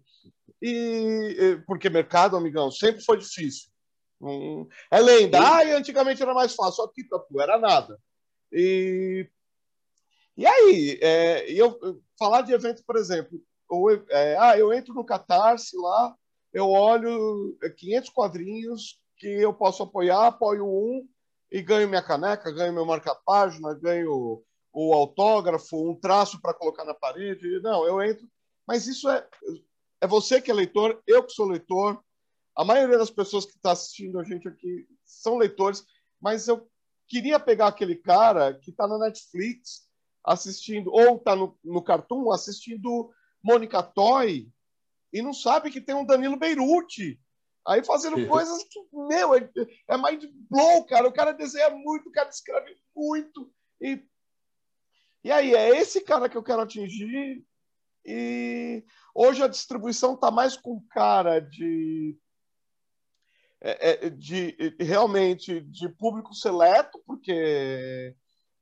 E 0.61 1.61
porque 1.67 1.89
mercado, 1.89 2.35
amigão, 2.35 2.71
sempre 2.71 3.03
foi 3.03 3.17
difícil. 3.17 3.69
É 4.91 4.99
lenda. 4.99 5.39
Ah, 5.39 5.63
e 5.63 5.71
antigamente 5.71 6.21
era 6.21 6.33
mais 6.33 6.53
fácil. 6.53 6.83
Aqui, 6.83 7.03
era 7.39 7.57
nada. 7.57 7.99
E, 8.51 9.29
e 10.37 10.45
aí, 10.45 10.99
é, 11.01 11.51
eu, 11.51 11.77
falar 12.17 12.41
de 12.41 12.53
eventos, 12.53 12.83
por 12.83 12.95
exemplo, 12.95 13.41
ou, 13.67 13.91
é, 13.91 14.37
ah, 14.37 14.57
eu 14.57 14.73
entro 14.73 14.93
no 14.93 15.05
Catarse 15.05 15.75
lá, 15.77 16.15
eu 16.53 16.69
olho 16.69 17.57
500 17.77 18.09
é, 18.09 18.13
quadrinhos 18.13 18.99
que 19.17 19.27
eu 19.27 19.53
posso 19.53 19.83
apoiar, 19.83 20.27
apoio 20.27 20.65
um 20.65 21.07
e 21.51 21.61
ganho 21.61 21.87
minha 21.87 22.01
caneca, 22.01 22.51
ganho 22.51 22.73
meu 22.73 22.85
marca-página, 22.85 23.73
ganho 23.73 24.43
o 24.73 24.93
autógrafo, 24.93 25.89
um 25.89 25.95
traço 25.95 26.41
para 26.41 26.53
colocar 26.53 26.83
na 26.83 26.93
parede. 26.93 27.61
Não, 27.61 27.85
eu 27.85 28.01
entro. 28.01 28.27
Mas 28.67 28.87
isso 28.87 29.09
é, 29.09 29.25
é 30.01 30.07
você 30.07 30.41
que 30.41 30.51
é 30.51 30.53
leitor, 30.53 31.01
eu 31.07 31.23
que 31.23 31.31
sou 31.31 31.47
leitor, 31.47 32.01
a 32.55 32.63
maioria 32.63 32.97
das 32.97 33.09
pessoas 33.09 33.45
que 33.45 33.55
está 33.55 33.71
assistindo 33.71 34.19
a 34.19 34.23
gente 34.23 34.47
aqui 34.47 34.87
são 35.03 35.37
leitores, 35.37 35.85
mas 36.21 36.47
eu 36.47 36.69
queria 37.07 37.39
pegar 37.39 37.67
aquele 37.67 37.95
cara 37.95 38.53
que 38.53 38.71
está 38.71 38.87
na 38.87 38.97
Netflix 38.97 39.87
assistindo, 40.23 40.91
ou 40.91 41.17
está 41.17 41.35
no, 41.35 41.57
no 41.63 41.83
Cartoon 41.83 42.31
assistindo 42.31 43.11
Mônica 43.43 43.83
Toy 43.83 44.51
e 45.13 45.21
não 45.21 45.33
sabe 45.33 45.69
que 45.69 45.79
tem 45.79 45.95
um 45.95 46.05
Danilo 46.05 46.37
Beirute 46.37 47.19
aí 47.65 47.83
fazendo 47.83 48.27
coisas 48.27 48.63
que, 48.65 48.79
meu, 48.91 49.33
é, 49.33 49.49
é 49.87 49.97
mind 49.97 50.25
blow, 50.49 50.85
cara. 50.85 51.07
O 51.07 51.13
cara 51.13 51.31
desenha 51.31 51.69
muito, 51.71 52.09
o 52.09 52.11
cara 52.11 52.29
escreve 52.29 52.75
muito. 52.95 53.51
E, 53.81 54.03
e 55.23 55.31
aí, 55.31 55.53
é 55.53 55.69
esse 55.77 56.01
cara 56.01 56.29
que 56.29 56.37
eu 56.37 56.43
quero 56.43 56.61
atingir. 56.61 57.43
E 58.05 58.83
hoje 59.15 59.41
a 59.41 59.47
distribuição 59.47 60.13
está 60.13 60.29
mais 60.29 60.55
com 60.55 60.79
cara 60.89 61.39
de 61.39 62.15
de 64.17 64.75
realmente 64.79 65.61
de 65.61 65.89
público 65.89 66.33
seleto, 66.33 67.01
porque 67.05 68.15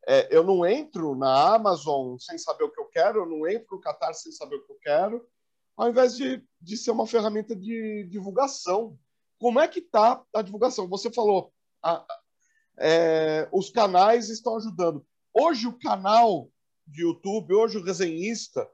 é, 0.08 0.36
eu 0.36 0.44
não 0.44 0.66
entro 0.66 1.16
na 1.16 1.56
Amazon 1.56 2.18
sem 2.18 2.38
saber 2.38 2.66
o 2.66 2.72
que 2.72 2.80
eu 2.80 2.86
quero, 2.86 3.20
eu 3.20 3.26
não 3.26 3.48
entro 3.48 3.76
no 3.76 3.82
Qatar 3.82 4.14
sem 4.14 4.32
saber 4.32 4.56
o 4.56 4.66
que 4.66 4.72
eu 4.72 4.80
quero, 4.82 5.28
ao 5.76 5.90
invés 5.90 6.16
de, 6.16 6.44
de 6.62 6.78
ser 6.78 6.92
uma 6.92 7.08
ferramenta 7.08 7.56
de 7.56 8.08
divulgação. 8.10 8.98
Como 9.40 9.60
é 9.60 9.68
que 9.68 9.80
está 9.80 10.24
a 10.34 10.42
divulgação? 10.42 10.88
Você 10.88 11.12
falou, 11.12 11.52
a, 11.82 12.06
é, 12.78 13.48
os 13.52 13.70
canais 13.70 14.30
estão 14.30 14.56
ajudando. 14.58 15.06
Hoje 15.34 15.68
o 15.68 15.78
canal 15.78 16.50
de 16.88 17.02
YouTube, 17.02 17.54
hoje 17.54 17.78
o 17.78 17.84
resenhista, 17.84 18.70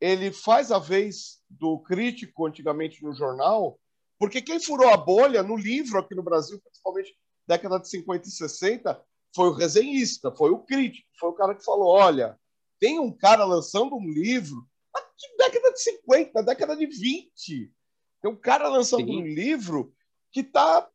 ele 0.00 0.32
faz 0.32 0.70
a 0.72 0.78
vez 0.78 1.40
do 1.48 1.78
crítico 1.80 2.46
antigamente 2.46 3.02
no 3.02 3.14
jornal, 3.14 3.78
porque 4.20 4.42
quem 4.42 4.60
furou 4.60 4.90
a 4.90 4.98
bolha 4.98 5.42
no 5.42 5.56
livro 5.56 5.98
aqui 5.98 6.14
no 6.14 6.22
Brasil, 6.22 6.60
principalmente 6.60 7.16
década 7.48 7.80
de 7.80 7.88
50 7.88 8.28
e 8.28 8.30
60, 8.30 9.02
foi 9.34 9.48
o 9.48 9.54
resenhista, 9.54 10.30
foi 10.30 10.50
o 10.50 10.58
crítico, 10.58 11.08
foi 11.18 11.30
o 11.30 11.32
cara 11.32 11.54
que 11.54 11.64
falou: 11.64 11.88
olha, 11.88 12.38
tem 12.78 12.98
um 12.98 13.10
cara 13.10 13.46
lançando 13.46 13.96
um 13.96 14.06
livro 14.06 14.68
na 14.94 15.46
década 15.46 15.72
de 15.72 15.82
50, 15.82 16.32
na 16.34 16.42
década 16.42 16.76
de 16.76 16.86
20. 16.86 17.72
Tem 18.20 18.30
um 18.30 18.36
cara 18.36 18.68
lançando 18.68 19.06
Sim. 19.06 19.22
um 19.22 19.26
livro 19.26 19.94
que 20.30 20.40
está 20.40 20.86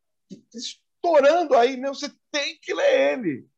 estourando 0.53 1.55
aí, 1.55 1.77
meu, 1.77 1.95
você 1.95 2.13
tem 2.31 2.59
que 2.61 2.75
ler 2.75 3.13
ele. 3.13 3.49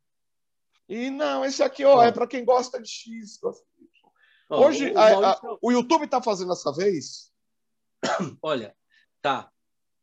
E 0.87 1.09
não, 1.09 1.43
esse 1.43 1.61
aqui 1.61 1.83
ó, 1.83 2.01
é 2.01 2.09
para 2.09 2.25
quem 2.25 2.45
gosta 2.45 2.81
de 2.81 2.89
X. 2.89 3.37
Gosta 3.37 3.65
de 3.77 3.87
Hoje, 4.49 4.93
o, 4.93 4.97
a, 4.97 5.31
a, 5.31 5.57
o 5.61 5.71
YouTube 5.73 6.05
está 6.05 6.21
fazendo 6.21 6.53
essa 6.53 6.71
vez? 6.71 7.33
Olha, 8.41 8.73
tá. 9.21 9.51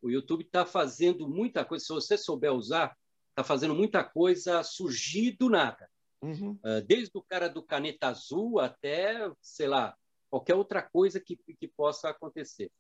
O 0.05 0.11
YouTube 0.11 0.43
está 0.45 0.67
fazendo 0.67 1.27
muita 1.27 1.65
coisa. 1.65 1.83
Se 1.83 1.93
você 1.93 2.19
souber 2.19 2.53
usar, 2.53 2.95
está 3.31 3.43
fazendo 3.43 3.75
muita 3.75 4.05
coisa 4.05 4.63
surgir 4.63 5.33
do 5.39 5.49
nada. 5.49 5.89
Uhum. 6.21 6.59
Uh, 6.63 6.83
desde 6.87 7.17
o 7.17 7.23
cara 7.23 7.49
do 7.49 7.63
caneta 7.63 8.09
azul 8.09 8.61
até, 8.61 9.31
sei 9.41 9.67
lá, 9.67 9.97
qualquer 10.29 10.57
outra 10.57 10.83
coisa 10.83 11.19
que, 11.19 11.39
que 11.59 11.67
possa 11.67 12.11
acontecer. 12.11 12.71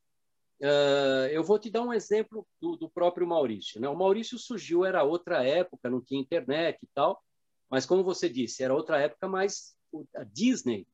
Uh, 0.60 1.26
eu 1.30 1.42
vou 1.42 1.58
te 1.58 1.70
dar 1.70 1.80
um 1.80 1.94
exemplo 1.94 2.46
do, 2.60 2.76
do, 2.76 2.90
próprio 2.90 3.26
Maurício. 3.26 3.80
Né? 3.80 3.88
O 3.88 3.96
Maurício 3.96 4.38
surgiu, 4.38 4.84
era 4.84 5.02
outra 5.02 5.42
época, 5.42 5.88
não 5.88 6.02
tinha 6.02 6.20
internet 6.20 6.78
e 6.82 6.88
tal, 6.94 7.22
mas 7.70 7.86
como 7.86 8.04
você 8.04 8.28
disse, 8.28 8.62
era 8.62 8.74
outra 8.74 9.00
época, 9.00 9.26
mas 9.26 9.74
a 10.14 10.24
Disney 10.24 10.86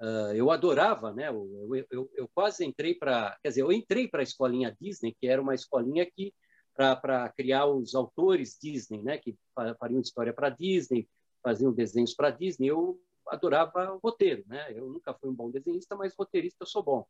Uh, 0.00 0.32
eu 0.32 0.50
adorava, 0.50 1.12
né? 1.12 1.28
Eu, 1.28 1.86
eu, 1.90 2.10
eu 2.14 2.28
quase 2.32 2.64
entrei 2.64 2.94
para, 2.94 3.36
quer 3.42 3.48
dizer, 3.48 3.62
eu 3.62 3.72
entrei 3.72 4.06
para 4.06 4.20
a 4.20 4.22
escolinha 4.22 4.76
Disney, 4.80 5.16
que 5.18 5.26
era 5.26 5.42
uma 5.42 5.54
escolinha 5.54 6.06
que 6.06 6.32
para 6.74 7.28
criar 7.30 7.66
os 7.66 7.96
autores 7.96 8.56
Disney, 8.62 9.02
né? 9.02 9.18
Que 9.18 9.36
fariam 9.78 10.00
história 10.00 10.32
para 10.32 10.50
Disney, 10.50 11.08
faziam 11.42 11.72
desenhos 11.72 12.14
para 12.14 12.30
Disney. 12.30 12.68
Eu 12.68 13.00
adorava 13.26 13.92
o 13.94 13.98
roteiro, 13.98 14.44
né? 14.46 14.72
Eu 14.72 14.88
nunca 14.88 15.12
fui 15.14 15.28
um 15.28 15.34
bom 15.34 15.50
desenhista, 15.50 15.96
mas 15.96 16.14
roteirista 16.16 16.58
eu 16.62 16.66
sou 16.66 16.82
bom. 16.82 17.04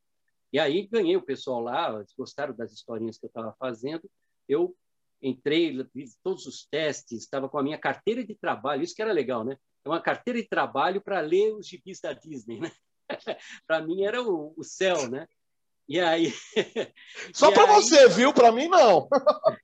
E 0.51 0.59
aí 0.59 0.86
ganhei 0.86 1.16
o 1.16 1.22
pessoal 1.22 1.61
lá, 1.61 1.95
eles 1.95 2.14
gostaram 2.16 2.57
das 2.57 2.72
historinhas 2.72 3.18
que 3.18 3.26
eu 3.26 3.28
estava 3.28 3.55
fazendo. 3.59 4.09
Eu 4.49 4.74
entrei, 5.20 5.84
fiz 5.93 6.16
todos 6.22 6.47
os 6.47 6.66
testes, 6.66 7.18
estava 7.18 7.49
com 7.49 7.59
a 7.59 7.62
minha 7.62 7.76
carteira 7.76 8.24
de 8.24 8.34
trabalho, 8.34 8.82
isso 8.82 8.95
que 8.95 9.03
era 9.03 9.12
legal, 9.12 9.45
né? 9.45 9.59
É 9.89 9.91
uma 9.91 10.03
carteira 10.03 10.41
de 10.41 10.47
trabalho 10.47 11.01
para 11.01 11.20
ler 11.20 11.55
os 11.55 11.66
gibis 11.66 11.99
da 11.99 12.12
Disney, 12.12 12.61
né? 12.61 12.70
para 13.66 13.80
mim 13.80 14.05
era 14.05 14.22
o, 14.22 14.53
o, 14.55 14.62
céu, 14.62 15.09
né? 15.09 15.26
E 15.89 15.99
aí. 15.99 16.30
Só 17.32 17.51
para 17.51 17.64
você, 17.72 18.07
viu? 18.11 18.34
Para 18.34 18.53
mim, 18.53 18.68
não. 18.68 19.09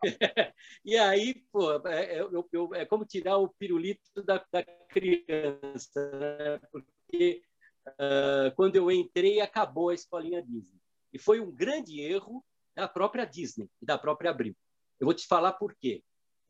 e 0.82 0.96
aí, 0.96 1.34
pô, 1.52 1.74
é, 1.88 2.16
é, 2.16 2.20
eu, 2.22 2.48
eu, 2.50 2.74
é 2.74 2.86
como 2.86 3.04
tirar 3.04 3.36
o 3.36 3.50
pirulito 3.50 4.22
da, 4.22 4.42
da 4.50 4.64
criança, 4.88 6.10
né? 6.12 6.58
Porque 6.72 7.42
uh, 7.88 8.54
quando 8.56 8.76
eu 8.76 8.90
entrei, 8.90 9.42
acabou 9.42 9.90
a 9.90 9.94
escolinha 9.94 10.42
Disney. 10.42 10.80
E 11.12 11.18
foi 11.18 11.38
um 11.38 11.52
grande 11.52 12.00
erro 12.00 12.42
da 12.74 12.88
própria 12.88 13.26
Disney 13.26 13.68
e 13.82 13.84
da 13.84 13.98
própria 13.98 14.30
Abril. 14.30 14.56
Eu 14.98 15.04
vou 15.04 15.14
te 15.14 15.26
falar 15.26 15.52
por 15.52 15.74
quê 15.74 16.02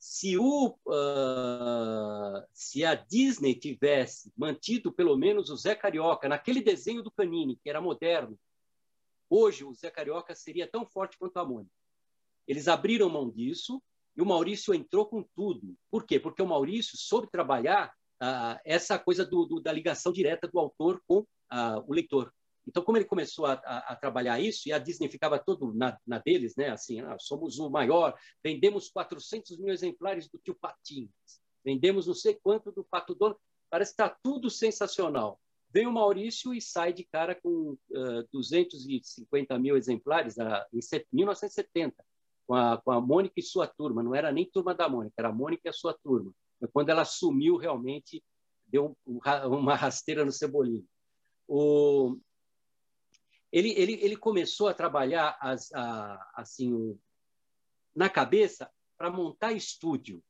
se, 0.04 0.36
o, 0.36 0.76
uh, 0.86 2.46
se 2.52 2.84
a 2.84 2.94
Disney 2.94 3.54
tivesse 3.54 4.30
mantido 4.36 4.92
pelo 4.92 5.16
menos 5.16 5.48
o 5.48 5.56
Zé 5.56 5.74
Carioca 5.74 6.28
naquele 6.28 6.60
desenho 6.60 7.02
do 7.02 7.10
Canini, 7.10 7.56
que 7.56 7.70
era 7.70 7.80
moderno, 7.80 8.38
hoje 9.30 9.64
o 9.64 9.72
Zé 9.72 9.90
Carioca 9.90 10.34
seria 10.34 10.70
tão 10.70 10.84
forte 10.84 11.16
quanto 11.16 11.38
a 11.38 11.44
Mônica. 11.44 11.72
Eles 12.46 12.68
abriram 12.68 13.08
mão 13.08 13.30
disso 13.30 13.82
e 14.14 14.20
o 14.20 14.26
Maurício 14.26 14.74
entrou 14.74 15.06
com 15.06 15.22
tudo. 15.34 15.74
Por 15.90 16.04
quê? 16.04 16.20
Porque 16.20 16.42
o 16.42 16.46
Maurício 16.46 16.98
soube 16.98 17.30
trabalhar 17.30 17.90
uh, 18.22 18.60
essa 18.62 18.98
coisa 18.98 19.24
do, 19.24 19.46
do, 19.46 19.58
da 19.58 19.72
ligação 19.72 20.12
direta 20.12 20.46
do 20.46 20.58
autor 20.58 21.02
com 21.06 21.20
uh, 21.20 21.82
o 21.88 21.94
leitor. 21.94 22.30
Então, 22.66 22.82
como 22.82 22.96
ele 22.96 23.04
começou 23.04 23.46
a, 23.46 23.52
a, 23.52 23.92
a, 23.92 23.96
trabalhar 23.96 24.40
isso, 24.40 24.68
e 24.68 24.72
a 24.72 24.78
Disney 24.78 25.08
ficava 25.08 25.38
todo 25.38 25.74
na, 25.74 25.98
na 26.06 26.18
deles, 26.18 26.56
né? 26.56 26.70
Assim, 26.70 27.00
ah, 27.00 27.16
somos 27.18 27.58
o 27.58 27.68
maior, 27.68 28.16
vendemos 28.42 28.88
400 28.88 29.58
mil 29.58 29.72
exemplares 29.72 30.28
do 30.28 30.38
Tio 30.38 30.54
Patinhos, 30.54 31.12
vendemos 31.64 32.06
não 32.06 32.14
sei 32.14 32.34
quanto 32.34 32.72
do 32.72 32.84
Pato 32.84 33.14
Dono, 33.14 33.36
parece 33.70 33.94
que 33.94 34.02
está 34.02 34.16
tudo 34.22 34.48
sensacional. 34.50 35.40
Vem 35.70 35.86
o 35.86 35.92
Maurício 35.92 36.54
e 36.54 36.60
sai 36.60 36.92
de 36.92 37.04
cara 37.04 37.34
com 37.34 37.76
uh, 37.90 38.28
250 38.32 39.58
mil 39.58 39.76
exemplares 39.76 40.36
uh, 40.36 40.64
em 40.72 40.80
1970, 41.12 41.94
com 42.46 42.54
a, 42.54 42.80
com 42.80 42.92
a 42.92 43.00
Mônica 43.00 43.34
e 43.36 43.42
sua 43.42 43.66
turma. 43.66 44.02
Não 44.02 44.14
era 44.14 44.30
nem 44.30 44.48
turma 44.48 44.72
da 44.74 44.88
Mônica, 44.88 45.14
era 45.18 45.28
a 45.28 45.32
Mônica 45.32 45.62
e 45.64 45.68
a 45.68 45.72
sua 45.72 45.92
turma. 45.92 46.32
Quando 46.72 46.90
ela 46.90 47.04
sumiu, 47.04 47.56
realmente 47.56 48.22
deu 48.66 48.96
um, 49.06 49.18
uma 49.48 49.74
rasteira 49.74 50.24
no 50.24 50.32
Cebolinho. 50.32 50.84
O, 51.46 52.16
ele, 53.54 53.70
ele, 53.76 53.92
ele 54.02 54.16
começou 54.16 54.66
a 54.66 54.74
trabalhar 54.74 55.38
as, 55.40 55.72
a, 55.72 56.32
assim 56.34 56.98
na 57.94 58.10
cabeça 58.10 58.68
para 58.98 59.12
montar 59.12 59.52
estúdio. 59.52 60.20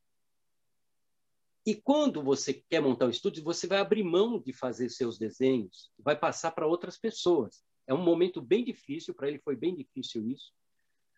E 1.64 1.74
quando 1.74 2.22
você 2.22 2.52
quer 2.52 2.82
montar 2.82 3.06
um 3.06 3.10
estúdio, 3.10 3.42
você 3.42 3.66
vai 3.66 3.78
abrir 3.78 4.04
mão 4.04 4.38
de 4.38 4.52
fazer 4.52 4.90
seus 4.90 5.16
desenhos, 5.16 5.90
vai 5.98 6.14
passar 6.14 6.50
para 6.50 6.66
outras 6.66 6.98
pessoas. 6.98 7.64
É 7.86 7.94
um 7.94 8.04
momento 8.04 8.42
bem 8.42 8.62
difícil, 8.62 9.14
para 9.14 9.28
ele 9.28 9.38
foi 9.38 9.56
bem 9.56 9.74
difícil 9.74 10.28
isso. 10.28 10.52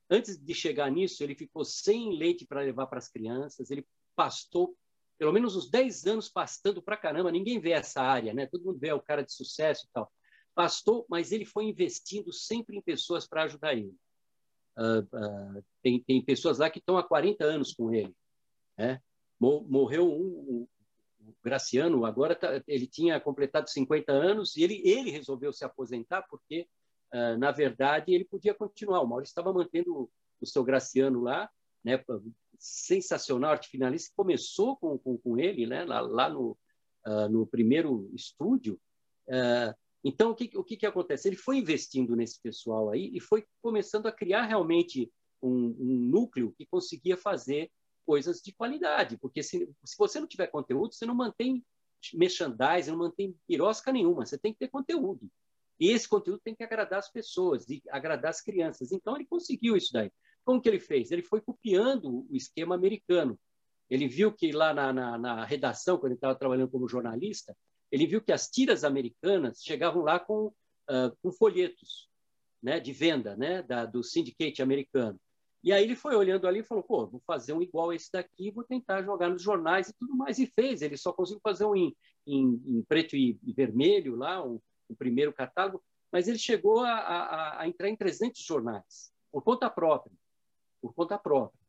Antes 0.09 0.37
de 0.37 0.55
chegar 0.55 0.89
nisso, 0.93 1.25
ele 1.25 1.35
ficou 1.35 1.65
sem 1.65 2.17
leite 2.17 2.47
para 2.47 2.61
levar 2.61 2.87
para 2.87 2.99
as 2.99 3.09
crianças, 3.09 3.69
ele 3.69 3.85
pastou 4.15 4.77
pelo 5.19 5.33
menos 5.33 5.57
uns 5.57 5.69
10 5.69 6.07
anos 6.07 6.29
pastando 6.29 6.81
para 6.81 6.97
caramba. 6.97 7.33
Ninguém 7.33 7.59
vê 7.59 7.73
essa 7.73 8.01
área, 8.01 8.33
né? 8.33 8.47
Todo 8.47 8.65
mundo 8.65 8.79
vê 8.79 8.93
o 8.93 9.03
cara 9.03 9.23
de 9.23 9.33
sucesso 9.33 9.87
e 9.87 9.89
tal. 9.93 10.13
Pastor, 10.57 11.05
mas 11.07 11.33
ele 11.33 11.45
foi 11.45 11.67
investindo 11.67 12.33
sempre 12.33 12.79
em 12.79 12.81
pessoas 12.81 13.29
para 13.29 13.43
ajudar 13.43 13.75
ele. 13.75 13.95
Uh, 14.75 15.01
uh, 15.01 15.65
tem, 15.83 16.03
tem 16.03 16.25
pessoas 16.25 16.59
lá 16.59 16.71
que 16.71 16.79
estão 16.79 16.97
há 16.97 17.03
40 17.03 17.45
anos 17.45 17.75
com 17.75 17.93
ele. 17.93 18.17
Né? 18.79 18.99
Morreu 19.39 20.11
um, 20.11 20.67
um, 21.21 21.35
Graciano, 21.45 22.07
agora 22.07 22.35
tá, 22.35 22.63
ele 22.67 22.87
tinha 22.87 23.21
completado 23.21 23.69
50 23.69 24.11
anos 24.11 24.57
e 24.57 24.63
ele, 24.63 24.81
ele 24.83 25.11
resolveu 25.11 25.53
se 25.53 25.63
aposentar 25.63 26.23
porque, 26.23 26.67
uh, 27.13 27.37
na 27.37 27.51
verdade, 27.51 28.15
ele 28.15 28.25
podia 28.25 28.55
continuar. 28.55 29.03
O 29.03 29.07
Maurício 29.07 29.33
estava 29.33 29.53
mantendo 29.53 29.95
o, 29.95 30.11
o 30.41 30.47
seu 30.47 30.65
Graciano 30.65 31.21
lá, 31.21 31.51
né? 31.85 32.03
sensacional, 32.59 33.51
arte 33.51 33.69
finalista, 33.69 34.11
começou 34.17 34.75
com, 34.79 34.97
com, 34.97 35.19
com 35.19 35.39
ele 35.39 35.67
né? 35.67 35.85
lá, 35.85 36.01
lá 36.01 36.31
no, 36.31 36.57
no 37.31 37.47
primeiro 37.47 38.11
estúdio. 38.15 38.81
Uh, 39.29 39.75
então, 40.09 40.31
o 40.31 40.35
que, 40.37 40.51
o 40.57 40.63
que, 40.63 40.77
que 40.77 40.87
acontece? 40.87 41.29
Ele 41.29 41.37
foi 41.37 41.57
investindo 41.59 42.15
nesse 42.15 42.41
pessoal 42.41 42.91
aí 42.91 43.11
e 43.13 43.21
foi 43.21 43.45
começando 43.61 44.07
a 44.07 44.13
criar 44.13 44.43
realmente 44.43 45.13
um, 45.43 45.75
um 45.79 45.97
núcleo 46.09 46.55
que 46.57 46.65
conseguia 46.65 47.17
fazer 47.17 47.71
coisas 48.05 48.41
de 48.41 48.53
qualidade, 48.53 49.19
porque 49.19 49.43
se, 49.43 49.69
se 49.85 49.97
você 49.99 50.21
não 50.21 50.29
tiver 50.29 50.47
conteúdo, 50.47 50.95
você 50.95 51.05
não 51.05 51.15
mantém 51.15 51.65
merchandising, 52.15 52.93
não 52.93 52.99
mantém 52.99 53.35
pirosca 53.49 53.93
nenhuma, 53.93 54.25
você 54.25 54.39
tem 54.39 54.53
que 54.53 54.61
ter 54.61 54.69
conteúdo. 54.69 55.29
E 55.81 55.91
esse 55.91 56.09
conteúdo 56.09 56.41
tem 56.41 56.55
que 56.55 56.63
agradar 56.63 57.01
as 57.01 57.11
pessoas, 57.11 57.69
e 57.69 57.83
agradar 57.91 58.31
as 58.31 58.41
crianças. 58.41 58.93
Então, 58.93 59.17
ele 59.17 59.27
conseguiu 59.27 59.77
isso 59.77 59.93
daí. 59.93 60.11
Como 60.45 60.61
que 60.61 60.69
ele 60.69 60.79
fez? 60.79 61.11
Ele 61.11 61.23
foi 61.23 61.41
copiando 61.41 62.25
o 62.31 62.37
esquema 62.37 62.77
americano. 62.77 63.37
Ele 63.91 64.07
viu 64.07 64.33
que 64.33 64.53
lá 64.53 64.73
na, 64.73 64.93
na, 64.93 65.19
na 65.19 65.45
redação, 65.45 65.99
quando 65.99 66.13
ele 66.13 66.15
estava 66.15 66.39
trabalhando 66.39 66.71
como 66.71 66.89
jornalista, 66.89 67.57
ele 67.91 68.07
viu 68.07 68.21
que 68.21 68.33
as 68.33 68.49
tiras 68.49 68.85
americanas 68.85 69.63
chegavam 69.63 70.03
lá 70.03 70.19
com, 70.19 70.47
uh, 70.47 71.17
com 71.23 71.33
folhetos 71.33 72.09
né, 72.63 72.81
de 72.81 72.93
venda 72.93 73.37
né, 73.37 73.63
da, 73.63 73.85
do 73.85 74.03
syndicate 74.03 74.63
americano. 74.63 75.21
E 75.63 75.73
aí 75.73 75.83
ele 75.83 75.97
foi 75.97 76.15
olhando 76.15 76.47
ali 76.47 76.61
e 76.61 76.65
falou, 76.65 76.85
pô, 76.85 77.07
vou 77.07 77.21
fazer 77.27 77.53
um 77.53 77.61
igual 77.61 77.91
a 77.91 77.95
esse 77.95 78.11
daqui, 78.13 78.53
vou 78.53 78.63
tentar 78.63 79.03
jogar 79.03 79.29
nos 79.29 79.43
jornais 79.43 79.89
e 79.89 79.95
tudo 79.95 80.15
mais. 80.15 80.39
E 80.39 80.47
fez, 80.47 80.83
ele 80.83 80.97
só 80.97 81.13
conseguiu 81.13 81.41
fazer 81.43 81.65
um 81.65 81.75
em, 81.75 81.97
em, 82.27 82.63
em 82.67 82.83
preto 82.83 83.17
e, 83.17 83.39
vermelho 83.53 84.15
lá, 84.15 84.45
um, 84.45 84.61
um, 84.89 84.95
primeiro 84.95 85.33
catálogo, 85.33 85.83
mas 86.13 86.29
ele 86.29 86.39
chegou 86.39 86.81
a, 86.81 86.93
a, 86.93 87.63
a, 87.63 87.69
entrar 87.69 87.89
em 87.89 87.97
300 87.97 88.41
jornais, 88.45 89.13
por 89.33 89.43
conta 89.43 89.69
própria, 89.69 90.13
por 90.81 90.95
conta 90.95 91.19
própria. 91.19 91.61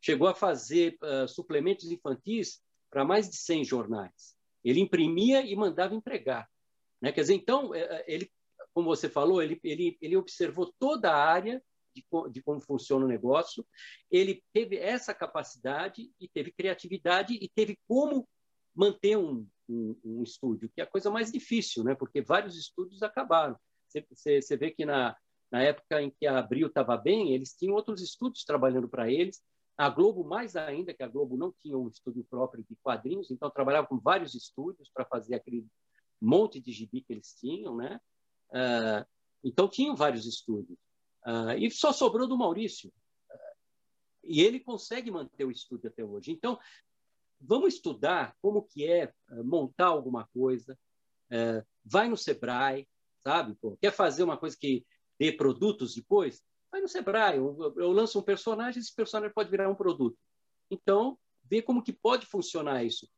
Chegou 0.00 0.28
a 0.28 0.34
fazer 0.34 0.96
uh, 1.02 1.28
suplementos 1.28 1.90
infantis 1.90 2.62
para 2.90 3.04
mais 3.04 3.28
de 3.28 3.36
100 3.36 3.64
jornais. 3.64 4.34
Ele 4.64 4.80
imprimia 4.80 5.42
e 5.42 5.54
mandava 5.54 5.94
entregar. 5.94 6.48
Né? 7.00 7.12
Quer 7.12 7.20
dizer, 7.22 7.34
então, 7.34 7.74
é, 7.74 7.80
é, 7.80 8.04
ele, 8.06 8.30
como 8.72 8.86
você 8.88 9.08
falou, 9.08 9.42
ele, 9.42 9.60
ele, 9.62 9.96
ele 10.00 10.16
observou 10.16 10.72
toda 10.78 11.12
a 11.12 11.24
área 11.24 11.62
de, 11.94 12.04
de 12.30 12.42
como 12.42 12.60
funciona 12.60 13.04
o 13.04 13.08
negócio, 13.08 13.64
ele 14.10 14.42
teve 14.52 14.76
essa 14.76 15.14
capacidade 15.14 16.10
e 16.18 16.28
teve 16.28 16.50
criatividade 16.50 17.38
e 17.40 17.48
teve 17.48 17.78
como 17.86 18.26
manter 18.74 19.16
um, 19.16 19.46
um, 19.68 19.96
um 20.04 20.22
estúdio, 20.22 20.68
que 20.74 20.80
é 20.80 20.84
a 20.84 20.90
coisa 20.90 21.10
mais 21.10 21.30
difícil, 21.30 21.84
né? 21.84 21.94
porque 21.94 22.20
vários 22.20 22.56
estúdios 22.56 23.02
acabaram. 23.02 23.56
Você 24.10 24.56
vê 24.56 24.72
que 24.72 24.84
na, 24.84 25.16
na 25.50 25.62
época 25.62 26.02
em 26.02 26.10
que 26.10 26.26
a 26.26 26.38
Abril 26.38 26.66
estava 26.66 26.96
bem, 26.96 27.32
eles 27.32 27.54
tinham 27.54 27.76
outros 27.76 28.02
estúdios 28.02 28.44
trabalhando 28.44 28.88
para 28.88 29.10
eles, 29.10 29.40
A 29.76 29.90
Globo, 29.90 30.22
mais 30.22 30.54
ainda, 30.54 30.94
que 30.94 31.02
a 31.02 31.08
Globo 31.08 31.36
não 31.36 31.52
tinha 31.52 31.76
um 31.76 31.88
estúdio 31.88 32.24
próprio 32.24 32.64
de 32.68 32.76
quadrinhos, 32.76 33.30
então 33.30 33.50
trabalhava 33.50 33.86
com 33.86 33.98
vários 33.98 34.34
estúdios 34.34 34.88
para 34.88 35.04
fazer 35.04 35.34
aquele 35.34 35.66
monte 36.20 36.60
de 36.60 36.72
gibi 36.72 37.02
que 37.02 37.12
eles 37.12 37.34
tinham, 37.34 37.76
né? 37.76 38.00
Uh, 38.50 39.04
então, 39.42 39.68
tinham 39.68 39.96
vários 39.96 40.26
estúdios. 40.26 40.78
Uh, 41.26 41.58
e 41.58 41.70
só 41.70 41.92
sobrou 41.92 42.28
do 42.28 42.38
Maurício. 42.38 42.90
Uh, 43.28 43.56
e 44.22 44.40
ele 44.40 44.60
consegue 44.60 45.10
manter 45.10 45.44
o 45.44 45.50
estúdio 45.50 45.90
até 45.90 46.04
hoje. 46.04 46.30
Então, 46.30 46.58
vamos 47.40 47.74
estudar 47.74 48.36
como 48.40 48.62
que 48.62 48.86
é 48.86 49.12
montar 49.44 49.86
alguma 49.86 50.26
coisa. 50.28 50.78
vai 51.84 52.08
no 52.08 52.16
Sebrae, 52.16 52.88
sabe? 53.22 53.54
Pô, 53.56 53.76
quer 53.76 53.90
fazer 53.90 54.22
uma 54.22 54.38
coisa 54.38 54.56
que 54.58 54.86
dê 55.18 55.32
produtos 55.32 55.94
depois? 55.94 56.42
Vai 56.74 56.80
no 56.80 56.88
Sebrae. 56.88 57.36
Eu, 57.36 57.72
eu 57.76 57.92
lanço 57.92 58.18
um 58.18 58.22
personagem, 58.22 58.80
esse 58.80 58.92
personagem 58.92 59.32
pode 59.32 59.48
virar 59.48 59.70
um 59.70 59.76
produto. 59.76 60.18
Então, 60.68 61.16
vê 61.44 61.62
como 61.62 61.80
que 61.80 61.92
pode 61.92 62.26
funcionar 62.26 62.82
isso 62.82 63.08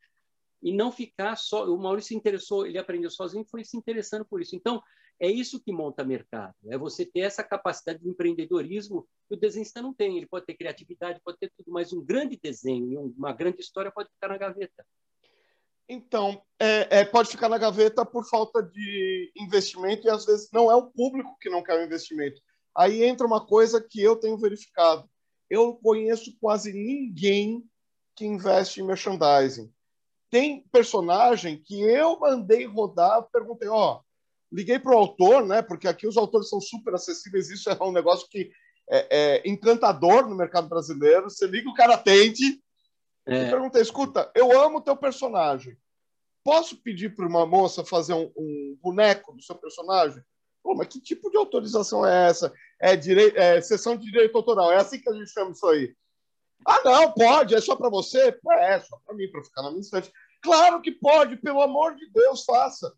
e 0.63 0.77
não 0.77 0.93
ficar 0.93 1.37
só. 1.37 1.65
O 1.65 1.79
Maurício 1.79 2.09
se 2.09 2.15
interessou, 2.15 2.67
ele 2.67 2.77
aprendeu 2.77 3.11
sozinho 3.11 3.45
e 3.47 3.49
foi 3.49 3.65
se 3.65 3.75
interessando 3.75 4.27
por 4.27 4.43
isso. 4.43 4.55
Então, 4.55 4.83
é 5.19 5.31
isso 5.31 5.59
que 5.59 5.73
monta 5.73 6.05
mercado, 6.05 6.55
é 6.67 6.77
você 6.77 7.07
ter 7.07 7.21
essa 7.21 7.43
capacidade 7.43 7.99
de 8.01 8.11
empreendedorismo 8.11 9.09
que 9.27 9.35
o 9.35 9.41
desenhista 9.41 9.81
não 9.81 9.95
tem. 9.95 10.19
Ele 10.19 10.27
pode 10.27 10.45
ter 10.45 10.55
criatividade, 10.55 11.23
pode 11.25 11.39
ter 11.39 11.51
tudo, 11.57 11.73
mas 11.73 11.95
um 11.95 12.05
grande 12.05 12.37
desenho 12.37 13.15
uma 13.17 13.33
grande 13.33 13.63
história 13.63 13.91
pode 13.91 14.11
ficar 14.11 14.29
na 14.29 14.37
gaveta. 14.37 14.85
Então, 15.89 16.43
é, 16.61 16.99
é, 16.99 17.05
pode 17.07 17.31
ficar 17.31 17.49
na 17.49 17.57
gaveta 17.57 18.05
por 18.05 18.29
falta 18.29 18.63
de 18.63 19.33
investimento 19.35 20.07
e 20.07 20.11
às 20.11 20.27
vezes 20.27 20.51
não 20.53 20.71
é 20.71 20.75
o 20.75 20.91
público 20.91 21.39
que 21.41 21.49
não 21.49 21.63
quer 21.63 21.81
o 21.81 21.83
investimento. 21.83 22.39
Aí 22.77 23.05
entra 23.05 23.27
uma 23.27 23.45
coisa 23.45 23.81
que 23.81 24.03
eu 24.03 24.17
tenho 24.17 24.37
verificado. 24.37 25.09
Eu 25.49 25.75
conheço 25.75 26.37
quase 26.41 26.73
ninguém 26.73 27.65
que 28.15 28.27
investe 28.27 28.81
em 28.81 28.85
merchandising. 28.85 29.73
Tem 30.31 30.67
personagem 30.73 31.63
que 31.63 31.81
eu 31.81 32.19
mandei 32.19 32.67
rodar, 32.67 33.23
perguntei, 33.33 33.69
ó, 33.69 34.01
liguei 34.53 34.79
para 34.79 34.95
o 34.95 34.99
autor, 34.99 35.47
né? 35.47 35.63
Porque 35.63 35.87
aqui 35.87 36.07
os 36.07 36.17
autores 36.17 36.49
são 36.49 36.61
super 36.61 36.95
acessíveis. 36.95 37.51
Isso 37.51 37.71
é 37.71 37.83
um 37.83 37.93
negócio 37.93 38.29
que 38.29 38.51
é, 38.91 39.07
é 39.11 39.49
encantador 39.49 40.29
no 40.29 40.37
mercado 40.37 40.69
brasileiro. 40.69 41.31
Você 41.31 41.47
liga, 41.47 41.69
o 41.71 41.75
cara 41.75 41.95
atende. 41.95 42.61
É. 43.27 43.47
E 43.47 43.51
perguntei: 43.51 43.83
escuta, 43.83 44.31
eu 44.35 44.59
amo 44.61 44.81
teu 44.81 44.97
personagem. 44.97 45.77
Posso 46.45 46.77
pedir 46.77 47.15
para 47.15 47.27
uma 47.27 47.45
moça 47.45 47.85
fazer 47.85 48.15
um, 48.15 48.31
um, 48.37 48.79
boneco 48.81 49.33
do 49.33 49.43
seu 49.43 49.57
personagem? 49.57 50.23
Pô, 50.67 50.75
mas 50.75 50.89
que 50.89 51.01
tipo 51.01 51.31
de 51.31 51.37
autorização 51.37 52.05
é 52.05 52.29
essa? 52.29 52.53
É, 52.81 52.97
direi 52.97 53.33
é 53.37 53.61
sessão 53.61 53.97
de 53.97 54.05
direito 54.11 54.37
autoral. 54.37 54.73
É 54.73 54.79
assim 54.79 54.99
que 54.99 55.09
a 55.09 55.13
gente 55.13 55.31
chama 55.31 55.53
isso 55.53 55.65
aí. 55.69 55.95
Ah, 56.67 56.81
não, 56.85 57.13
pode. 57.13 57.55
É 57.55 57.61
só 57.61 57.77
para 57.77 57.89
você? 57.89 58.37
É, 58.51 58.81
só 58.81 58.99
para 59.07 59.15
mim, 59.15 59.31
para 59.31 59.45
ficar 59.45 59.63
na 59.63 59.69
minha 59.69 59.79
instante. 59.79 60.11
Claro 60.43 60.83
que 60.83 60.91
pode, 60.91 61.37
pelo 61.37 61.63
amor 61.63 61.95
de 61.95 62.11
Deus, 62.11 62.43
faça. 62.43 62.93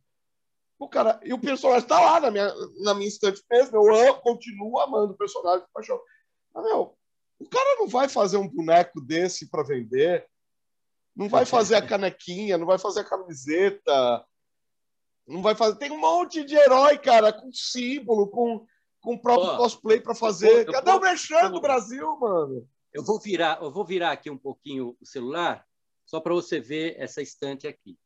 O 0.79 0.89
cara, 0.89 1.21
e 1.23 1.35
o 1.35 1.39
personagem 1.39 1.83
está 1.83 2.01
lá 2.01 2.19
na 2.21 2.31
minha, 2.31 2.51
na 2.81 2.95
minha 2.95 3.07
estante 3.07 3.43
mesmo. 3.51 3.77
Eu 3.77 4.15
continuo 4.15 4.81
amando 4.81 5.13
o 5.13 5.19
personagem 5.19 5.67
de 5.67 5.71
paixão. 5.71 6.01
Mas, 6.55 6.65
meu, 6.65 6.97
o 7.39 7.49
cara 7.51 7.77
não 7.81 7.87
vai 7.87 8.09
fazer 8.09 8.39
um 8.39 8.49
boneco 8.49 8.99
desse 8.99 9.51
para 9.51 9.63
vender. 9.63 10.27
Não 11.15 11.29
vai 11.29 11.45
fazer 11.45 11.75
a 11.75 11.87
canequinha, 11.87 12.57
não 12.57 12.65
vai 12.65 12.79
fazer 12.79 13.01
a 13.01 13.05
camiseta. 13.05 14.25
Não 15.29 15.43
vai 15.43 15.55
fazer. 15.55 15.77
Tem 15.77 15.91
um 15.91 16.01
monte 16.01 16.43
de 16.43 16.57
herói, 16.57 16.97
cara, 16.97 17.31
com 17.31 17.53
símbolo, 17.53 18.29
com, 18.29 18.67
com 18.99 19.15
o 19.15 19.21
próprio 19.21 19.53
oh, 19.53 19.57
cosplay 19.59 20.01
para 20.01 20.15
fazer. 20.15 20.65
Vou, 20.65 20.73
Cadê 20.73 20.91
vou, 20.91 21.01
o 21.01 21.03
merchan 21.03 21.51
do 21.51 21.61
Brasil, 21.61 22.19
mano? 22.19 22.67
Eu 22.91 23.05
vou 23.05 23.21
virar, 23.21 23.61
eu 23.61 23.71
vou 23.71 23.85
virar 23.85 24.13
aqui 24.13 24.31
um 24.31 24.39
pouquinho 24.39 24.97
o 24.99 25.05
celular, 25.05 25.67
só 26.07 26.19
para 26.19 26.33
você 26.33 26.59
ver 26.59 26.97
essa 26.99 27.21
estante 27.21 27.67
aqui. 27.69 27.99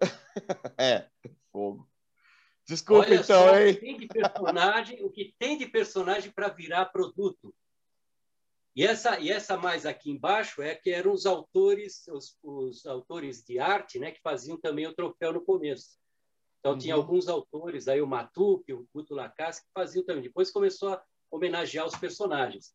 é, 0.78 1.08
fogo. 1.50 1.88
Desculpa, 2.66 3.02
Olha 3.02 3.16
então, 3.16 3.48
só, 3.48 3.58
hein? 3.58 3.72
O 3.72 3.74
que 3.74 3.80
tem 3.80 3.98
de 3.98 4.06
personagem, 4.06 5.04
o 5.04 5.10
que 5.10 5.34
tem 5.38 5.58
de 5.58 5.66
personagem 5.66 6.30
para 6.30 6.48
virar 6.48 6.86
produto. 6.86 7.52
E 8.76 8.82
essa, 8.84 9.20
e 9.20 9.30
essa 9.30 9.56
mais 9.56 9.86
aqui 9.86 10.10
embaixo 10.10 10.60
é 10.60 10.74
que 10.74 10.90
eram 10.90 11.12
os 11.12 11.26
autores, 11.26 12.06
os, 12.08 12.36
os 12.42 12.84
autores 12.86 13.44
de 13.44 13.58
arte, 13.60 14.00
né, 14.00 14.10
que 14.10 14.20
faziam 14.20 14.58
também 14.60 14.86
o 14.86 14.94
troféu 14.94 15.32
no 15.32 15.44
começo. 15.44 15.96
Então, 16.58 16.72
uhum. 16.72 16.78
tinha 16.78 16.94
alguns 16.94 17.28
autores, 17.28 17.86
aí 17.86 18.00
o 18.00 18.06
Matuque, 18.06 18.72
o 18.72 18.86
Guto 18.92 19.14
Lacasse, 19.14 19.62
que 19.62 19.70
faziam 19.72 20.04
também. 20.04 20.24
Depois 20.24 20.50
começou 20.50 20.88
a 20.88 21.04
homenagear 21.30 21.86
os 21.86 21.94
personagens. 21.96 22.74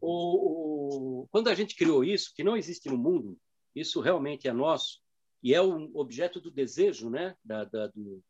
O, 0.00 1.22
o, 1.22 1.28
quando 1.30 1.48
a 1.48 1.54
gente 1.54 1.74
criou 1.74 2.04
isso, 2.04 2.32
que 2.34 2.44
não 2.44 2.56
existe 2.56 2.88
no 2.88 2.98
mundo, 2.98 3.38
isso 3.74 4.00
realmente 4.00 4.46
é 4.46 4.52
nosso, 4.52 5.00
e 5.42 5.54
é 5.54 5.62
um 5.62 5.90
objeto 5.94 6.40
do 6.40 6.50
desejo, 6.50 7.08
né? 7.08 7.34
Da, 7.42 7.64
da 7.64 7.86
do 7.86 8.22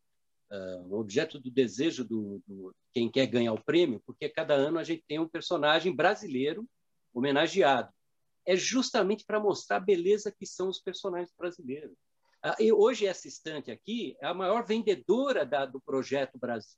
uh, 0.51 0.93
objeto 0.95 1.39
do 1.39 1.51
desejo 1.51 2.05
do, 2.05 2.41
do, 2.47 2.73
quem 2.93 3.09
quer 3.09 3.25
ganhar 3.27 3.53
o 3.53 3.63
prêmio, 3.63 4.01
porque 4.05 4.29
cada 4.29 4.53
ano 4.53 4.79
a 4.79 4.83
gente 4.83 5.03
tem 5.07 5.19
um 5.19 5.27
personagem 5.27 5.93
brasileiro 5.93 6.65
homenageado. 7.13 7.91
É 8.45 8.55
justamente 8.55 9.25
para 9.25 9.39
mostrar 9.39 9.77
a 9.77 9.81
beleza 9.81 10.31
que 10.31 10.45
são 10.45 10.67
os 10.67 10.79
personagens 10.79 11.33
brasileiros. 11.37 11.97
Uh, 12.43 12.63
e 12.63 12.73
hoje 12.73 13.05
essa 13.05 13.27
estante 13.27 13.69
aqui 13.69 14.17
é 14.19 14.27
a 14.27 14.33
maior 14.33 14.65
vendedora 14.65 15.45
da, 15.45 15.65
do 15.65 15.79
projeto 15.79 16.39
Brasil, 16.39 16.77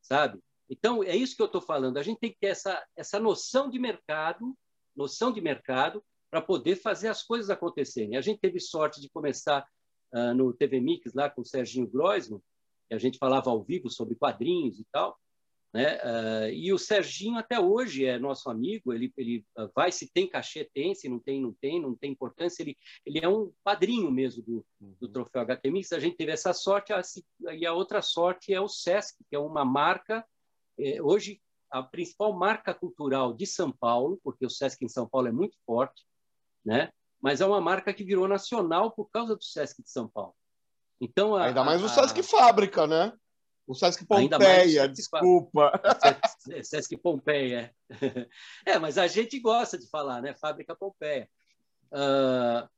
sabe? 0.00 0.40
Então 0.70 1.04
é 1.04 1.14
isso 1.14 1.36
que 1.36 1.42
eu 1.42 1.46
estou 1.46 1.60
falando. 1.60 1.98
A 1.98 2.02
gente 2.02 2.18
tem 2.18 2.32
que 2.32 2.38
ter 2.38 2.48
essa 2.48 2.82
essa 2.96 3.20
noção 3.20 3.68
de 3.68 3.78
mercado, 3.78 4.56
noção 4.96 5.30
de 5.30 5.40
mercado 5.40 6.02
para 6.30 6.40
poder 6.40 6.76
fazer 6.76 7.08
as 7.08 7.22
coisas 7.22 7.50
acontecerem. 7.50 8.16
A 8.16 8.20
gente 8.20 8.40
teve 8.40 8.58
sorte 8.58 9.00
de 9.00 9.08
começar 9.10 9.66
uh, 10.14 10.34
no 10.34 10.52
TV 10.52 10.80
Mix 10.80 11.12
lá 11.14 11.28
com 11.28 11.42
o 11.42 11.44
Serginho 11.44 11.86
Groisman, 11.86 12.40
que 12.88 12.94
a 12.94 12.98
gente 12.98 13.18
falava 13.18 13.50
ao 13.50 13.62
vivo 13.62 13.90
sobre 13.90 14.14
quadrinhos 14.14 14.80
e 14.80 14.84
tal, 14.90 15.18
né? 15.76 15.98
Uh, 15.98 16.48
e 16.54 16.72
o 16.72 16.78
Serginho 16.78 17.36
até 17.36 17.60
hoje 17.60 18.06
é 18.06 18.18
nosso 18.18 18.48
amigo, 18.48 18.94
ele, 18.94 19.12
ele 19.14 19.44
uh, 19.58 19.70
vai 19.74 19.92
se 19.92 20.10
tem 20.10 20.26
cachê, 20.26 20.64
tem, 20.72 20.94
se 20.94 21.06
não 21.06 21.18
tem, 21.18 21.38
não 21.38 21.52
tem, 21.52 21.78
não 21.78 21.94
tem 21.94 22.12
importância, 22.12 22.62
ele, 22.62 22.74
ele 23.04 23.20
é 23.22 23.28
um 23.28 23.52
padrinho 23.62 24.10
mesmo 24.10 24.42
do, 24.42 24.66
do 24.80 25.06
uhum. 25.06 25.12
troféu 25.12 25.44
HT 25.44 25.70
Mix, 25.70 25.92
a 25.92 26.00
gente 26.00 26.16
teve 26.16 26.32
essa 26.32 26.54
sorte, 26.54 26.94
a, 26.94 27.02
e 27.52 27.66
a 27.66 27.74
outra 27.74 28.00
sorte 28.00 28.54
é 28.54 28.60
o 28.60 28.68
Sesc, 28.68 29.22
que 29.28 29.36
é 29.36 29.38
uma 29.38 29.66
marca, 29.66 30.24
eh, 30.78 31.02
hoje 31.02 31.42
a 31.70 31.82
principal 31.82 32.32
marca 32.32 32.72
cultural 32.72 33.34
de 33.34 33.44
São 33.46 33.70
Paulo, 33.70 34.18
porque 34.24 34.46
o 34.46 34.50
Sesc 34.50 34.82
em 34.82 34.88
São 34.88 35.06
Paulo 35.06 35.28
é 35.28 35.32
muito 35.32 35.58
forte, 35.66 36.06
né? 36.64 36.90
Mas 37.20 37.42
é 37.42 37.46
uma 37.46 37.60
marca 37.60 37.92
que 37.92 38.04
virou 38.04 38.26
nacional 38.26 38.92
por 38.92 39.10
causa 39.10 39.36
do 39.36 39.44
Sesc 39.44 39.82
de 39.82 39.90
São 39.90 40.08
Paulo. 40.08 40.34
Então, 40.98 41.36
a, 41.36 41.46
ainda 41.46 41.62
mais 41.62 41.82
o 41.82 41.88
Sesc 41.88 42.20
a... 42.20 42.22
Fábrica, 42.22 42.86
né? 42.86 43.12
O 43.66 43.74
Sesc 43.74 44.06
Pompeia, 44.06 44.88
desculpa. 44.88 45.72
Sesc, 46.38 46.64
Sesc 46.64 46.96
Pompeia. 46.96 47.74
É, 48.64 48.78
mas 48.78 48.96
a 48.96 49.06
gente 49.06 49.38
gosta 49.40 49.76
de 49.76 49.88
falar, 49.88 50.22
né? 50.22 50.34
Fábrica 50.34 50.74
Pompeia. 50.74 51.28
Uh, 51.86 52.68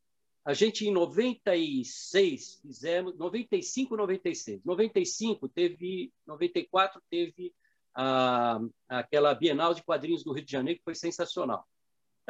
a 0.44 0.54
gente 0.54 0.86
em 0.86 0.90
96 0.90 2.60
fizemos 2.62 3.18
95, 3.18 3.96
96. 3.96 4.64
95 4.64 5.48
teve, 5.48 6.10
94 6.26 7.02
teve 7.10 7.54
a, 7.94 8.58
aquela 8.88 9.34
Bienal 9.34 9.74
de 9.74 9.82
Quadrinhos 9.82 10.24
do 10.24 10.32
Rio 10.32 10.44
de 10.44 10.52
Janeiro 10.52 10.78
que 10.78 10.84
foi 10.84 10.94
sensacional. 10.94 11.66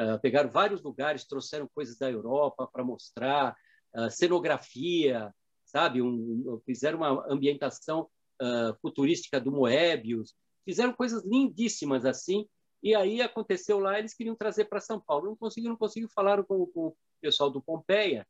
Uh, 0.01 0.19
pegaram 0.19 0.49
vários 0.49 0.81
lugares, 0.81 1.23
trouxeram 1.23 1.69
coisas 1.73 1.97
da 1.97 2.11
Europa 2.11 2.67
para 2.67 2.83
mostrar, 2.83 3.55
uh, 3.95 4.09
cenografia, 4.09 5.33
sabe? 5.63 6.01
Um, 6.01 6.61
fizeram 6.65 6.99
uma 6.99 7.25
ambientação 7.29 8.09
uh, 8.41 8.77
futurística 8.81 9.39
do 9.39 9.51
Moebius, 9.51 10.33
fizeram 10.65 10.93
coisas 10.93 11.23
lindíssimas 11.25 12.05
assim. 12.05 12.47
E 12.81 12.95
aí 12.95 13.21
aconteceu 13.21 13.79
lá, 13.79 13.99
eles 13.99 14.13
queriam 14.13 14.35
trazer 14.35 14.65
para 14.65 14.79
São 14.79 14.99
Paulo. 14.99 15.27
Não 15.27 15.35
conseguiram, 15.35 15.73
não 15.73 15.77
conseguiram. 15.77 16.09
Falaram 16.13 16.43
com, 16.43 16.65
com 16.67 16.87
o 16.87 16.97
pessoal 17.21 17.49
do 17.49 17.61
Pompeia, 17.61 18.25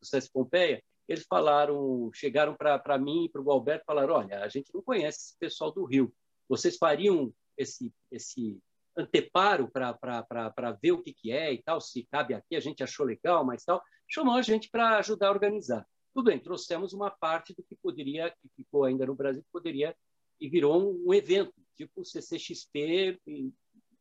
do 0.00 0.06
SESC 0.06 0.30
Pompeia. 0.32 0.82
Eles 1.08 1.24
falaram, 1.24 2.10
chegaram 2.14 2.54
para 2.56 2.98
mim 2.98 3.24
e 3.24 3.28
para 3.28 3.40
o 3.40 3.50
Alberto, 3.50 3.84
falaram: 3.86 4.14
olha, 4.14 4.42
a 4.42 4.48
gente 4.48 4.72
não 4.74 4.82
conhece 4.82 5.18
esse 5.18 5.38
pessoal 5.38 5.70
do 5.70 5.84
Rio. 5.84 6.12
Vocês 6.48 6.76
fariam 6.76 7.32
esse, 7.56 7.92
esse 8.10 8.58
anteparo 8.96 9.70
para 9.70 10.78
ver 10.80 10.92
o 10.92 11.02
que, 11.02 11.12
que 11.12 11.32
é 11.32 11.52
e 11.52 11.62
tal, 11.62 11.80
se 11.80 12.06
cabe 12.10 12.34
aqui, 12.34 12.56
a 12.56 12.60
gente 12.60 12.82
achou 12.82 13.04
legal, 13.04 13.44
mas 13.44 13.64
tal, 13.64 13.82
chamou 14.08 14.34
a 14.34 14.42
gente 14.42 14.70
para 14.70 14.98
ajudar 14.98 15.28
a 15.28 15.32
organizar. 15.32 15.86
Tudo 16.14 16.26
bem, 16.26 16.38
trouxemos 16.38 16.92
uma 16.92 17.10
parte 17.10 17.52
do 17.52 17.62
que 17.64 17.74
poderia, 17.74 18.30
que 18.30 18.48
ficou 18.56 18.84
ainda 18.84 19.04
no 19.04 19.16
Brasil, 19.16 19.44
poderia, 19.52 19.96
e 20.40 20.48
virou 20.48 20.94
um, 21.04 21.12
evento, 21.12 21.52
tipo 21.74 22.02
o 22.02 22.04
CCXP 22.04 23.20
em 23.26 23.52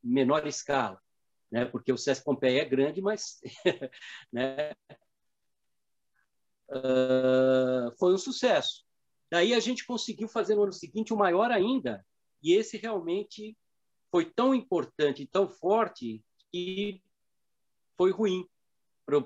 menor 0.03 0.45
escala, 0.45 1.01
né? 1.51 1.65
porque 1.65 1.91
o 1.91 1.97
SESC 1.97 2.23
Pompeia 2.23 2.61
é 2.61 2.65
grande, 2.65 3.01
mas 3.01 3.41
né? 4.31 4.73
Uh, 6.69 7.91
foi 7.97 8.13
um 8.13 8.17
sucesso. 8.17 8.85
Daí 9.31 9.51
a 9.53 9.59
gente 9.59 9.85
conseguiu 9.85 10.27
fazer 10.27 10.53
no 10.53 10.63
ano 10.63 10.73
seguinte 10.73 11.13
o 11.13 11.17
maior 11.17 11.49
ainda, 11.49 12.05
e 12.43 12.53
esse 12.53 12.77
realmente 12.77 13.57
foi 14.11 14.25
tão 14.25 14.53
importante, 14.53 15.25
tão 15.25 15.49
forte, 15.49 16.23
que 16.51 17.01
foi 17.97 18.11
ruim 18.11 18.47
para 19.03 19.17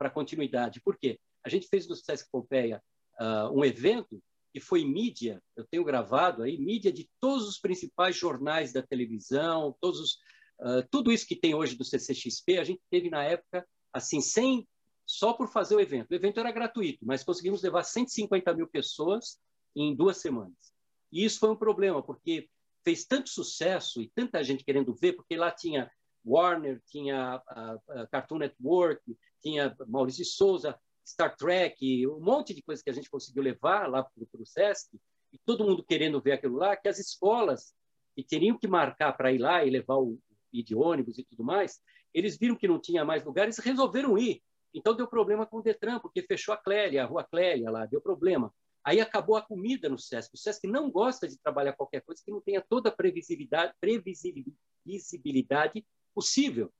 a 0.00 0.10
continuidade. 0.10 0.80
Por 0.80 0.98
quê? 0.98 1.20
A 1.44 1.48
gente 1.48 1.68
fez 1.68 1.88
no 1.88 1.96
Sesc 1.96 2.28
Pompeia 2.30 2.82
uh, 3.20 3.56
um 3.56 3.64
evento 3.64 4.22
que 4.52 4.60
foi 4.60 4.84
mídia, 4.84 5.42
eu 5.56 5.66
tenho 5.70 5.84
gravado 5.84 6.42
aí, 6.42 6.58
mídia 6.58 6.92
de 6.92 7.08
todos 7.18 7.48
os 7.48 7.58
principais 7.58 8.14
jornais 8.14 8.72
da 8.72 8.82
televisão, 8.82 9.74
todos 9.80 10.00
os, 10.00 10.12
uh, 10.60 10.86
tudo 10.90 11.10
isso 11.10 11.26
que 11.26 11.34
tem 11.34 11.54
hoje 11.54 11.74
do 11.74 11.84
CCXP, 11.84 12.58
a 12.58 12.64
gente 12.64 12.82
teve 12.90 13.08
na 13.08 13.24
época, 13.24 13.66
assim, 13.92 14.20
sem, 14.20 14.68
só 15.06 15.32
por 15.32 15.48
fazer 15.48 15.74
o 15.74 15.80
evento. 15.80 16.10
O 16.10 16.14
evento 16.14 16.38
era 16.38 16.52
gratuito, 16.52 17.04
mas 17.06 17.24
conseguimos 17.24 17.62
levar 17.62 17.82
150 17.82 18.54
mil 18.54 18.68
pessoas 18.68 19.40
em 19.74 19.96
duas 19.96 20.18
semanas. 20.18 20.72
E 21.10 21.24
isso 21.24 21.38
foi 21.38 21.50
um 21.50 21.56
problema, 21.56 22.02
porque 22.02 22.48
fez 22.84 23.04
tanto 23.04 23.30
sucesso 23.30 24.02
e 24.02 24.10
tanta 24.14 24.42
gente 24.42 24.64
querendo 24.64 24.94
ver, 24.94 25.14
porque 25.14 25.36
lá 25.36 25.50
tinha 25.50 25.90
Warner, 26.24 26.80
tinha 26.86 27.42
a, 27.46 27.78
a 27.88 28.06
Cartoon 28.08 28.38
Network, 28.38 29.02
tinha 29.40 29.74
Maurício 29.88 30.24
Souza, 30.24 30.78
Star 31.06 31.36
Trek, 31.36 32.06
um 32.06 32.20
monte 32.20 32.54
de 32.54 32.62
coisas 32.62 32.82
que 32.82 32.90
a 32.90 32.92
gente 32.92 33.10
conseguiu 33.10 33.42
levar 33.42 33.88
lá 33.88 34.02
para 34.02 34.40
o 34.40 34.46
SESC, 34.46 34.98
e 35.32 35.38
todo 35.44 35.64
mundo 35.64 35.84
querendo 35.84 36.20
ver 36.20 36.32
aquilo 36.32 36.56
lá, 36.56 36.76
que 36.76 36.88
as 36.88 36.98
escolas 36.98 37.74
que 38.14 38.22
teriam 38.22 38.58
que 38.58 38.68
marcar 38.68 39.16
para 39.16 39.32
ir 39.32 39.38
lá 39.38 39.64
e 39.64 39.70
levar 39.70 39.96
o 39.96 40.18
ir 40.52 40.62
de 40.62 40.74
ônibus 40.74 41.18
e 41.18 41.24
tudo 41.24 41.42
mais, 41.42 41.80
eles 42.12 42.36
viram 42.36 42.54
que 42.54 42.68
não 42.68 42.78
tinha 42.78 43.04
mais 43.04 43.24
lugares 43.24 43.56
e 43.56 43.62
resolveram 43.62 44.18
ir. 44.18 44.42
Então 44.74 44.94
deu 44.94 45.06
problema 45.06 45.46
com 45.46 45.58
o 45.58 45.62
Detran, 45.62 45.98
porque 45.98 46.22
fechou 46.22 46.54
a 46.54 46.58
Clélia, 46.58 47.04
a 47.04 47.06
rua 47.06 47.24
Clélia 47.24 47.70
lá, 47.70 47.86
deu 47.86 48.00
problema. 48.00 48.52
Aí 48.84 49.00
acabou 49.00 49.36
a 49.36 49.42
comida 49.42 49.88
no 49.88 49.98
SESC. 49.98 50.34
O 50.34 50.36
SESC 50.36 50.66
não 50.66 50.90
gosta 50.90 51.28
de 51.28 51.38
trabalhar 51.38 51.72
qualquer 51.72 52.02
coisa 52.02 52.20
que 52.24 52.30
não 52.30 52.40
tenha 52.40 52.60
toda 52.60 52.88
a 52.88 52.92
previsibilidade, 52.92 53.74
previsibilidade 53.80 55.86
possível. 56.14 56.72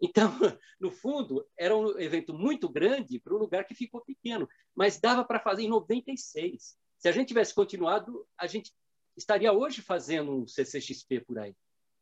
Então, 0.00 0.30
no 0.80 0.90
fundo, 0.90 1.46
era 1.58 1.76
um 1.76 1.98
evento 1.98 2.34
muito 2.34 2.68
grande 2.68 3.18
para 3.18 3.34
um 3.34 3.38
lugar 3.38 3.64
que 3.64 3.74
ficou 3.74 4.00
pequeno, 4.02 4.48
mas 4.74 5.00
dava 5.00 5.24
para 5.24 5.40
fazer 5.40 5.62
em 5.62 5.68
96. 5.68 6.76
Se 6.98 7.08
a 7.08 7.12
gente 7.12 7.28
tivesse 7.28 7.54
continuado, 7.54 8.26
a 8.38 8.46
gente 8.46 8.72
estaria 9.16 9.52
hoje 9.52 9.82
fazendo 9.82 10.32
um 10.32 10.46
CCXP 10.46 11.20
por 11.20 11.38
aí, 11.38 11.54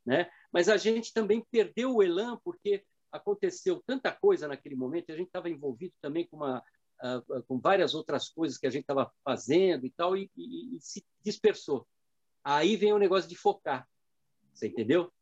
né? 0.05 0.31
Mas 0.53 0.69
a 0.69 0.77
gente 0.77 1.13
também 1.13 1.45
perdeu 1.51 1.97
o 1.97 2.03
elan 2.03 2.39
porque 2.43 2.85
aconteceu 3.11 3.83
tanta 3.87 4.11
coisa 4.11 4.49
naquele 4.49 4.75
momento, 4.75 5.13
a 5.13 5.17
gente 5.17 5.27
estava 5.27 5.51
envolvido 5.51 5.93
também 6.01 6.27
com 6.27 6.37
uma 6.37 6.63
uh, 7.03 7.43
com 7.45 7.59
várias 7.59 7.95
outras 7.95 8.29
coisas 8.29 8.57
que 8.57 8.67
a 8.67 8.71
gente 8.71 8.83
estava 8.83 9.13
fazendo 9.25 9.85
e 9.85 9.91
tal 9.91 10.17
e, 10.17 10.31
e, 10.37 10.77
e 10.77 10.81
se 10.81 11.05
dispersou. 11.21 11.87
Aí 12.43 12.77
vem 12.77 12.93
o 12.93 12.99
negócio 12.99 13.29
de 13.29 13.37
focar, 13.37 13.89
você 14.53 14.69
entendeu? 14.69 15.13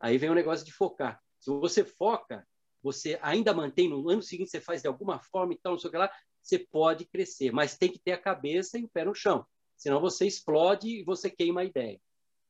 Aí 0.00 0.18
vem 0.18 0.30
o 0.30 0.34
negócio 0.34 0.64
de 0.64 0.72
focar. 0.72 1.22
Se 1.44 1.50
você 1.50 1.84
foca, 1.84 2.48
você 2.82 3.18
ainda 3.20 3.52
mantém, 3.52 3.86
no 3.86 4.08
ano 4.08 4.22
seguinte 4.22 4.50
você 4.50 4.62
faz 4.62 4.80
de 4.80 4.88
alguma 4.88 5.18
forma 5.18 5.52
e 5.52 5.58
tal, 5.58 5.74
não 5.74 5.78
sei 5.78 5.88
o 5.88 5.90
que 5.90 5.98
lá, 5.98 6.10
você 6.42 6.58
pode 6.58 7.04
crescer, 7.04 7.52
mas 7.52 7.76
tem 7.76 7.92
que 7.92 7.98
ter 7.98 8.12
a 8.12 8.20
cabeça 8.20 8.78
e 8.78 8.84
o 8.84 8.88
pé 8.88 9.04
no 9.04 9.14
chão. 9.14 9.46
Senão 9.76 10.00
você 10.00 10.26
explode 10.26 10.88
e 10.88 11.04
você 11.04 11.28
queima 11.28 11.60
a 11.60 11.64
ideia. 11.64 12.00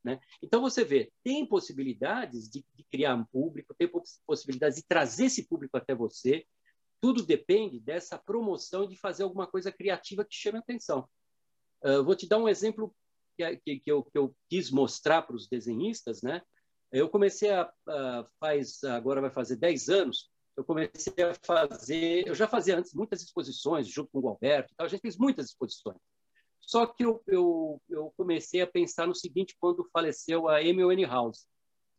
Né? 0.04 0.20
Então 0.40 0.60
você 0.60 0.84
vê, 0.84 1.12
tem 1.24 1.44
possibilidades 1.44 2.48
de, 2.48 2.64
de, 2.72 2.84
criar 2.84 3.16
um 3.16 3.24
público, 3.24 3.74
tem 3.74 3.90
possibilidades 4.24 4.78
de 4.78 4.84
trazer 4.86 5.24
esse 5.24 5.48
público 5.48 5.76
até 5.76 5.92
você. 5.92 6.46
Tudo 7.00 7.26
depende 7.26 7.80
dessa 7.80 8.16
promoção 8.16 8.86
de 8.86 8.96
fazer 8.96 9.24
alguma 9.24 9.48
coisa 9.48 9.72
criativa 9.72 10.24
que 10.24 10.36
chame 10.36 10.58
a 10.58 10.60
atenção. 10.60 11.08
Uh, 11.82 12.04
vou 12.04 12.14
te 12.14 12.28
dar 12.28 12.38
um 12.38 12.48
exemplo 12.48 12.94
que, 13.36 13.56
que, 13.56 13.80
que, 13.80 13.90
eu, 13.90 14.04
que 14.04 14.16
eu 14.16 14.36
quis 14.48 14.70
mostrar 14.70 15.22
para 15.22 15.34
os 15.34 15.48
desenhistas, 15.48 16.22
né? 16.22 16.42
Eu 16.94 17.08
comecei 17.08 17.50
a, 17.50 17.68
a, 17.88 18.24
faz 18.38 18.84
agora 18.84 19.20
vai 19.20 19.30
fazer 19.30 19.56
10 19.56 19.88
anos, 19.88 20.30
eu 20.56 20.62
comecei 20.62 21.24
a 21.24 21.34
fazer, 21.44 22.24
eu 22.24 22.36
já 22.36 22.46
fazia 22.46 22.78
antes 22.78 22.94
muitas 22.94 23.20
exposições 23.20 23.88
junto 23.88 24.10
com 24.12 24.20
o 24.20 24.28
Alberto, 24.28 24.72
a 24.78 24.86
gente 24.86 25.00
fez 25.00 25.16
muitas 25.16 25.46
exposições. 25.46 25.98
Só 26.60 26.86
que 26.86 27.04
eu, 27.04 27.20
eu, 27.26 27.82
eu 27.90 28.14
comecei 28.16 28.60
a 28.62 28.66
pensar 28.66 29.08
no 29.08 29.14
seguinte 29.14 29.56
quando 29.58 29.88
faleceu 29.92 30.48
a 30.48 30.58
Amy 30.58 30.84
Winehouse 30.84 31.44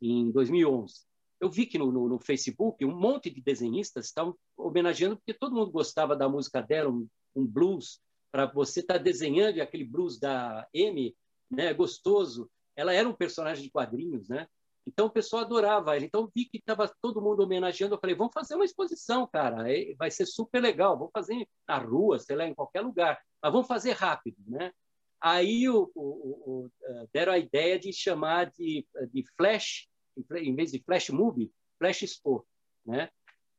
em 0.02 0.32
2011. 0.32 0.96
Eu 1.42 1.52
vi 1.52 1.66
que 1.66 1.78
no, 1.78 1.92
no, 1.92 2.08
no 2.08 2.18
Facebook 2.18 2.86
um 2.86 2.98
monte 2.98 3.30
de 3.30 3.42
desenhistas 3.42 4.06
estavam 4.06 4.34
homenageando 4.56 5.18
porque 5.18 5.34
todo 5.34 5.56
mundo 5.56 5.72
gostava 5.72 6.16
da 6.16 6.30
música 6.30 6.62
dela, 6.62 6.90
um, 6.90 7.06
um 7.36 7.46
blues 7.46 8.00
para 8.32 8.46
você 8.46 8.80
estar 8.80 8.94
tá 8.94 9.04
desenhando 9.04 9.60
aquele 9.60 9.84
blues 9.84 10.18
da 10.18 10.66
Amy, 10.74 11.14
né, 11.52 11.74
gostoso. 11.74 12.50
Ela 12.78 12.94
era 12.94 13.10
um 13.10 13.14
personagem 13.14 13.62
de 13.62 13.70
quadrinhos, 13.70 14.30
né? 14.30 14.48
Então 14.88 15.08
o 15.08 15.10
pessoal 15.10 15.44
adorava 15.44 15.96
ele. 15.96 16.06
Então 16.06 16.30
vi 16.34 16.46
que 16.46 16.58
estava 16.58 16.92
todo 17.02 17.22
mundo 17.22 17.42
homenageando. 17.42 17.96
Eu 17.96 18.00
falei, 18.00 18.16
vamos 18.16 18.34
fazer 18.34 18.56
uma 18.56 18.66
exposição, 18.66 19.28
cara. 19.28 19.66
Vai 19.98 20.12
ser 20.12 20.26
super 20.26 20.62
legal. 20.62 20.98
Vamos 20.98 21.12
fazer 21.12 21.48
na 21.68 21.78
rua, 21.78 22.20
sei 22.20 22.36
lá, 22.36 22.46
em 22.46 22.54
qualquer 22.54 22.82
lugar. 22.82 23.20
Mas 23.42 23.52
vamos 23.52 23.68
fazer 23.68 23.92
rápido, 23.94 24.38
né? 24.48 24.72
Aí 25.20 25.68
o, 25.68 25.92
o, 25.96 26.02
o, 26.04 26.72
eh, 26.84 27.08
deram 27.12 27.34
a 27.34 27.38
ideia 27.40 27.80
de 27.80 27.92
chamar 27.92 28.52
de, 28.52 28.86
de 29.12 29.24
Flash, 29.36 29.88
em 30.36 30.56
vez 30.56 30.72
de 30.72 30.80
Flash 30.84 31.10
Movie, 31.10 31.52
Flash 31.80 32.04
Expo, 32.04 32.46
né? 32.86 33.10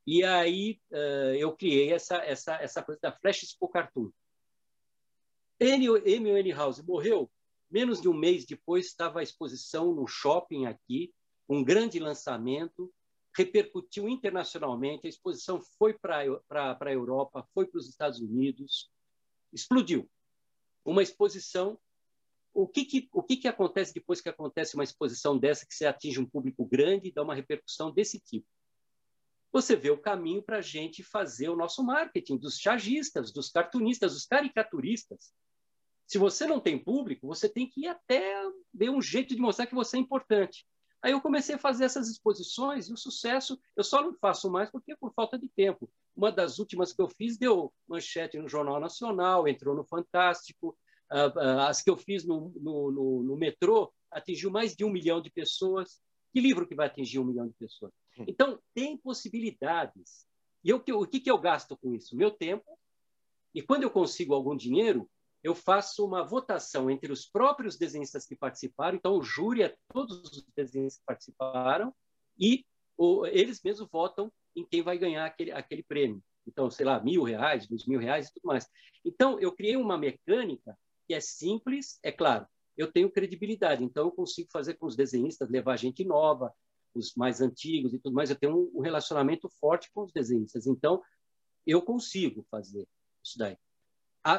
E 0.07 0.22
aí 0.22 0.79
uh, 0.93 1.35
eu 1.37 1.57
criei 1.57 1.93
essa, 1.93 2.18
essa, 2.18 2.55
essa 2.62 2.83
coisa 2.83 3.01
da 3.03 3.11
Flash 3.11 3.43
Expo 3.43 3.68
Cartoon. 3.68 4.11
Amy 5.61 6.53
House 6.53 6.81
morreu 6.83 7.29
Menos 7.70 8.00
de 8.00 8.08
um 8.08 8.14
mês 8.14 8.44
depois 8.46 8.86
estava 8.86 9.20
a 9.20 9.22
exposição 9.22 9.92
no 9.94 10.06
shopping 10.06 10.66
aqui, 10.66 11.12
um 11.48 11.62
grande 11.62 11.98
lançamento, 11.98 12.92
repercutiu 13.36 14.08
internacionalmente, 14.08 15.06
a 15.06 15.10
exposição 15.10 15.60
foi 15.78 15.92
para 15.92 16.22
a 16.80 16.92
Europa, 16.92 17.46
foi 17.52 17.66
para 17.66 17.78
os 17.78 17.88
Estados 17.88 18.18
Unidos, 18.18 18.90
explodiu. 19.52 20.08
Uma 20.84 21.02
exposição. 21.02 21.78
O 22.54 22.66
que, 22.66 22.84
que, 22.86 23.08
o 23.12 23.22
que, 23.22 23.36
que 23.36 23.48
acontece 23.48 23.92
depois 23.92 24.20
que 24.20 24.30
acontece 24.30 24.74
uma 24.74 24.84
exposição 24.84 25.36
dessa, 25.36 25.66
que 25.66 25.74
você 25.74 25.84
atinge 25.84 26.18
um 26.18 26.24
público 26.24 26.64
grande 26.64 27.08
e 27.08 27.12
dá 27.12 27.22
uma 27.22 27.34
repercussão 27.34 27.92
desse 27.92 28.18
tipo? 28.18 28.46
Você 29.52 29.76
vê 29.76 29.90
o 29.90 30.00
caminho 30.00 30.42
para 30.42 30.58
a 30.58 30.62
gente 30.62 31.02
fazer 31.02 31.48
o 31.48 31.56
nosso 31.56 31.84
marketing, 31.84 32.38
dos 32.38 32.58
chargistas, 32.58 33.32
dos 33.32 33.50
cartunistas, 33.50 34.14
dos 34.14 34.24
caricaturistas. 34.24 35.34
Se 36.07 36.18
você 36.18 36.46
não 36.46 36.61
tem 36.61 36.78
público, 36.78 37.26
você 37.26 37.48
tem 37.48 37.68
que 37.68 37.82
ir 37.82 37.88
até 37.88 38.40
ver 38.72 38.90
um 38.90 39.02
jeito 39.02 39.34
de 39.34 39.40
mostrar 39.40 39.66
que 39.66 39.74
você 39.74 39.96
é 39.96 40.00
importante. 40.00 40.64
Aí 41.02 41.12
eu 41.12 41.20
comecei 41.20 41.54
a 41.54 41.59
fazer 41.59 41.84
essas 41.84 42.09
exposições 42.09 42.88
e 42.88 42.92
o 42.92 42.96
sucesso 42.96 43.59
eu 43.76 43.84
só 43.84 44.02
não 44.02 44.14
faço 44.14 44.50
mais 44.50 44.70
porque 44.70 44.92
é 44.92 44.96
por 44.96 45.12
falta 45.12 45.38
de 45.38 45.48
tempo. 45.48 45.90
Uma 46.16 46.32
das 46.32 46.59
últimas 46.59 46.92
que 46.92 47.02
eu 47.02 47.09
fiz 47.09 47.36
deu 47.36 47.72
manchete 47.86 48.38
no 48.38 48.48
Jornal 48.48 48.80
Nacional, 48.80 49.46
entrou 49.46 49.74
no 49.74 49.84
Fantástico. 49.84 50.76
As 51.09 51.82
que 51.82 51.90
eu 51.90 51.96
fiz 51.96 52.24
no, 52.24 52.52
no, 52.57 52.90
no, 52.90 53.22
no 53.22 53.36
metrô 53.36 53.92
atingiu 54.11 54.50
mais 54.50 54.74
de 54.74 54.84
um 54.84 54.90
milhão 54.90 55.20
de 55.20 55.30
pessoas. 55.30 56.00
Que 56.32 56.40
livro 56.40 56.66
que 56.66 56.74
vai 56.74 56.86
atingir 56.86 57.18
um 57.18 57.24
milhão 57.24 57.46
de 57.46 57.54
pessoas? 57.54 57.92
Hum. 58.18 58.24
Então, 58.26 58.59
tem 58.74 58.96
possibilidades. 58.96 60.26
E 60.64 60.70
eu, 60.70 60.82
o 60.94 61.07
que, 61.07 61.20
que 61.20 61.30
eu 61.30 61.38
gasto 61.38 61.76
com 61.76 61.94
isso? 61.94 62.16
Meu 62.16 62.30
tempo. 62.30 62.78
E 63.54 63.62
quando 63.62 63.84
eu 63.84 63.90
consigo 63.90 64.34
algum 64.34 64.57
dinheiro, 64.57 65.09
eu 65.47 65.55
faço 65.55 66.05
uma 66.05 66.24
votação 66.24 66.90
entre 66.90 67.12
os 67.12 67.24
próprios 67.24 67.78
desenhistas 67.78 68.26
que 68.26 68.34
participaram, 68.34 68.97
então 68.97 69.16
o 69.16 69.22
júri 69.22 69.62
é 69.62 69.76
todos 69.92 70.20
os 70.24 70.44
desenhistas 70.57 70.99
que 70.99 71.07
participaram, 71.07 71.94
e 72.36 72.66
o, 72.99 73.24
eles 73.26 73.62
mesmos 73.62 73.88
votam 73.88 74.32
em 74.57 74.64
quem 74.66 74.82
vai 74.82 74.99
ganhar 74.99 75.24
aquele, 75.24 75.53
aquele 75.53 75.84
prêmio. 75.84 76.20
Então, 76.49 76.68
sei 76.68 76.84
lá, 76.84 76.99
mil 77.01 77.22
reais, 77.22 77.68
dois 77.68 77.86
mil 77.86 78.01
reais 78.01 78.26
e 78.26 78.34
tudo 78.34 78.47
mais. 78.47 78.68
Então, 79.05 79.38
eu 79.38 79.53
criei 79.53 79.76
uma 79.76 79.97
mecânica 79.97 80.76
que 81.07 81.14
é 81.14 81.20
simples, 81.20 82.01
é 82.03 82.11
claro, 82.11 82.44
eu 82.76 82.90
tenho 82.90 83.09
credibilidade, 83.09 83.84
então 83.84 84.07
eu 84.07 84.11
consigo 84.11 84.49
fazer 84.53 84.74
com 84.74 84.86
os 84.86 84.97
desenhistas, 84.97 85.49
levar 85.49 85.76
gente 85.76 86.05
nova, 86.05 86.53
os 86.92 87.14
mais 87.14 87.40
antigos 87.40 87.94
e 87.94 88.01
tudo 88.01 88.14
mais, 88.14 88.30
eu 88.30 88.36
tenho 88.36 88.68
um 88.74 88.80
relacionamento 88.80 89.49
forte 89.61 89.92
com 89.94 90.03
os 90.03 90.12
desenhistas, 90.12 90.66
então 90.66 91.01
eu 91.64 91.80
consigo 91.80 92.44
fazer 92.51 92.88
isso 93.22 93.38
daí 93.38 93.57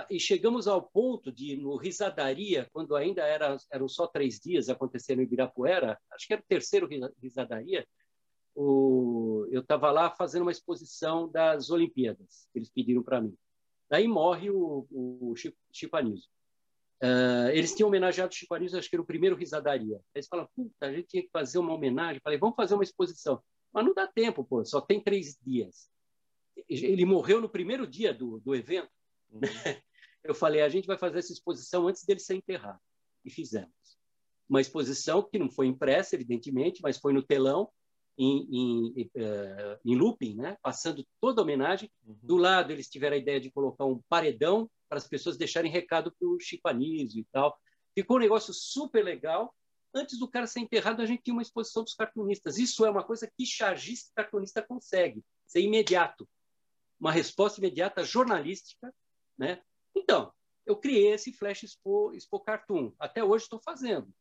e 0.09 0.19
chegamos 0.19 0.67
ao 0.67 0.81
ponto 0.81 1.31
de, 1.31 1.55
no 1.55 1.77
Risadaria, 1.77 2.67
quando 2.73 2.95
ainda 2.95 3.23
era, 3.23 3.55
eram 3.71 3.87
só 3.87 4.05
três 4.07 4.39
dias 4.39 4.69
acontecendo 4.69 5.19
em 5.19 5.23
Ibirapuera, 5.23 5.97
acho 6.11 6.27
que 6.27 6.33
era 6.33 6.41
o 6.41 6.45
terceiro 6.47 6.89
Risadaria, 7.21 7.87
o, 8.55 9.47
eu 9.51 9.61
estava 9.61 9.91
lá 9.91 10.09
fazendo 10.09 10.41
uma 10.41 10.51
exposição 10.51 11.29
das 11.29 11.69
Olimpíadas, 11.69 12.49
que 12.51 12.59
eles 12.59 12.69
pediram 12.69 13.03
para 13.03 13.21
mim. 13.21 13.37
Daí 13.89 14.07
morre 14.07 14.49
o, 14.49 14.85
o 14.91 15.33
Chico 15.35 15.95
Anísio. 15.95 16.29
Uh, 17.01 17.49
eles 17.53 17.75
tinham 17.75 17.87
homenageado 17.87 18.31
o 18.31 18.35
Chico 18.35 18.55
Anísio, 18.55 18.79
acho 18.79 18.89
que 18.89 18.95
era 18.95 19.03
o 19.03 19.05
primeiro 19.05 19.35
Risadaria. 19.35 20.01
Eles 20.13 20.27
falaram, 20.27 20.49
puta, 20.55 20.87
a 20.87 20.91
gente 20.91 21.07
tinha 21.07 21.23
que 21.23 21.29
fazer 21.31 21.59
uma 21.59 21.73
homenagem. 21.73 22.19
Falei, 22.21 22.39
vamos 22.39 22.55
fazer 22.55 22.73
uma 22.73 22.83
exposição. 22.83 23.41
Mas 23.71 23.85
não 23.85 23.93
dá 23.93 24.07
tempo, 24.07 24.43
pô, 24.43 24.65
só 24.65 24.81
tem 24.81 24.99
três 24.99 25.37
dias. 25.41 25.89
Ele 26.67 27.05
morreu 27.05 27.39
no 27.39 27.47
primeiro 27.47 27.85
dia 27.85 28.13
do, 28.13 28.39
do 28.39 28.55
evento. 28.55 28.89
Uhum. 29.31 29.41
eu 30.23 30.35
falei, 30.35 30.61
a 30.61 30.69
gente 30.69 30.87
vai 30.87 30.97
fazer 30.97 31.19
essa 31.19 31.33
exposição 31.33 31.87
antes 31.87 32.03
dele 32.03 32.19
ser 32.19 32.35
enterrado. 32.35 32.79
E 33.23 33.29
fizemos. 33.29 33.71
Uma 34.47 34.61
exposição 34.61 35.21
que 35.21 35.37
não 35.37 35.49
foi 35.49 35.67
impressa, 35.67 36.15
evidentemente, 36.15 36.81
mas 36.81 36.97
foi 36.97 37.11
no 37.11 37.21
telão, 37.21 37.69
em, 38.17 38.47
em, 38.49 39.01
uh, 39.03 39.79
em 39.85 39.95
looping, 39.95 40.35
né? 40.35 40.57
passando 40.61 41.05
toda 41.21 41.41
a 41.41 41.43
homenagem. 41.43 41.91
Uhum. 42.05 42.17
Do 42.23 42.37
lado, 42.37 42.71
eles 42.71 42.89
tiveram 42.89 43.15
a 43.15 43.19
ideia 43.19 43.39
de 43.39 43.51
colocar 43.51 43.85
um 43.85 44.01
paredão 44.09 44.69
para 44.89 44.97
as 44.97 45.07
pessoas 45.07 45.37
deixarem 45.37 45.71
recado 45.71 46.11
para 46.17 46.27
o 46.27 46.39
Chico 46.39 46.67
Anísio 46.67 47.19
e 47.19 47.25
tal. 47.31 47.57
Ficou 47.93 48.17
um 48.17 48.21
negócio 48.21 48.53
super 48.53 49.03
legal. 49.03 49.53
Antes 49.93 50.19
do 50.19 50.27
cara 50.27 50.47
ser 50.47 50.59
enterrado, 50.59 51.01
a 51.01 51.05
gente 51.05 51.23
tinha 51.23 51.33
uma 51.33 51.41
exposição 51.41 51.83
dos 51.83 51.93
cartunistas. 51.93 52.57
Isso 52.57 52.85
é 52.85 52.89
uma 52.89 53.03
coisa 53.03 53.29
que 53.35 53.45
chargista 53.45 54.11
cartunista 54.15 54.61
consegue, 54.61 55.23
ser 55.45 55.61
imediato. 55.61 56.27
Uma 56.99 57.11
resposta 57.11 57.59
imediata 57.59 58.03
jornalística. 58.03 58.93
Né? 59.37 59.61
Então, 59.95 60.31
eu 60.65 60.75
criei 60.75 61.13
esse 61.13 61.31
Flash 61.33 61.63
Expo, 61.63 62.13
Expo 62.13 62.39
Cartoon. 62.39 62.91
Até 62.99 63.23
hoje 63.23 63.43
estou 63.43 63.59
fazendo 63.59 64.13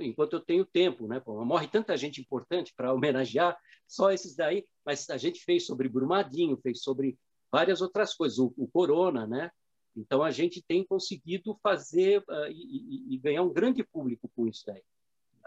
enquanto 0.00 0.34
eu 0.34 0.40
tenho 0.40 0.64
tempo, 0.64 1.08
né? 1.08 1.20
Morre 1.26 1.66
tanta 1.66 1.96
gente 1.96 2.20
importante 2.20 2.72
para 2.76 2.92
homenagear, 2.92 3.58
só 3.86 4.12
esses 4.12 4.36
daí, 4.36 4.64
mas 4.84 5.08
a 5.10 5.16
gente 5.16 5.42
fez 5.44 5.66
sobre 5.66 5.88
Brumadinho, 5.88 6.56
fez 6.62 6.82
sobre 6.82 7.18
várias 7.50 7.82
outras 7.82 8.14
coisas, 8.14 8.38
o, 8.38 8.52
o 8.56 8.68
Corona, 8.68 9.26
né? 9.26 9.50
Então 9.94 10.22
a 10.22 10.30
gente 10.30 10.62
tem 10.62 10.86
conseguido 10.86 11.58
fazer 11.62 12.20
uh, 12.20 12.46
e, 12.50 13.14
e, 13.14 13.18
ganhar 13.18 13.42
um 13.42 13.52
grande 13.52 13.84
público 13.84 14.30
com 14.34 14.46
isso 14.46 14.64
daí. 14.66 14.82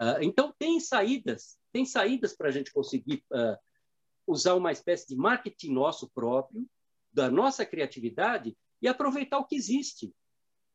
Uh, 0.00 0.22
então 0.22 0.54
tem 0.56 0.78
saídas, 0.78 1.58
tem 1.72 1.84
saídas 1.84 2.36
para 2.36 2.48
a 2.48 2.52
gente 2.52 2.72
conseguir 2.72 3.24
uh, 3.32 3.56
usar 4.26 4.54
uma 4.54 4.70
espécie 4.70 5.08
de 5.08 5.16
marketing 5.16 5.72
nosso 5.72 6.08
próprio, 6.10 6.64
da 7.12 7.30
nossa 7.30 7.64
criatividade 7.64 8.56
e 8.86 8.88
aproveitar 8.88 9.38
o 9.38 9.44
que 9.44 9.56
existe. 9.56 10.14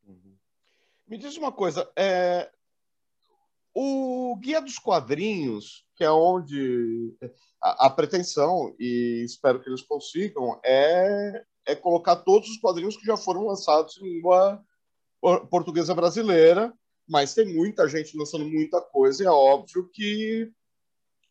Uhum. 0.05 0.35
Me 1.07 1.17
diz 1.17 1.37
uma 1.37 1.51
coisa, 1.51 1.89
é, 1.97 2.51
o 3.73 4.35
Guia 4.37 4.61
dos 4.61 4.77
Quadrinhos, 4.77 5.85
que 5.95 6.03
é 6.03 6.11
onde 6.11 7.15
a, 7.61 7.87
a, 7.87 7.89
pretensão, 7.89 8.75
e 8.77 9.23
espero 9.25 9.61
que 9.61 9.69
eles 9.69 9.81
consigam, 9.81 10.59
é, 10.63 11.45
é 11.65 11.75
colocar 11.75 12.17
todos 12.17 12.49
os 12.49 12.57
quadrinhos 12.57 12.97
que 12.97 13.05
já 13.05 13.15
foram 13.15 13.47
lançados 13.47 13.97
em 13.97 14.15
língua 14.15 14.61
portuguesa 15.49 15.95
brasileira, 15.95 16.73
mas 17.07 17.33
tem 17.33 17.45
muita 17.45 17.87
gente 17.87 18.17
lançando 18.17 18.45
muita 18.45 18.81
coisa, 18.81 19.23
e 19.23 19.27
é 19.27 19.31
óbvio 19.31 19.87
que 19.89 20.51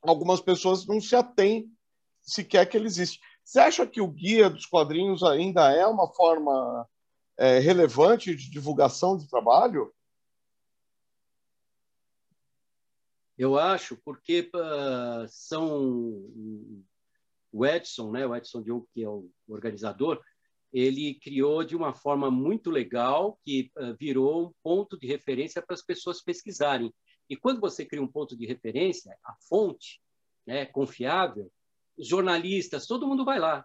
algumas 0.01 0.41
pessoas 0.41 0.87
não 0.87 1.01
se 1.01 1.15
atêm 1.15 1.71
sequer 2.23 2.67
que 2.67 2.77
ele 2.77 2.87
existe. 2.87 3.21
Você 3.45 3.59
acha 3.59 3.87
que 3.87 4.01
o 4.01 4.09
Guia 4.09 4.49
dos 4.49 4.67
Quadrinhos 4.67 5.23
ainda 5.23 5.73
é 5.73 5.87
uma 5.87 6.09
forma 6.09 6.89
é, 7.37 7.59
relevante 7.59 8.35
de 8.35 8.51
divulgação 8.51 9.17
de 9.17 9.29
trabalho? 9.29 9.93
Eu 13.37 13.59
acho, 13.59 13.97
porque 14.05 14.51
uh, 14.55 15.27
são 15.29 16.31
o 17.51 17.67
Edson, 17.67 18.11
né, 18.13 18.27
o 18.27 18.37
Edson 18.37 18.63
Diogo, 18.63 18.89
que 18.93 19.03
é 19.03 19.09
o 19.09 19.31
organizador, 19.49 20.23
ele 20.73 21.15
criou 21.15 21.65
de 21.65 21.75
uma 21.75 21.93
forma 21.93 22.31
muito 22.31 22.71
legal 22.71 23.39
que 23.43 23.73
uh, 23.77 23.97
virou 23.99 24.49
um 24.49 24.53
ponto 24.63 24.99
de 24.99 25.07
referência 25.07 25.61
para 25.61 25.75
as 25.75 25.83
pessoas 25.83 26.23
pesquisarem. 26.23 26.93
E 27.29 27.37
quando 27.37 27.61
você 27.61 27.85
cria 27.85 28.03
um 28.03 28.11
ponto 28.11 28.37
de 28.37 28.47
referência, 28.47 29.17
a 29.25 29.35
fonte 29.49 30.01
né, 30.47 30.67
confiável, 30.67 31.51
jornalistas, 32.01 32.87
todo 32.87 33.07
mundo 33.07 33.25
vai 33.25 33.39
lá. 33.39 33.65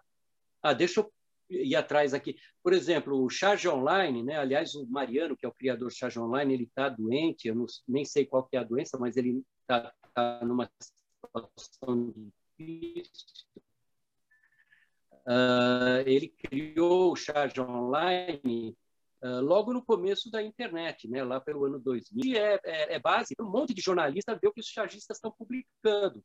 Ah, 0.62 0.72
deixa 0.72 1.00
eu 1.00 1.12
ir 1.48 1.76
atrás 1.76 2.12
aqui. 2.14 2.36
Por 2.62 2.72
exemplo, 2.72 3.22
o 3.22 3.30
Charge 3.30 3.68
Online, 3.68 4.22
né? 4.22 4.36
aliás, 4.36 4.74
o 4.74 4.86
Mariano, 4.86 5.36
que 5.36 5.46
é 5.46 5.48
o 5.48 5.54
criador 5.54 5.88
do 5.88 5.94
Charge 5.94 6.18
Online, 6.18 6.54
ele 6.54 6.64
está 6.64 6.88
doente, 6.88 7.48
eu 7.48 7.54
não, 7.54 7.66
nem 7.86 8.04
sei 8.04 8.26
qual 8.26 8.48
é 8.52 8.58
a 8.58 8.64
doença, 8.64 8.98
mas 8.98 9.16
ele 9.16 9.42
está 9.62 9.92
tá 10.14 10.44
numa 10.44 10.70
situação 10.80 12.14
difícil. 12.58 13.46
Uh, 15.26 16.06
ele 16.06 16.28
criou 16.28 17.12
o 17.12 17.16
Charge 17.16 17.60
Online 17.60 18.76
uh, 19.22 19.40
logo 19.40 19.72
no 19.72 19.84
começo 19.84 20.30
da 20.30 20.40
internet, 20.42 21.08
né, 21.08 21.24
lá 21.24 21.40
pelo 21.40 21.64
ano 21.64 21.80
2000. 21.80 22.24
E 22.24 22.38
é, 22.38 22.60
é, 22.64 22.94
é 22.94 22.98
base 23.00 23.34
um 23.40 23.50
monte 23.50 23.74
de 23.74 23.82
jornalista 23.82 24.38
ver 24.40 24.48
o 24.48 24.52
que 24.52 24.60
os 24.60 24.68
chargistas 24.68 25.16
estão 25.16 25.32
publicando. 25.32 26.24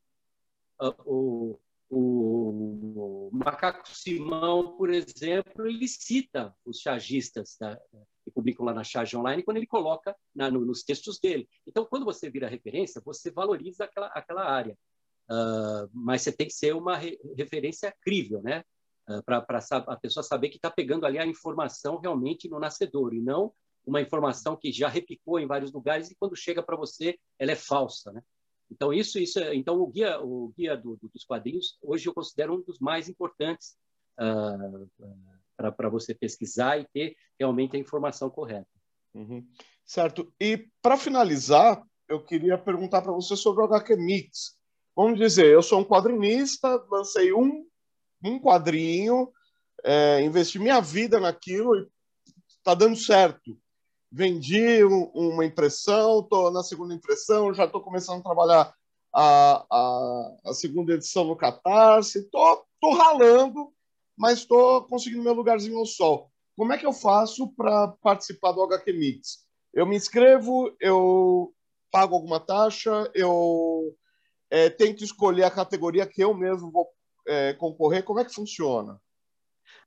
Uh, 0.80 0.96
o, 1.06 1.60
o, 1.92 3.30
Macaco 3.34 3.88
Simão, 3.90 4.78
por 4.78 4.90
exemplo, 4.90 5.68
ele 5.68 5.88
cita 5.88 6.56
os 6.66 6.80
chargistas 6.80 7.58
da, 7.60 7.80
que 8.24 8.32
publicam 8.32 8.66
lá 8.66 8.74
na 8.74 8.84
charge 8.84 9.16
online 9.18 9.44
quando 9.44 9.58
ele 9.58 9.68
coloca 9.68 10.16
na, 10.34 10.50
no, 10.50 10.66
nos 10.66 10.84
textos 10.84 11.20
dele. 11.20 11.48
Então, 11.68 11.86
quando 11.86 12.06
você 12.06 12.30
vira 12.30 12.48
referência, 12.48 13.02
você 13.04 13.32
valoriza 13.32 13.86
aquela, 13.86 14.08
aquela 14.08 14.44
área. 14.44 14.78
Uh, 15.30 15.90
mas 15.94 16.22
você 16.22 16.32
tem 16.32 16.48
que 16.48 16.54
ser 16.54 16.76
uma 16.76 16.98
re, 16.98 17.20
referência 17.38 17.94
crível, 18.02 18.42
né? 18.42 18.64
Uh, 19.10 19.22
ah, 19.28 19.42
para 19.42 19.60
a 19.88 19.96
pessoa 19.98 20.24
saber 20.24 20.50
que 20.50 20.58
está 20.58 20.70
pegando 20.70 21.06
ali 21.06 21.18
a 21.18 21.26
informação 21.26 22.00
realmente 22.00 22.50
no 22.50 22.60
nascedor, 22.60 23.14
e 23.14 23.20
não 23.20 23.54
uma 23.86 24.02
informação 24.02 24.56
que 24.56 24.72
já 24.72 24.88
repicou 24.88 25.40
em 25.40 25.48
vários 25.48 25.72
lugares 25.72 26.12
e 26.12 26.16
quando 26.16 26.36
chega 26.36 26.62
para 26.62 26.78
você, 26.78 27.18
ela 27.40 27.52
é 27.52 27.56
falsa, 27.56 28.12
né? 28.12 28.22
Então, 28.72 28.94
isso, 28.94 29.20
isso 29.20 29.38
é, 29.38 29.54
então 29.54 29.76
o 29.80 29.88
guia, 29.88 30.20
o 30.22 30.54
guia 30.58 30.78
do, 30.78 30.96
do, 30.96 31.10
dos 31.10 31.26
quadrinhos, 31.26 31.78
hoje 31.82 32.08
eu 32.08 32.14
considero 32.14 32.56
um 32.56 32.62
dos 32.62 32.80
mais 32.80 33.10
importantes 33.10 33.76
uh, 34.18 34.90
para 35.58 35.90
você 35.90 36.16
pesquisar 36.16 36.80
e 36.80 36.88
ter 36.94 37.16
realmente 37.38 37.76
a 37.76 37.80
informação 37.80 38.30
correta. 38.30 38.70
Uhum. 39.14 39.46
Certo. 39.86 40.34
E 40.40 40.70
para 40.82 40.96
finalizar, 40.96 41.84
eu 42.08 42.24
queria 42.24 42.58
perguntar 42.58 43.02
para 43.02 43.12
você 43.12 43.36
sobre 43.36 43.62
o 43.62 43.66
HQ 43.66 43.96
Mix. 43.98 44.58
Vamos 44.96 45.20
dizer, 45.20 45.48
eu 45.48 45.62
sou 45.62 45.82
um 45.82 45.86
quadrinista, 45.86 46.82
lancei 46.90 47.34
um, 47.34 47.66
um 48.24 48.40
quadrinho, 48.40 49.32
é, 49.84 50.22
investi 50.22 50.60
minha 50.60 50.80
vida 50.80 51.20
naquilo 51.20 51.76
e 51.76 51.88
está 52.48 52.74
dando 52.74 52.96
certo. 52.96 53.58
Vendi 54.12 54.84
um, 54.84 55.06
uma 55.14 55.46
impressão, 55.46 56.20
estou 56.20 56.52
na 56.52 56.64
segunda 56.64 56.94
impressão, 56.94 57.54
já 57.54 57.66
estou 57.66 57.82
começando 57.82 58.20
a 58.20 58.24
trabalhar 58.24 58.74
a, 59.14 59.66
a, 59.70 60.36
a 60.46 60.54
segunda 60.54 60.94
edição 60.94 61.24
no 61.24 61.36
Catarse, 61.36 62.20
estou 62.20 62.66
ralando 62.94 63.72
mas 64.22 64.38
estou 64.38 64.84
conseguindo 64.84 65.24
meu 65.24 65.34
lugarzinho 65.34 65.80
ao 65.80 65.86
sol. 65.86 66.32
Como 66.56 66.72
é 66.72 66.78
que 66.78 66.86
eu 66.86 66.94
faço 66.94 67.48
para 67.56 67.88
participar 68.04 68.52
do 68.52 68.62
HQ 68.62 68.94
Mix? 68.94 69.40
Eu 69.74 69.86
me 69.88 69.96
inscrevo, 69.96 70.72
eu 70.80 71.52
pago 71.92 72.14
alguma 72.14 72.40
taxa, 72.40 73.10
eu 73.16 73.98
é, 74.48 74.70
tento 74.70 75.04
escolher 75.04 75.46
a 75.46 75.50
categoria 75.50 76.06
que 76.06 76.24
eu 76.24 76.36
mesmo 76.36 76.72
vou 76.72 76.88
é, 77.28 77.54
concorrer. 77.54 78.04
Como 78.04 78.20
é 78.20 78.26
que 78.26 78.32
funciona? 78.32 79.02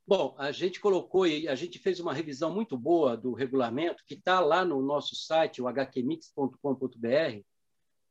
Bom, 0.07 0.35
a 0.37 0.51
gente 0.51 0.79
colocou 0.79 1.25
e 1.25 1.47
a 1.47 1.55
gente 1.55 1.79
fez 1.79 1.99
uma 1.99 2.13
revisão 2.13 2.53
muito 2.53 2.77
boa 2.77 3.17
do 3.17 3.33
regulamento 3.33 4.03
que 4.05 4.13
está 4.13 4.39
lá 4.39 4.63
no 4.63 4.79
nosso 4.79 5.15
site, 5.15 5.63
o 5.63 5.67
hqmix.com.br. 5.67 7.39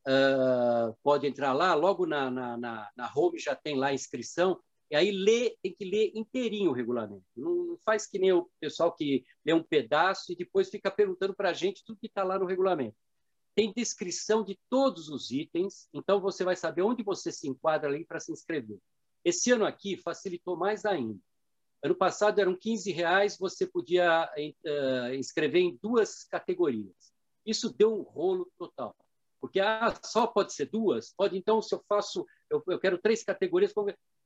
Uh, 0.07 0.11
ah, 0.11 0.95
pode 1.05 1.27
entrar 1.27 1.53
lá, 1.53 1.73
logo 1.75 2.05
na, 2.05 2.29
na, 2.29 2.57
na, 2.57 2.91
na 2.97 3.13
home 3.15 3.39
já 3.39 3.55
tem 3.55 3.77
lá 3.77 3.89
a 3.89 3.95
inscrição. 3.95 4.61
E 4.91 4.97
aí 4.97 5.13
lê, 5.13 5.57
tem 5.63 5.73
que 5.73 5.85
ler 5.85 6.11
inteirinho 6.17 6.71
o 6.71 6.75
regulamento. 6.75 7.25
Não 7.37 7.79
faz 7.85 8.07
que 8.07 8.19
nem 8.19 8.33
o 8.33 8.51
pessoal 8.59 8.93
que 8.93 9.25
lê 9.47 9.53
um 9.53 9.63
pedaço 9.63 10.33
e 10.33 10.37
depois 10.37 10.69
fica 10.69 10.91
perguntando 10.91 11.33
para 11.35 11.51
a 11.51 11.55
gente 11.55 11.85
tudo 11.85 12.01
que 12.01 12.09
está 12.09 12.25
lá 12.25 12.39
no 12.39 12.45
regulamento. 12.45 12.97
Tem 13.55 13.73
descrição 13.73 14.43
de 14.43 14.59
todos 14.69 15.09
os 15.09 15.31
itens, 15.31 15.89
então 15.93 16.21
você 16.21 16.43
vai 16.43 16.57
saber 16.57 16.83
onde 16.83 17.05
você 17.05 17.31
se 17.31 17.49
enquadra 17.49 17.89
ali 17.89 18.05
para 18.05 18.19
se 18.19 18.33
inscrever. 18.33 18.79
Esse 19.25 19.53
ano 19.53 19.65
aqui 19.65 19.97
facilitou 19.97 20.57
mais 20.57 20.85
ainda. 20.85 21.21
Ano 21.85 21.95
passado 21.95 22.41
eram 22.41 22.57
15 22.57 22.91
reais, 22.93 23.37
você 23.37 23.67
podia 23.67 24.27
uh, 24.27 25.15
inscrever 25.15 25.61
em 25.61 25.79
duas 25.83 26.25
categorias. 26.25 27.13
Isso 27.45 27.71
deu 27.71 27.95
um 27.95 28.01
rolo 28.01 28.51
total. 28.57 28.97
Porque 29.39 29.61
ah, 29.61 29.95
só 30.03 30.27
pode 30.27 30.55
ser 30.55 30.65
duas? 30.71 31.13
Pode, 31.15 31.37
então, 31.37 31.61
se 31.61 31.75
eu 31.75 31.85
faço, 31.87 32.25
eu, 32.49 32.63
eu 32.69 32.81
quero 32.81 32.97
três 32.97 33.23
categorias, 33.23 33.75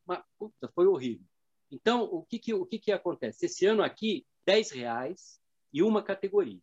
mas, 0.07 0.23
puta, 0.39 0.71
foi 0.73 0.87
horrível. 0.87 1.27
Então, 1.69 2.05
o 2.05 2.23
que 2.23 2.39
que, 2.39 2.55
o 2.55 2.65
que 2.65 2.79
que 2.79 2.93
acontece? 2.93 3.47
Esse 3.47 3.67
ano 3.67 3.83
aqui, 3.83 4.25
10 4.47 4.71
reais 4.71 5.41
e 5.73 5.83
uma 5.83 6.01
categoria. 6.01 6.61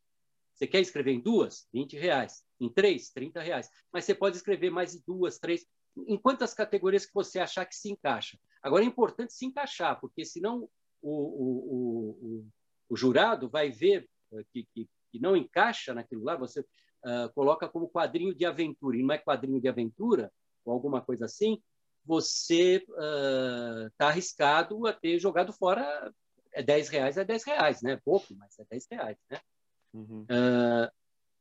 Você 0.53 0.65
quer 0.65 0.79
escrever 0.79 1.11
em 1.11 1.19
duas? 1.19 1.67
20 1.73 1.97
reais. 1.97 2.41
Em 2.57 2.69
três? 2.69 3.09
30 3.09 3.41
reais. 3.41 3.69
Mas 3.91 4.05
você 4.05 4.15
pode 4.15 4.37
escrever 4.37 4.69
mais 4.69 4.95
em 4.95 5.03
duas, 5.05 5.37
três, 5.39 5.67
em 5.97 6.17
quantas 6.17 6.53
categorias 6.53 7.05
que 7.05 7.13
você 7.13 7.37
achar 7.37 7.65
que 7.65 7.75
se 7.75 7.91
encaixa. 7.91 8.39
Agora, 8.63 8.85
é 8.85 8.87
importante 8.87 9.33
se 9.33 9.45
encaixar, 9.45 9.99
porque 9.99 10.23
senão 10.23 10.69
o, 11.05 11.11
o, 11.45 12.09
o, 12.09 12.47
o 12.89 12.97
jurado 12.97 13.47
vai 13.47 13.69
ver 13.69 14.09
eh, 14.33 14.43
que, 14.51 14.67
que, 14.73 14.89
que, 15.11 15.19
não 15.19 15.35
encaixa 15.35 15.93
naquilo 15.93 16.23
lá, 16.23 16.35
você 16.35 16.61
uh, 16.61 17.31
coloca 17.33 17.69
como 17.69 17.89
quadrinho 17.89 18.33
de 18.33 18.45
aventura, 18.45 18.97
e 18.97 19.03
não 19.03 19.13
é 19.13 19.17
quadrinho 19.17 19.61
de 19.61 19.67
aventura, 19.67 20.31
ou 20.65 20.73
alguma 20.73 21.01
coisa 21.01 21.25
assim, 21.25 21.61
você 22.03 22.77
está 22.77 24.05
uh, 24.05 24.09
arriscado 24.09 24.87
a 24.87 24.93
ter 24.93 25.19
jogado 25.19 25.53
fora 25.53 26.11
é 26.51 26.63
10 26.63 26.89
reais, 26.89 27.17
é 27.17 27.25
10 27.25 27.43
reais, 27.43 27.81
né? 27.81 27.99
Pouco, 28.03 28.33
mas 28.35 28.57
é 28.57 28.65
10 28.69 28.87
reais, 28.89 29.17
né? 29.29 29.41
Uhum. 29.93 30.21
Uh, 30.23 30.91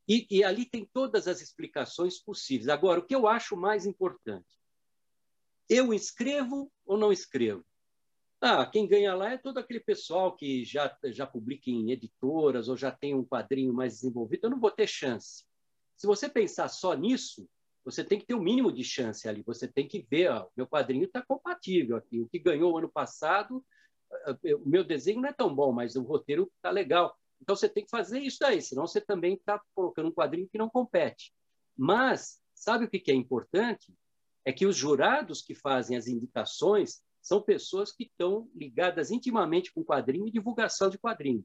e, 0.08 0.26
e 0.30 0.44
ali 0.44 0.66
tem 0.66 0.84
todas 0.92 1.28
as 1.28 1.40
explicações 1.40 2.18
possíveis. 2.20 2.68
Agora, 2.68 3.00
o 3.00 3.04
que 3.04 3.14
eu 3.14 3.28
acho 3.28 3.56
mais 3.56 3.86
importante, 3.86 4.60
eu 5.68 5.94
escrevo 5.94 6.70
ou 6.84 6.98
não 6.98 7.12
escrevo? 7.12 7.64
Ah, 8.46 8.66
quem 8.66 8.86
ganha 8.86 9.14
lá 9.14 9.32
é 9.32 9.38
todo 9.38 9.56
aquele 9.56 9.80
pessoal 9.80 10.36
que 10.36 10.66
já, 10.66 10.94
já 11.04 11.26
publica 11.26 11.70
em 11.70 11.90
editoras 11.90 12.68
ou 12.68 12.76
já 12.76 12.90
tem 12.90 13.14
um 13.14 13.24
quadrinho 13.24 13.72
mais 13.72 13.94
desenvolvido. 13.94 14.44
Eu 14.44 14.50
não 14.50 14.60
vou 14.60 14.70
ter 14.70 14.86
chance. 14.86 15.46
Se 15.96 16.06
você 16.06 16.28
pensar 16.28 16.68
só 16.68 16.92
nisso, 16.92 17.48
você 17.82 18.04
tem 18.04 18.18
que 18.18 18.26
ter 18.26 18.34
o 18.34 18.38
um 18.38 18.42
mínimo 18.42 18.70
de 18.70 18.84
chance 18.84 19.26
ali. 19.26 19.42
Você 19.46 19.66
tem 19.66 19.88
que 19.88 20.06
ver, 20.10 20.30
ó, 20.30 20.46
meu 20.54 20.66
quadrinho 20.66 21.06
está 21.06 21.22
compatível 21.22 21.96
aqui. 21.96 22.20
O 22.20 22.28
que 22.28 22.38
ganhou 22.38 22.76
ano 22.76 22.90
passado, 22.90 23.64
eh, 24.12 24.36
eh, 24.44 24.54
o 24.56 24.68
meu 24.68 24.84
desenho 24.84 25.22
não 25.22 25.30
é 25.30 25.32
tão 25.32 25.54
bom, 25.54 25.72
mas 25.72 25.96
o 25.96 26.02
roteiro 26.02 26.52
está 26.56 26.70
legal. 26.70 27.18
Então 27.40 27.56
você 27.56 27.66
tem 27.66 27.82
que 27.82 27.90
fazer 27.90 28.20
isso 28.20 28.40
daí, 28.42 28.60
senão 28.60 28.86
você 28.86 29.00
também 29.00 29.36
está 29.36 29.58
colocando 29.74 30.10
um 30.10 30.14
quadrinho 30.14 30.50
que 30.52 30.58
não 30.58 30.68
compete. 30.68 31.32
Mas 31.74 32.42
sabe 32.54 32.84
o 32.84 32.90
que 32.90 33.10
é 33.10 33.14
importante? 33.14 33.90
É 34.44 34.52
que 34.52 34.66
os 34.66 34.76
jurados 34.76 35.40
que 35.40 35.54
fazem 35.54 35.96
as 35.96 36.08
indicações 36.08 37.02
são 37.24 37.40
pessoas 37.40 37.90
que 37.90 38.04
estão 38.04 38.50
ligadas 38.54 39.10
intimamente 39.10 39.72
com 39.72 39.82
quadrinho 39.82 40.28
e 40.28 40.30
divulgação 40.30 40.90
de 40.90 40.98
quadrinho. 40.98 41.42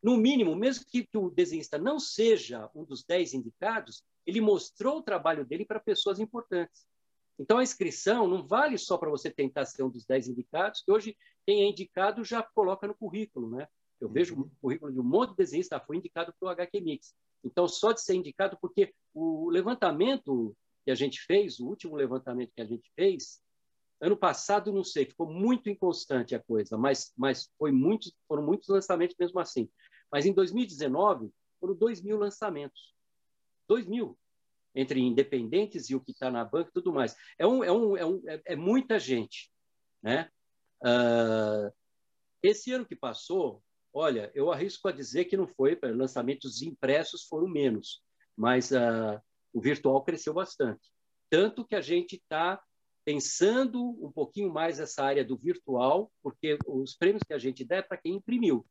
No 0.00 0.16
mínimo, 0.16 0.54
mesmo 0.54 0.86
que, 0.86 1.04
que 1.04 1.18
o 1.18 1.28
desenhista 1.28 1.76
não 1.76 1.98
seja 1.98 2.70
um 2.72 2.84
dos 2.84 3.04
dez 3.04 3.34
indicados, 3.34 4.04
ele 4.24 4.40
mostrou 4.40 4.98
o 4.98 5.02
trabalho 5.02 5.44
dele 5.44 5.64
para 5.64 5.80
pessoas 5.80 6.20
importantes. 6.20 6.86
Então, 7.36 7.58
a 7.58 7.62
inscrição 7.62 8.28
não 8.28 8.46
vale 8.46 8.78
só 8.78 8.96
para 8.96 9.10
você 9.10 9.28
tentar 9.28 9.64
ser 9.66 9.82
um 9.82 9.90
dos 9.90 10.06
dez 10.06 10.28
indicados, 10.28 10.80
que 10.80 10.92
hoje 10.92 11.16
quem 11.44 11.62
é 11.62 11.68
indicado 11.68 12.24
já 12.24 12.40
coloca 12.40 12.86
no 12.86 12.94
currículo. 12.94 13.50
Né? 13.50 13.66
Eu 14.00 14.08
vejo 14.08 14.36
uhum. 14.36 14.42
o 14.42 14.50
currículo 14.60 14.92
de 14.92 15.00
um 15.00 15.04
monte 15.04 15.30
de 15.30 15.38
desenhista, 15.38 15.80
foi 15.80 15.96
indicado 15.96 16.32
para 16.38 16.46
o 16.46 16.50
HQ 16.50 16.80
Mix. 16.80 17.14
Então, 17.44 17.66
só 17.66 17.90
de 17.90 18.00
ser 18.00 18.14
indicado, 18.14 18.56
porque 18.60 18.94
o 19.12 19.50
levantamento 19.50 20.56
que 20.84 20.90
a 20.92 20.94
gente 20.94 21.20
fez, 21.22 21.58
o 21.58 21.66
último 21.66 21.96
levantamento 21.96 22.52
que 22.54 22.62
a 22.62 22.66
gente 22.66 22.88
fez, 22.94 23.40
Ano 24.00 24.16
passado, 24.16 24.72
não 24.72 24.84
sei, 24.84 25.06
ficou 25.06 25.26
muito 25.26 25.70
inconstante 25.70 26.34
a 26.34 26.42
coisa, 26.42 26.76
mas, 26.76 27.12
mas 27.16 27.50
foi 27.58 27.72
muito, 27.72 28.10
foram 28.28 28.42
muitos 28.42 28.68
lançamentos 28.68 29.16
mesmo 29.18 29.40
assim. 29.40 29.68
Mas 30.12 30.26
em 30.26 30.32
2019, 30.32 31.30
foram 31.58 31.74
2 31.74 32.02
mil 32.02 32.18
lançamentos. 32.18 32.94
2 33.68 33.86
mil. 33.86 34.18
Entre 34.74 35.00
independentes 35.00 35.88
e 35.88 35.94
o 35.94 36.00
que 36.00 36.12
está 36.12 36.30
na 36.30 36.44
banca 36.44 36.68
e 36.68 36.72
tudo 36.72 36.92
mais. 36.92 37.16
É, 37.38 37.46
um, 37.46 37.64
é, 37.64 37.72
um, 37.72 37.96
é, 37.96 38.04
um, 38.04 38.22
é, 38.28 38.42
é 38.44 38.56
muita 38.56 38.98
gente. 38.98 39.50
Né? 40.02 40.30
Uh, 40.82 41.72
esse 42.42 42.72
ano 42.72 42.86
que 42.86 42.94
passou, 42.94 43.62
olha, 43.92 44.30
eu 44.34 44.52
arrisco 44.52 44.88
a 44.88 44.92
dizer 44.92 45.24
que 45.24 45.36
não 45.36 45.48
foi, 45.48 45.78
lançamentos 45.82 46.60
impressos 46.60 47.24
foram 47.24 47.48
menos, 47.48 48.02
mas 48.36 48.70
uh, 48.70 49.20
o 49.52 49.60
virtual 49.60 50.04
cresceu 50.04 50.34
bastante. 50.34 50.92
Tanto 51.30 51.64
que 51.66 51.74
a 51.74 51.80
gente 51.80 52.16
está 52.16 52.62
pensando 53.06 53.80
um 54.04 54.10
pouquinho 54.10 54.52
mais 54.52 54.80
essa 54.80 55.04
área 55.04 55.24
do 55.24 55.36
virtual, 55.36 56.10
porque 56.20 56.58
os 56.66 56.96
prêmios 56.96 57.22
que 57.22 57.32
a 57.32 57.38
gente 57.38 57.64
dá 57.64 57.76
é 57.76 57.82
para 57.82 57.96
quem 57.96 58.14
imprimiu, 58.14 58.66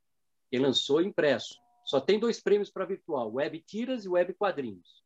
quem 0.52 0.60
lançou 0.60 1.02
impresso. 1.02 1.56
Só 1.86 2.02
tem 2.02 2.20
dois 2.20 2.42
prêmios 2.42 2.70
para 2.70 2.84
virtual, 2.84 3.32
Web 3.32 3.64
Tiras 3.66 4.04
e 4.04 4.10
Web 4.10 4.34
Quadrinhos. 4.34 5.02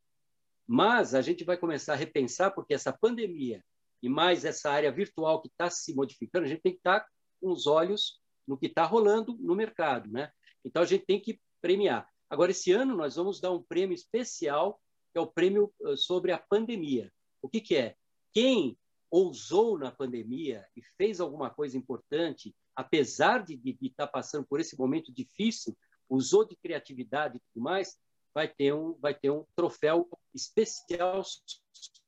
Mas 0.65 1.13
a 1.13 1.21
gente 1.21 1.43
vai 1.43 1.57
começar 1.57 1.93
a 1.93 1.95
repensar, 1.95 2.49
porque 2.55 2.73
essa 2.73 2.91
pandemia 2.91 3.63
e 4.01 4.09
mais 4.09 4.45
essa 4.45 4.71
área 4.71 4.91
virtual 4.91 5.41
que 5.41 5.47
está 5.47 5.69
se 5.69 5.93
modificando, 5.93 6.45
a 6.45 6.49
gente 6.49 6.61
tem 6.61 6.71
que 6.71 6.79
estar 6.79 7.01
tá 7.01 7.07
com 7.39 7.51
os 7.51 7.67
olhos 7.67 8.19
no 8.47 8.57
que 8.57 8.65
está 8.65 8.83
rolando 8.83 9.37
no 9.39 9.55
mercado. 9.55 10.09
Né? 10.09 10.31
Então, 10.65 10.81
a 10.81 10.85
gente 10.85 11.05
tem 11.05 11.21
que 11.21 11.39
premiar. 11.61 12.09
Agora, 12.29 12.49
esse 12.49 12.71
ano, 12.71 12.95
nós 12.95 13.15
vamos 13.15 13.39
dar 13.39 13.51
um 13.51 13.61
prêmio 13.61 13.93
especial, 13.93 14.81
que 15.11 15.19
é 15.19 15.21
o 15.21 15.27
prêmio 15.27 15.71
sobre 15.97 16.31
a 16.31 16.39
pandemia. 16.39 17.11
O 17.43 17.49
que, 17.49 17.61
que 17.61 17.75
é? 17.75 17.95
Quem 18.33 18.77
ousou 19.09 19.77
na 19.77 19.91
pandemia 19.91 20.65
e 20.75 20.81
fez 20.97 21.19
alguma 21.19 21.49
coisa 21.49 21.77
importante, 21.77 22.55
apesar 22.75 23.43
de, 23.43 23.59
estar 23.81 24.05
tá 24.05 24.11
passando 24.11 24.45
por 24.45 24.59
esse 24.59 24.77
momento 24.77 25.11
difícil, 25.11 25.77
usou 26.09 26.45
de 26.45 26.55
criatividade 26.55 27.37
e 27.37 27.39
tudo 27.39 27.63
mais, 27.63 27.97
vai 28.33 28.47
ter 28.47 28.73
um, 28.73 28.93
vai 28.99 29.13
ter 29.13 29.31
um 29.31 29.45
troféu 29.55 30.07
especial 30.33 31.23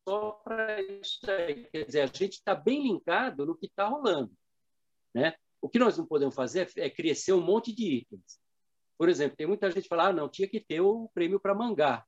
só 0.07 0.31
para 0.43 0.81
isso 0.81 1.29
aí. 1.29 1.65
Quer 1.65 1.85
dizer, 1.85 2.01
a 2.01 2.05
gente 2.07 2.33
está 2.33 2.55
bem 2.55 2.83
linkado 2.83 3.45
no 3.45 3.55
que 3.55 3.65
está 3.65 3.87
rolando. 3.87 4.31
Né? 5.13 5.35
O 5.61 5.69
que 5.69 5.79
nós 5.79 5.97
não 5.97 6.05
podemos 6.05 6.35
fazer 6.35 6.71
é 6.77 6.89
crescer 6.89 7.33
um 7.33 7.41
monte 7.41 7.73
de 7.73 7.85
itens. 7.85 8.39
Por 8.97 9.09
exemplo, 9.09 9.35
tem 9.35 9.47
muita 9.47 9.69
gente 9.69 9.83
que 9.83 9.89
fala, 9.89 10.07
ah, 10.09 10.13
não, 10.13 10.29
tinha 10.29 10.47
que 10.47 10.59
ter 10.59 10.79
o 10.79 11.09
prêmio 11.13 11.39
para 11.39 11.55
mangá. 11.55 12.05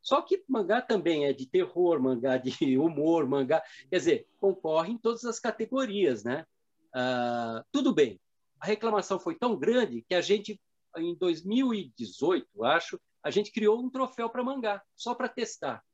Só 0.00 0.22
que 0.22 0.42
mangá 0.48 0.80
também 0.80 1.26
é 1.26 1.32
de 1.32 1.46
terror, 1.46 2.00
mangá 2.00 2.36
de 2.36 2.50
humor, 2.78 3.26
mangá. 3.26 3.62
Quer 3.90 3.96
dizer, 3.96 4.28
concorre 4.38 4.92
em 4.92 4.98
todas 4.98 5.24
as 5.24 5.38
categorias, 5.38 6.24
né? 6.24 6.46
Ah, 6.94 7.64
tudo 7.70 7.92
bem. 7.92 8.20
A 8.60 8.66
reclamação 8.66 9.20
foi 9.20 9.34
tão 9.34 9.56
grande 9.56 10.02
que 10.08 10.14
a 10.14 10.20
gente, 10.20 10.60
em 10.96 11.14
2018, 11.14 12.64
acho, 12.64 13.00
a 13.22 13.30
gente 13.30 13.52
criou 13.52 13.80
um 13.80 13.90
troféu 13.90 14.28
para 14.30 14.42
mangá, 14.42 14.82
só 14.96 15.14
para 15.14 15.28
testar. 15.28 15.84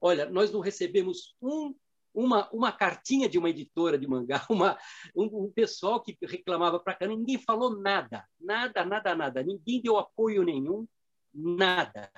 Olha, 0.00 0.26
nós 0.26 0.50
não 0.50 0.60
recebemos 0.60 1.36
um, 1.40 1.74
uma, 2.12 2.50
uma 2.50 2.72
cartinha 2.72 3.28
de 3.28 3.38
uma 3.38 3.50
editora 3.50 3.98
de 3.98 4.08
mangá, 4.08 4.44
uma, 4.50 4.78
um, 5.14 5.44
um 5.44 5.52
pessoal 5.52 6.00
que 6.02 6.16
reclamava 6.22 6.80
para 6.80 6.94
cá, 6.94 7.06
ninguém 7.06 7.38
falou 7.38 7.78
nada, 7.78 8.26
nada, 8.40 8.84
nada, 8.84 9.14
nada. 9.14 9.42
Ninguém 9.42 9.80
deu 9.80 9.98
apoio 9.98 10.42
nenhum, 10.42 10.86
nada 11.32 12.10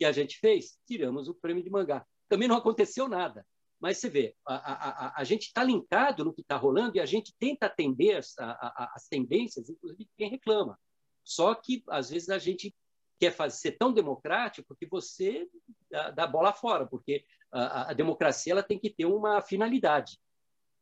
que 0.00 0.04
a 0.06 0.12
gente 0.12 0.38
fez? 0.38 0.78
Tiramos 0.86 1.28
o 1.28 1.34
prêmio 1.34 1.62
de 1.62 1.68
mangá. 1.68 2.06
Também 2.26 2.48
não 2.48 2.56
aconteceu 2.56 3.06
nada. 3.06 3.46
Mas 3.78 3.98
você 3.98 4.08
vê, 4.08 4.34
a, 4.46 4.54
a, 4.54 4.88
a, 5.06 5.20
a 5.20 5.24
gente 5.24 5.42
está 5.42 5.62
linkado 5.62 6.24
no 6.24 6.32
que 6.32 6.40
está 6.40 6.56
rolando 6.56 6.96
e 6.96 7.00
a 7.00 7.04
gente 7.04 7.34
tenta 7.38 7.66
atender 7.66 8.16
as, 8.16 8.34
as 8.38 9.06
tendências, 9.08 9.68
inclusive 9.68 10.08
quem 10.16 10.30
reclama. 10.30 10.78
Só 11.22 11.54
que, 11.54 11.82
às 11.88 12.08
vezes, 12.08 12.30
a 12.30 12.38
gente 12.38 12.74
quer 13.18 13.30
fazer, 13.30 13.56
ser 13.58 13.72
tão 13.72 13.92
democrático 13.92 14.74
que 14.74 14.86
você 14.86 15.46
dá, 15.90 16.10
dá 16.10 16.26
bola 16.26 16.54
fora, 16.54 16.86
porque 16.86 17.22
a, 17.52 17.90
a, 17.90 17.92
democracia 17.92 18.54
ela 18.54 18.62
tem 18.62 18.78
que 18.78 18.88
ter 18.88 19.04
uma 19.04 19.42
finalidade. 19.42 20.18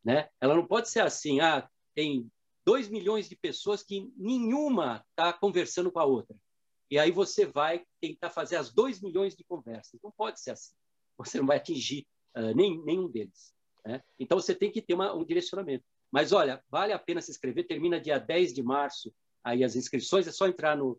Né? 0.05 0.29
Ela 0.41 0.55
não 0.55 0.65
pode 0.65 0.89
ser 0.89 1.01
assim, 1.01 1.41
ah, 1.41 1.69
tem 1.93 2.31
2 2.65 2.89
milhões 2.89 3.29
de 3.29 3.35
pessoas 3.35 3.83
que 3.83 4.13
nenhuma 4.17 5.05
está 5.11 5.33
conversando 5.33 5.91
com 5.91 5.99
a 5.99 6.05
outra 6.05 6.37
e 6.91 6.99
aí 6.99 7.11
você 7.11 7.45
vai 7.45 7.85
tentar 8.01 8.31
fazer 8.31 8.57
as 8.57 8.73
2 8.73 9.03
milhões 9.03 9.37
de 9.37 9.45
conversas. 9.45 10.01
Não 10.03 10.11
pode 10.11 10.41
ser 10.41 10.53
assim. 10.53 10.73
Você 11.19 11.39
não 11.39 11.47
vai 11.47 11.59
atingir 11.59 12.07
uh, 12.37 12.55
nem, 12.55 12.83
nenhum 12.85 13.09
deles. 13.09 13.53
Né? 13.85 14.03
Então, 14.19 14.41
você 14.41 14.55
tem 14.55 14.71
que 14.71 14.81
ter 14.81 14.95
uma, 14.95 15.15
um 15.15 15.25
direcionamento. 15.25 15.85
Mas, 16.11 16.33
olha, 16.33 16.65
vale 16.71 16.93
a 16.93 16.99
pena 16.99 17.21
se 17.21 17.31
inscrever. 17.31 17.67
Termina 17.67 18.01
dia 18.01 18.19
10 18.19 18.55
de 18.55 18.63
março 18.63 19.13
aí 19.45 19.63
as 19.63 19.77
inscrições. 19.77 20.27
É 20.27 20.33
só 20.33 20.49
entrar 20.49 20.75
no 20.77 20.99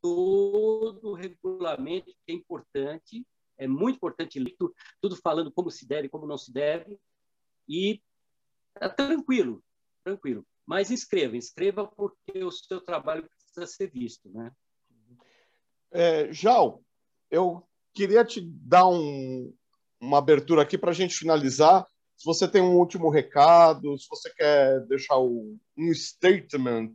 todo 0.00 1.10
o 1.10 1.14
regulamento, 1.14 2.14
que 2.26 2.32
é 2.32 2.32
importante, 2.32 3.26
é 3.58 3.66
muito 3.66 3.96
importante 3.96 4.38
ler 4.38 4.56
tudo 5.00 5.16
falando 5.16 5.52
como 5.52 5.70
se 5.70 5.86
deve, 5.86 6.08
como 6.08 6.26
não 6.26 6.38
se 6.38 6.52
deve, 6.52 6.98
e 7.68 8.00
é 8.76 8.88
tranquilo, 8.88 9.62
tranquilo. 10.04 10.46
Mas 10.64 10.90
inscreva, 10.90 11.36
inscreva 11.36 11.86
porque 11.86 12.44
o 12.44 12.50
seu 12.50 12.80
trabalho 12.80 13.28
precisa 13.28 13.66
ser 13.66 13.90
visto, 13.90 14.28
né? 14.30 14.52
É, 15.90 16.30
eu 17.30 17.66
queria 17.94 18.24
te 18.24 18.40
dar 18.40 18.86
um, 18.86 19.52
uma 20.00 20.18
abertura 20.18 20.62
aqui 20.62 20.78
para 20.78 20.90
a 20.90 20.94
gente 20.94 21.16
finalizar. 21.16 21.86
Se 22.16 22.24
você 22.24 22.46
tem 22.46 22.60
um 22.60 22.76
último 22.76 23.08
recado, 23.08 23.98
se 23.98 24.06
você 24.08 24.32
quer 24.34 24.80
deixar 24.86 25.18
um 25.18 25.58
statement, 25.94 26.92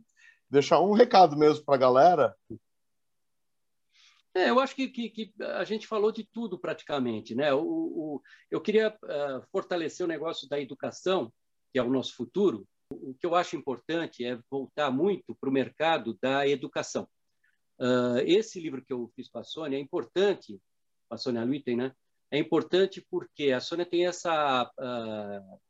deixar 0.48 0.80
um 0.80 0.92
recado 0.92 1.36
mesmo 1.36 1.64
para 1.64 1.74
a 1.74 1.78
galera, 1.78 2.36
é, 4.34 4.50
eu 4.50 4.58
acho 4.58 4.74
que, 4.74 4.88
que, 4.88 5.08
que, 5.10 5.32
a 5.42 5.62
gente 5.62 5.86
falou 5.86 6.10
de 6.10 6.24
tudo 6.24 6.58
praticamente. 6.58 7.34
Né? 7.34 7.54
O, 7.54 7.60
o 7.60 8.22
eu 8.50 8.60
queria 8.60 8.88
uh, 8.90 9.46
fortalecer 9.52 10.04
o 10.04 10.08
negócio 10.08 10.48
da 10.48 10.60
educação, 10.60 11.32
que 11.72 11.78
é 11.78 11.82
o 11.82 11.90
nosso 11.90 12.16
futuro. 12.16 12.66
O 12.90 13.14
que 13.14 13.24
eu 13.24 13.34
acho 13.34 13.56
importante 13.56 14.24
é 14.24 14.38
voltar 14.50 14.90
muito 14.90 15.34
para 15.36 15.48
o 15.48 15.52
mercado 15.52 16.18
da 16.20 16.46
educação. 16.48 17.08
Uh, 17.78 18.18
esse 18.26 18.60
livro 18.60 18.84
que 18.84 18.92
eu 18.92 19.10
fiz 19.14 19.28
para 19.30 19.42
a 19.42 19.44
Sônia 19.44 19.76
é 19.76 19.80
importante, 19.80 20.60
a 21.10 21.16
Sônia 21.16 21.44
Luiten, 21.44 21.76
né? 21.76 21.92
É 22.30 22.38
importante 22.38 23.04
porque 23.08 23.52
a 23.52 23.60
Sônia 23.60 23.86
tem 23.86 24.06
essa, 24.06 24.64
uh, 24.64 25.60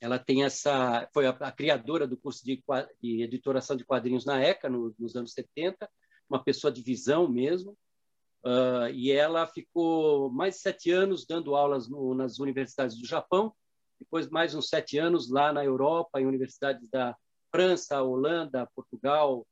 ela 0.00 0.18
tem 0.18 0.44
essa, 0.44 1.08
foi 1.14 1.26
a, 1.26 1.30
a 1.30 1.52
criadora 1.52 2.06
do 2.06 2.16
curso 2.18 2.44
de, 2.44 2.62
de, 3.02 3.22
editoração 3.22 3.76
de 3.76 3.84
quadrinhos 3.84 4.26
na 4.26 4.42
ECA 4.42 4.68
no, 4.68 4.94
nos 4.98 5.16
anos 5.16 5.32
70, 5.32 5.88
uma 6.28 6.42
pessoa 6.42 6.70
de 6.70 6.82
visão 6.82 7.28
mesmo, 7.28 7.76
uh, 8.44 8.88
e 8.92 9.10
ela 9.10 9.46
ficou 9.46 10.30
mais 10.30 10.54
de 10.54 10.60
sete 10.60 10.90
anos 10.90 11.26
dando 11.26 11.54
aulas 11.54 11.88
no, 11.88 12.14
nas 12.14 12.38
universidades 12.38 12.98
do 12.98 13.06
Japão, 13.06 13.54
depois 13.98 14.28
mais 14.28 14.54
uns 14.54 14.68
sete 14.68 14.98
anos 14.98 15.30
lá 15.30 15.52
na 15.52 15.64
Europa, 15.64 16.20
em 16.20 16.26
universidades 16.26 16.88
da 16.90 17.16
França, 17.50 18.02
Holanda, 18.02 18.68
Portugal, 18.74 19.46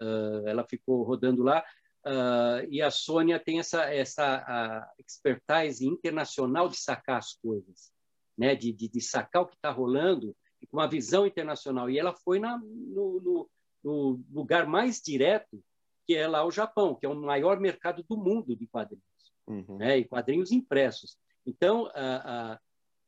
uh, 0.00 0.46
ela 0.46 0.64
ficou 0.64 1.02
rodando 1.02 1.42
lá. 1.42 1.64
Uh, 2.06 2.68
e 2.68 2.82
a 2.82 2.90
Sônia 2.90 3.40
tem 3.40 3.58
essa 3.58 3.84
essa 3.84 4.86
expertise 4.98 5.86
internacional 5.86 6.68
de 6.68 6.76
sacar 6.76 7.18
as 7.18 7.32
coisas, 7.34 7.90
né? 8.36 8.54
De, 8.54 8.72
de, 8.72 8.88
de 8.88 9.00
sacar 9.00 9.42
o 9.42 9.46
que 9.46 9.54
está 9.54 9.70
rolando 9.70 10.36
com 10.66 10.76
uma 10.78 10.88
visão 10.88 11.26
internacional. 11.26 11.88
E 11.88 11.98
ela 11.98 12.12
foi 12.12 12.38
na, 12.38 12.58
no, 12.58 13.20
no, 13.20 13.50
no, 13.82 14.24
lugar 14.32 14.66
mais 14.66 15.00
direto, 15.00 15.62
que 16.06 16.14
é 16.14 16.26
lá 16.26 16.44
o 16.44 16.50
Japão, 16.50 16.94
que 16.94 17.06
é 17.06 17.08
o 17.08 17.14
maior 17.14 17.58
mercado 17.60 18.04
do 18.08 18.16
mundo 18.16 18.54
de 18.54 18.66
quadrinhos, 18.66 19.04
uhum. 19.46 19.78
né? 19.78 19.98
E 19.98 20.04
quadrinhos 20.04 20.52
impressos. 20.52 21.18
Então, 21.46 21.90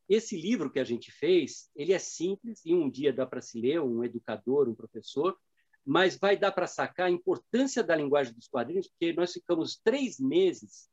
esse 0.08 0.36
livro 0.36 0.70
que 0.70 0.78
a 0.78 0.84
gente 0.84 1.10
fez, 1.10 1.70
ele 1.74 1.92
é 1.92 1.98
simples 1.98 2.64
e 2.64 2.74
um 2.74 2.88
dia 2.88 3.12
dá 3.12 3.26
para 3.26 3.40
se 3.40 3.60
ler, 3.60 3.80
um 3.80 4.04
educador, 4.04 4.68
um 4.68 4.74
professor, 4.74 5.36
mas 5.84 6.16
vai 6.16 6.36
dar 6.36 6.52
para 6.52 6.66
sacar 6.66 7.06
a 7.06 7.10
importância 7.10 7.82
da 7.82 7.94
linguagem 7.94 8.34
dos 8.34 8.48
quadrinhos, 8.48 8.88
porque 8.88 9.12
nós 9.12 9.32
ficamos 9.32 9.80
três 9.82 10.18
meses 10.18 10.88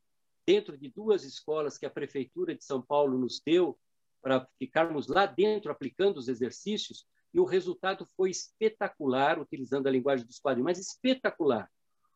dentro 0.45 0.78
de 0.78 0.89
duas 0.89 1.24
escolas 1.24 1.78
que 1.78 1.86
a 1.86 1.89
prefeitura 1.89 2.54
de 2.56 2.64
São 2.64 2.82
Paulo 2.82 3.18
nos 3.18 3.41
deu 3.43 3.78
para 4.22 4.47
ficarmos 4.58 5.08
lá 5.08 5.26
dentro 5.26 5.72
aplicando 5.72 6.18
os 6.18 6.28
exercícios 6.28 7.06
e 7.34 7.39
o 7.39 7.45
resultado 7.45 8.08
foi 8.16 8.30
espetacular, 8.30 9.39
utilizando 9.39 9.88
a 9.88 9.91
linguagem 9.91 10.26
dos 10.26 10.39
quadrinhos, 10.39 10.66
mas 10.66 10.80
espetacular. 10.80 11.70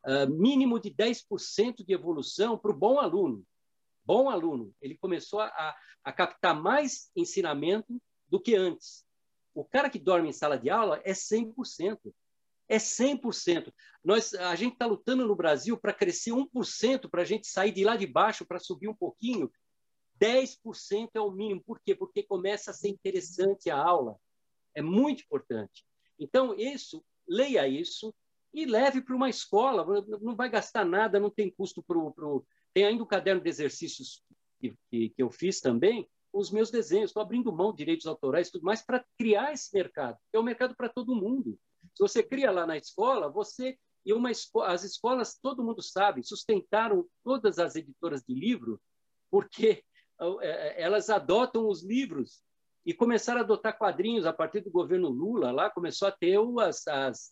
Uh, 0.07 0.29
mínimo 0.29 0.79
de 0.79 0.89
10% 0.89 1.85
de 1.85 1.93
evolução 1.93 2.57
para 2.57 2.71
o 2.71 2.77
bom 2.77 2.97
aluno. 2.99 3.45
Bom 4.05 4.29
aluno. 4.29 4.73
Ele 4.81 4.97
começou 4.97 5.41
a, 5.41 5.75
a 6.01 6.13
captar 6.13 6.55
mais 6.55 7.11
ensinamento 7.13 8.01
do 8.27 8.39
que 8.39 8.55
antes. 8.55 9.05
O 9.53 9.65
cara 9.65 9.89
que 9.89 9.99
dorme 9.99 10.29
em 10.29 10.33
sala 10.33 10.57
de 10.57 10.69
aula 10.69 11.01
é 11.03 11.11
100%. 11.11 12.13
É 12.69 12.77
100%. 12.77 13.73
Nós, 14.03 14.33
a 14.33 14.55
gente 14.55 14.73
está 14.73 14.85
lutando 14.85 15.25
no 15.25 15.35
Brasil 15.35 15.77
para 15.77 15.93
crescer 15.93 16.31
1%, 16.31 17.09
para 17.09 17.23
a 17.23 17.25
gente 17.25 17.47
sair 17.47 17.71
de 17.71 17.83
lá 17.83 17.97
de 17.97 18.05
baixo 18.05 18.45
para 18.45 18.59
subir 18.59 18.87
um 18.87 18.95
pouquinho. 18.95 19.51
10% 20.21 21.09
é 21.13 21.19
o 21.19 21.31
mínimo. 21.31 21.63
Por 21.65 21.79
quê? 21.79 21.95
Porque 21.95 22.23
começa 22.23 22.71
a 22.71 22.73
ser 22.73 22.89
interessante 22.89 23.69
a 23.69 23.77
aula. 23.77 24.17
É 24.75 24.81
muito 24.81 25.23
importante. 25.23 25.85
Então, 26.19 26.55
isso, 26.55 27.03
leia 27.27 27.67
isso 27.67 28.13
e 28.53 28.65
leve 28.65 29.01
para 29.01 29.15
uma 29.15 29.29
escola. 29.29 29.85
Não 30.21 30.35
vai 30.35 30.49
gastar 30.49 30.85
nada, 30.85 31.19
não 31.19 31.29
tem 31.29 31.49
custo 31.49 31.83
para 31.83 31.97
o. 31.97 32.45
Tem 32.73 32.85
ainda 32.85 33.03
o 33.03 33.07
caderno 33.07 33.41
de 33.41 33.49
exercícios 33.49 34.23
que, 34.59 34.75
que, 34.89 35.09
que 35.09 35.23
eu 35.23 35.29
fiz 35.31 35.59
também, 35.59 36.07
os 36.31 36.51
meus 36.51 36.69
desenhos. 36.69 37.09
Estou 37.09 37.21
abrindo 37.21 37.51
mão 37.51 37.71
de 37.71 37.77
direitos 37.77 38.07
autorais 38.07 38.47
e 38.47 38.51
tudo 38.51 38.65
mais 38.65 38.83
para 38.83 39.03
criar 39.17 39.53
esse 39.53 39.73
mercado. 39.73 40.17
É 40.33 40.39
um 40.39 40.43
mercado 40.43 40.75
para 40.75 40.89
todo 40.89 41.15
mundo. 41.15 41.57
Se 41.95 42.01
você 42.01 42.21
cria 42.21 42.51
lá 42.51 42.65
na 42.65 42.77
escola, 42.77 43.29
você 43.29 43.77
e 44.05 44.13
uma 44.13 44.31
as 44.31 44.83
escolas, 44.83 45.37
todo 45.41 45.63
mundo 45.63 45.81
sabe, 45.81 46.23
sustentaram 46.23 47.05
todas 47.25 47.59
as 47.59 47.75
editoras 47.75 48.23
de 48.23 48.33
livro 48.33 48.79
porque 49.29 49.83
é, 50.41 50.49
é, 50.49 50.81
elas 50.81 51.09
adotam 51.09 51.67
os 51.67 51.83
livros 51.83 52.41
e 52.85 52.93
começaram 52.93 53.41
a 53.41 53.43
adotar 53.43 53.77
quadrinhos 53.77 54.25
a 54.25 54.31
partir 54.31 54.61
do 54.61 54.71
governo 54.71 55.09
Lula. 55.09 55.51
Lá 55.51 55.69
começou 55.69 56.07
a 56.07 56.11
ter 56.11 56.39
as, 56.61 56.87
as, 56.87 57.29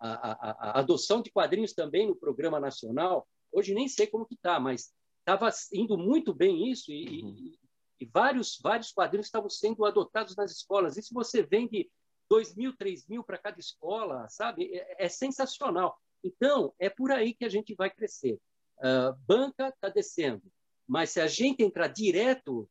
a, 0.00 0.32
a, 0.32 0.50
a, 0.50 0.80
adoção 0.80 1.20
de 1.20 1.30
quadrinhos 1.30 1.74
também 1.74 2.06
no 2.06 2.16
programa 2.16 2.58
nacional. 2.58 3.28
Hoje 3.52 3.74
nem 3.74 3.86
sei 3.86 4.06
como 4.06 4.26
que 4.26 4.34
está, 4.34 4.58
mas 4.58 4.92
estava 5.18 5.50
indo 5.72 5.98
muito 5.98 6.32
bem 6.32 6.70
isso 6.70 6.90
e, 6.90 7.22
uhum. 7.22 7.36
e, 7.36 7.58
e, 8.00 8.06
vários 8.06 8.58
vários 8.62 8.90
quadrinhos 8.90 9.26
estavam 9.26 9.50
sendo 9.50 9.84
adotados 9.84 10.34
nas 10.34 10.50
escolas. 10.50 10.96
E 10.96 11.02
se 11.02 11.12
você 11.12 11.42
vende 11.42 11.90
dois 12.28 12.54
mil, 12.56 12.74
três 12.76 13.06
mil 13.06 13.22
para 13.22 13.38
cada 13.38 13.60
escola, 13.60 14.26
sabe? 14.28 14.72
É, 14.72 15.04
é, 15.04 15.08
sensacional. 15.08 16.00
Então 16.24 16.72
é 16.78 16.88
por 16.88 17.10
aí 17.10 17.34
que 17.34 17.44
a 17.44 17.48
gente 17.48 17.74
vai 17.74 17.90
crescer. 17.90 18.40
Uh, 18.78 19.14
banca 19.26 19.68
está 19.68 19.90
descendo, 19.90 20.42
mas 20.88 21.10
se 21.10 21.20
a 21.20 21.26
gente 21.26 21.62
entrar 21.62 21.88
direto 21.88 22.66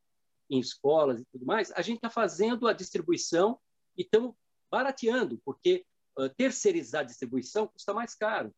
em 0.49 0.59
escolas 0.59 1.21
e 1.21 1.25
tudo 1.25 1.45
mais, 1.45 1.71
a 1.71 1.83
gente 1.83 1.97
está 1.97 2.09
fazendo 2.09 2.67
a 2.67 2.73
distribuição 2.73 3.59
e 3.95 4.01
estamos 4.01 4.33
barateando, 4.71 5.39
porque 5.45 5.85
terceirizar 6.27 7.01
a 7.01 7.05
distribuição 7.05 7.67
custa 7.67 7.93
mais 7.93 8.15
caro. 8.15 8.53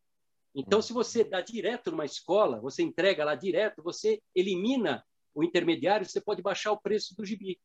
Então, 0.54 0.80
hum. 0.80 0.82
se 0.82 0.92
você 0.92 1.22
dá 1.22 1.40
direto 1.40 1.90
numa 1.90 2.04
escola, 2.04 2.60
você 2.60 2.82
entrega 2.82 3.24
lá 3.24 3.34
direto, 3.34 3.82
você 3.82 4.20
elimina 4.34 5.04
o 5.34 5.42
intermediário, 5.42 6.06
você 6.06 6.20
pode 6.20 6.42
baixar 6.42 6.72
o 6.72 6.80
preço 6.80 7.14
do 7.16 7.24
gibi. 7.24 7.60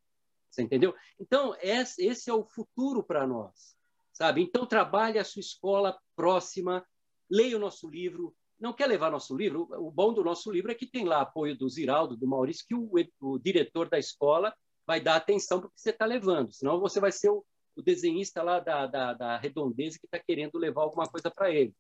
Você 0.50 0.62
entendeu? 0.62 0.94
Então, 1.20 1.56
esse 1.60 2.30
é 2.30 2.34
o 2.34 2.46
futuro 2.46 3.04
para 3.04 3.28
nós, 3.28 3.76
sabe? 4.14 4.42
Então, 4.42 4.66
trabalhe 4.66 5.20
a 5.20 5.24
sua 5.24 5.42
escola 5.42 5.98
próxima, 6.16 6.86
leia 7.30 7.58
o 7.58 7.60
nosso 7.60 7.90
livro, 7.90 8.34
não 8.60 8.74
quer 8.74 8.88
levar 8.88 9.12
nosso 9.12 9.36
livro, 9.36 9.68
o 9.72 9.92
bom 9.92 10.14
do 10.14 10.24
nosso 10.24 10.50
livro 10.52 10.72
é 10.72 10.76
que 10.76 10.88
tem 10.88 11.06
lá 11.06 11.22
apoio 11.22 11.56
do 11.56 11.70
Ziraldo, 11.70 12.16
do 12.18 12.28
Maurício, 12.28 12.66
que 12.68 12.74
o, 12.74 12.90
o 13.22 13.38
diretor 13.38 13.90
da 13.90 14.00
escola 14.00 14.56
vai 14.86 15.00
dar 15.02 15.18
atenção 15.18 15.60
para 15.60 15.68
o 15.68 15.72
que 15.72 15.82
você 15.82 15.92
está 15.92 16.06
levando, 16.06 16.52
senão 16.54 16.80
você 16.80 17.00
vai 17.00 17.12
ser 17.12 17.30
o, 17.30 17.46
o 17.78 17.82
desenhista 17.82 18.42
lá 18.42 18.60
da, 18.60 18.88
da, 18.88 19.14
da 19.14 19.38
redondeza 19.38 20.00
que 20.00 20.08
está 20.08 20.20
querendo 20.20 20.58
levar 20.58 20.82
alguma 20.82 21.08
coisa 21.08 21.30
para 21.30 21.52
ele. 21.52 21.74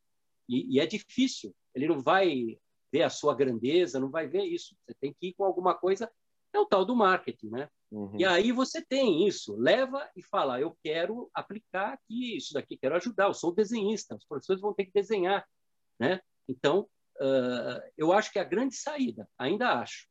E, 0.47 0.75
e, 0.75 0.79
é 0.79 0.85
difícil, 0.85 1.53
ele 1.73 1.87
não 1.87 1.99
vai 1.99 2.57
ver 2.91 3.01
a 3.01 3.09
sua 3.09 3.35
grandeza, 3.35 3.99
não 3.99 4.09
vai 4.09 4.27
ver 4.27 4.43
isso. 4.43 4.75
Você 4.85 4.95
tem 4.99 5.13
que 5.13 5.29
ir 5.29 5.33
com 5.33 5.43
alguma 5.43 5.73
coisa, 5.73 6.09
é 6.53 6.59
o 6.59 6.65
tal 6.65 6.85
do 6.85 6.95
marketing, 6.95 7.49
né? 7.49 7.69
Uhum. 7.91 8.15
E 8.17 8.25
aí 8.25 8.51
você 8.51 8.81
tem 8.81 9.27
isso, 9.27 9.55
leva 9.55 10.09
e 10.15 10.21
fala, 10.21 10.59
eu 10.59 10.77
quero 10.83 11.29
aplicar 11.33 11.93
aqui 11.93 12.37
isso 12.37 12.53
daqui, 12.53 12.77
quero 12.77 12.95
ajudar, 12.95 13.25
eu 13.25 13.33
sou 13.33 13.53
desenhista, 13.53 14.15
os 14.15 14.25
professores 14.25 14.61
vão 14.61 14.73
ter 14.73 14.85
que 14.85 14.91
desenhar, 14.93 15.45
né? 15.99 16.21
Então, 16.47 16.87
uh, 17.19 17.81
eu 17.97 18.11
acho 18.13 18.31
que 18.31 18.39
é 18.39 18.41
a 18.41 18.45
grande 18.45 18.75
saída, 18.75 19.27
ainda 19.37 19.79
acho. 19.79 20.07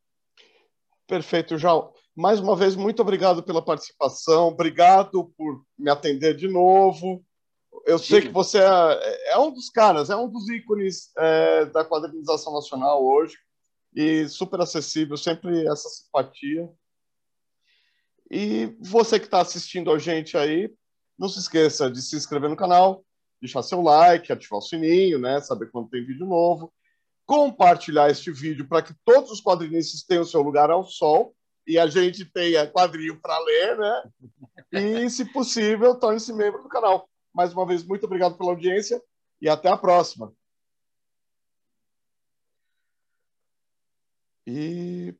Perfeito, 1.07 1.57
João. 1.57 1.93
Mais 2.17 2.39
uma 2.39 2.55
vez, 2.55 2.75
muito 2.75 2.99
obrigado 2.99 3.43
pela 3.43 3.61
participação, 3.61 4.47
obrigado 4.47 5.31
por 5.37 5.63
me 5.77 5.87
atender 5.87 6.35
de 6.35 6.47
novo. 6.47 7.23
Eu 7.85 7.99
sei 7.99 8.21
que 8.21 8.29
você 8.29 8.57
é, 8.57 9.33
é, 9.33 9.37
um 9.37 9.51
dos 9.51 9.69
caras, 9.69 10.09
é 10.09 10.15
um 10.15 10.27
dos 10.27 10.49
ícones 10.49 11.11
é, 11.15 11.65
da 11.65 11.85
quadrinização 11.85 12.53
nacional 12.53 13.05
hoje 13.05 13.37
e 13.95 14.27
super 14.29 14.59
acessível, 14.59 15.15
sempre 15.15 15.67
essa 15.67 15.87
simpatia. 15.89 16.67
E 18.31 18.75
você 18.79 19.19
que 19.19 19.25
está 19.25 19.41
assistindo 19.41 19.91
a 19.91 19.99
gente 19.99 20.35
aí, 20.35 20.73
não 21.19 21.29
se 21.29 21.37
esqueça 21.37 21.87
de 21.87 22.01
se 22.01 22.15
inscrever 22.15 22.49
no 22.49 22.57
canal, 22.57 23.05
deixar 23.39 23.61
seu 23.61 23.79
like, 23.79 24.31
ativar 24.31 24.57
o 24.57 24.63
sininho, 24.63 25.19
né? 25.19 25.39
Saber 25.39 25.69
quando 25.69 25.89
tem 25.89 26.03
vídeo 26.03 26.25
novo. 26.25 26.73
Compartilhar 27.27 28.09
este 28.09 28.31
vídeo 28.31 28.67
para 28.67 28.81
que 28.81 28.95
todos 29.05 29.29
os 29.29 29.39
quadrinistas 29.39 30.01
tenham 30.01 30.25
seu 30.25 30.41
lugar 30.41 30.71
ao 30.71 30.83
sol 30.83 31.36
e 31.67 31.77
a 31.77 31.85
gente 31.87 32.23
tenha 32.23 32.65
quadrinho 32.65 33.19
para 33.19 33.37
ler, 33.39 33.77
né? 33.77 34.03
E, 34.71 35.09
se 35.09 35.25
possível, 35.25 35.99
torne-se 35.99 36.31
membro 36.33 36.63
do 36.63 36.69
canal. 36.69 37.09
Mais 37.33 37.53
uma 37.53 37.65
vez, 37.65 37.83
muito 37.83 38.05
obrigado 38.05 38.37
pela 38.37 38.51
audiência 38.51 39.01
e 39.41 39.49
até 39.49 39.69
a 39.69 39.77
próxima. 39.77 40.33
E 44.45 45.13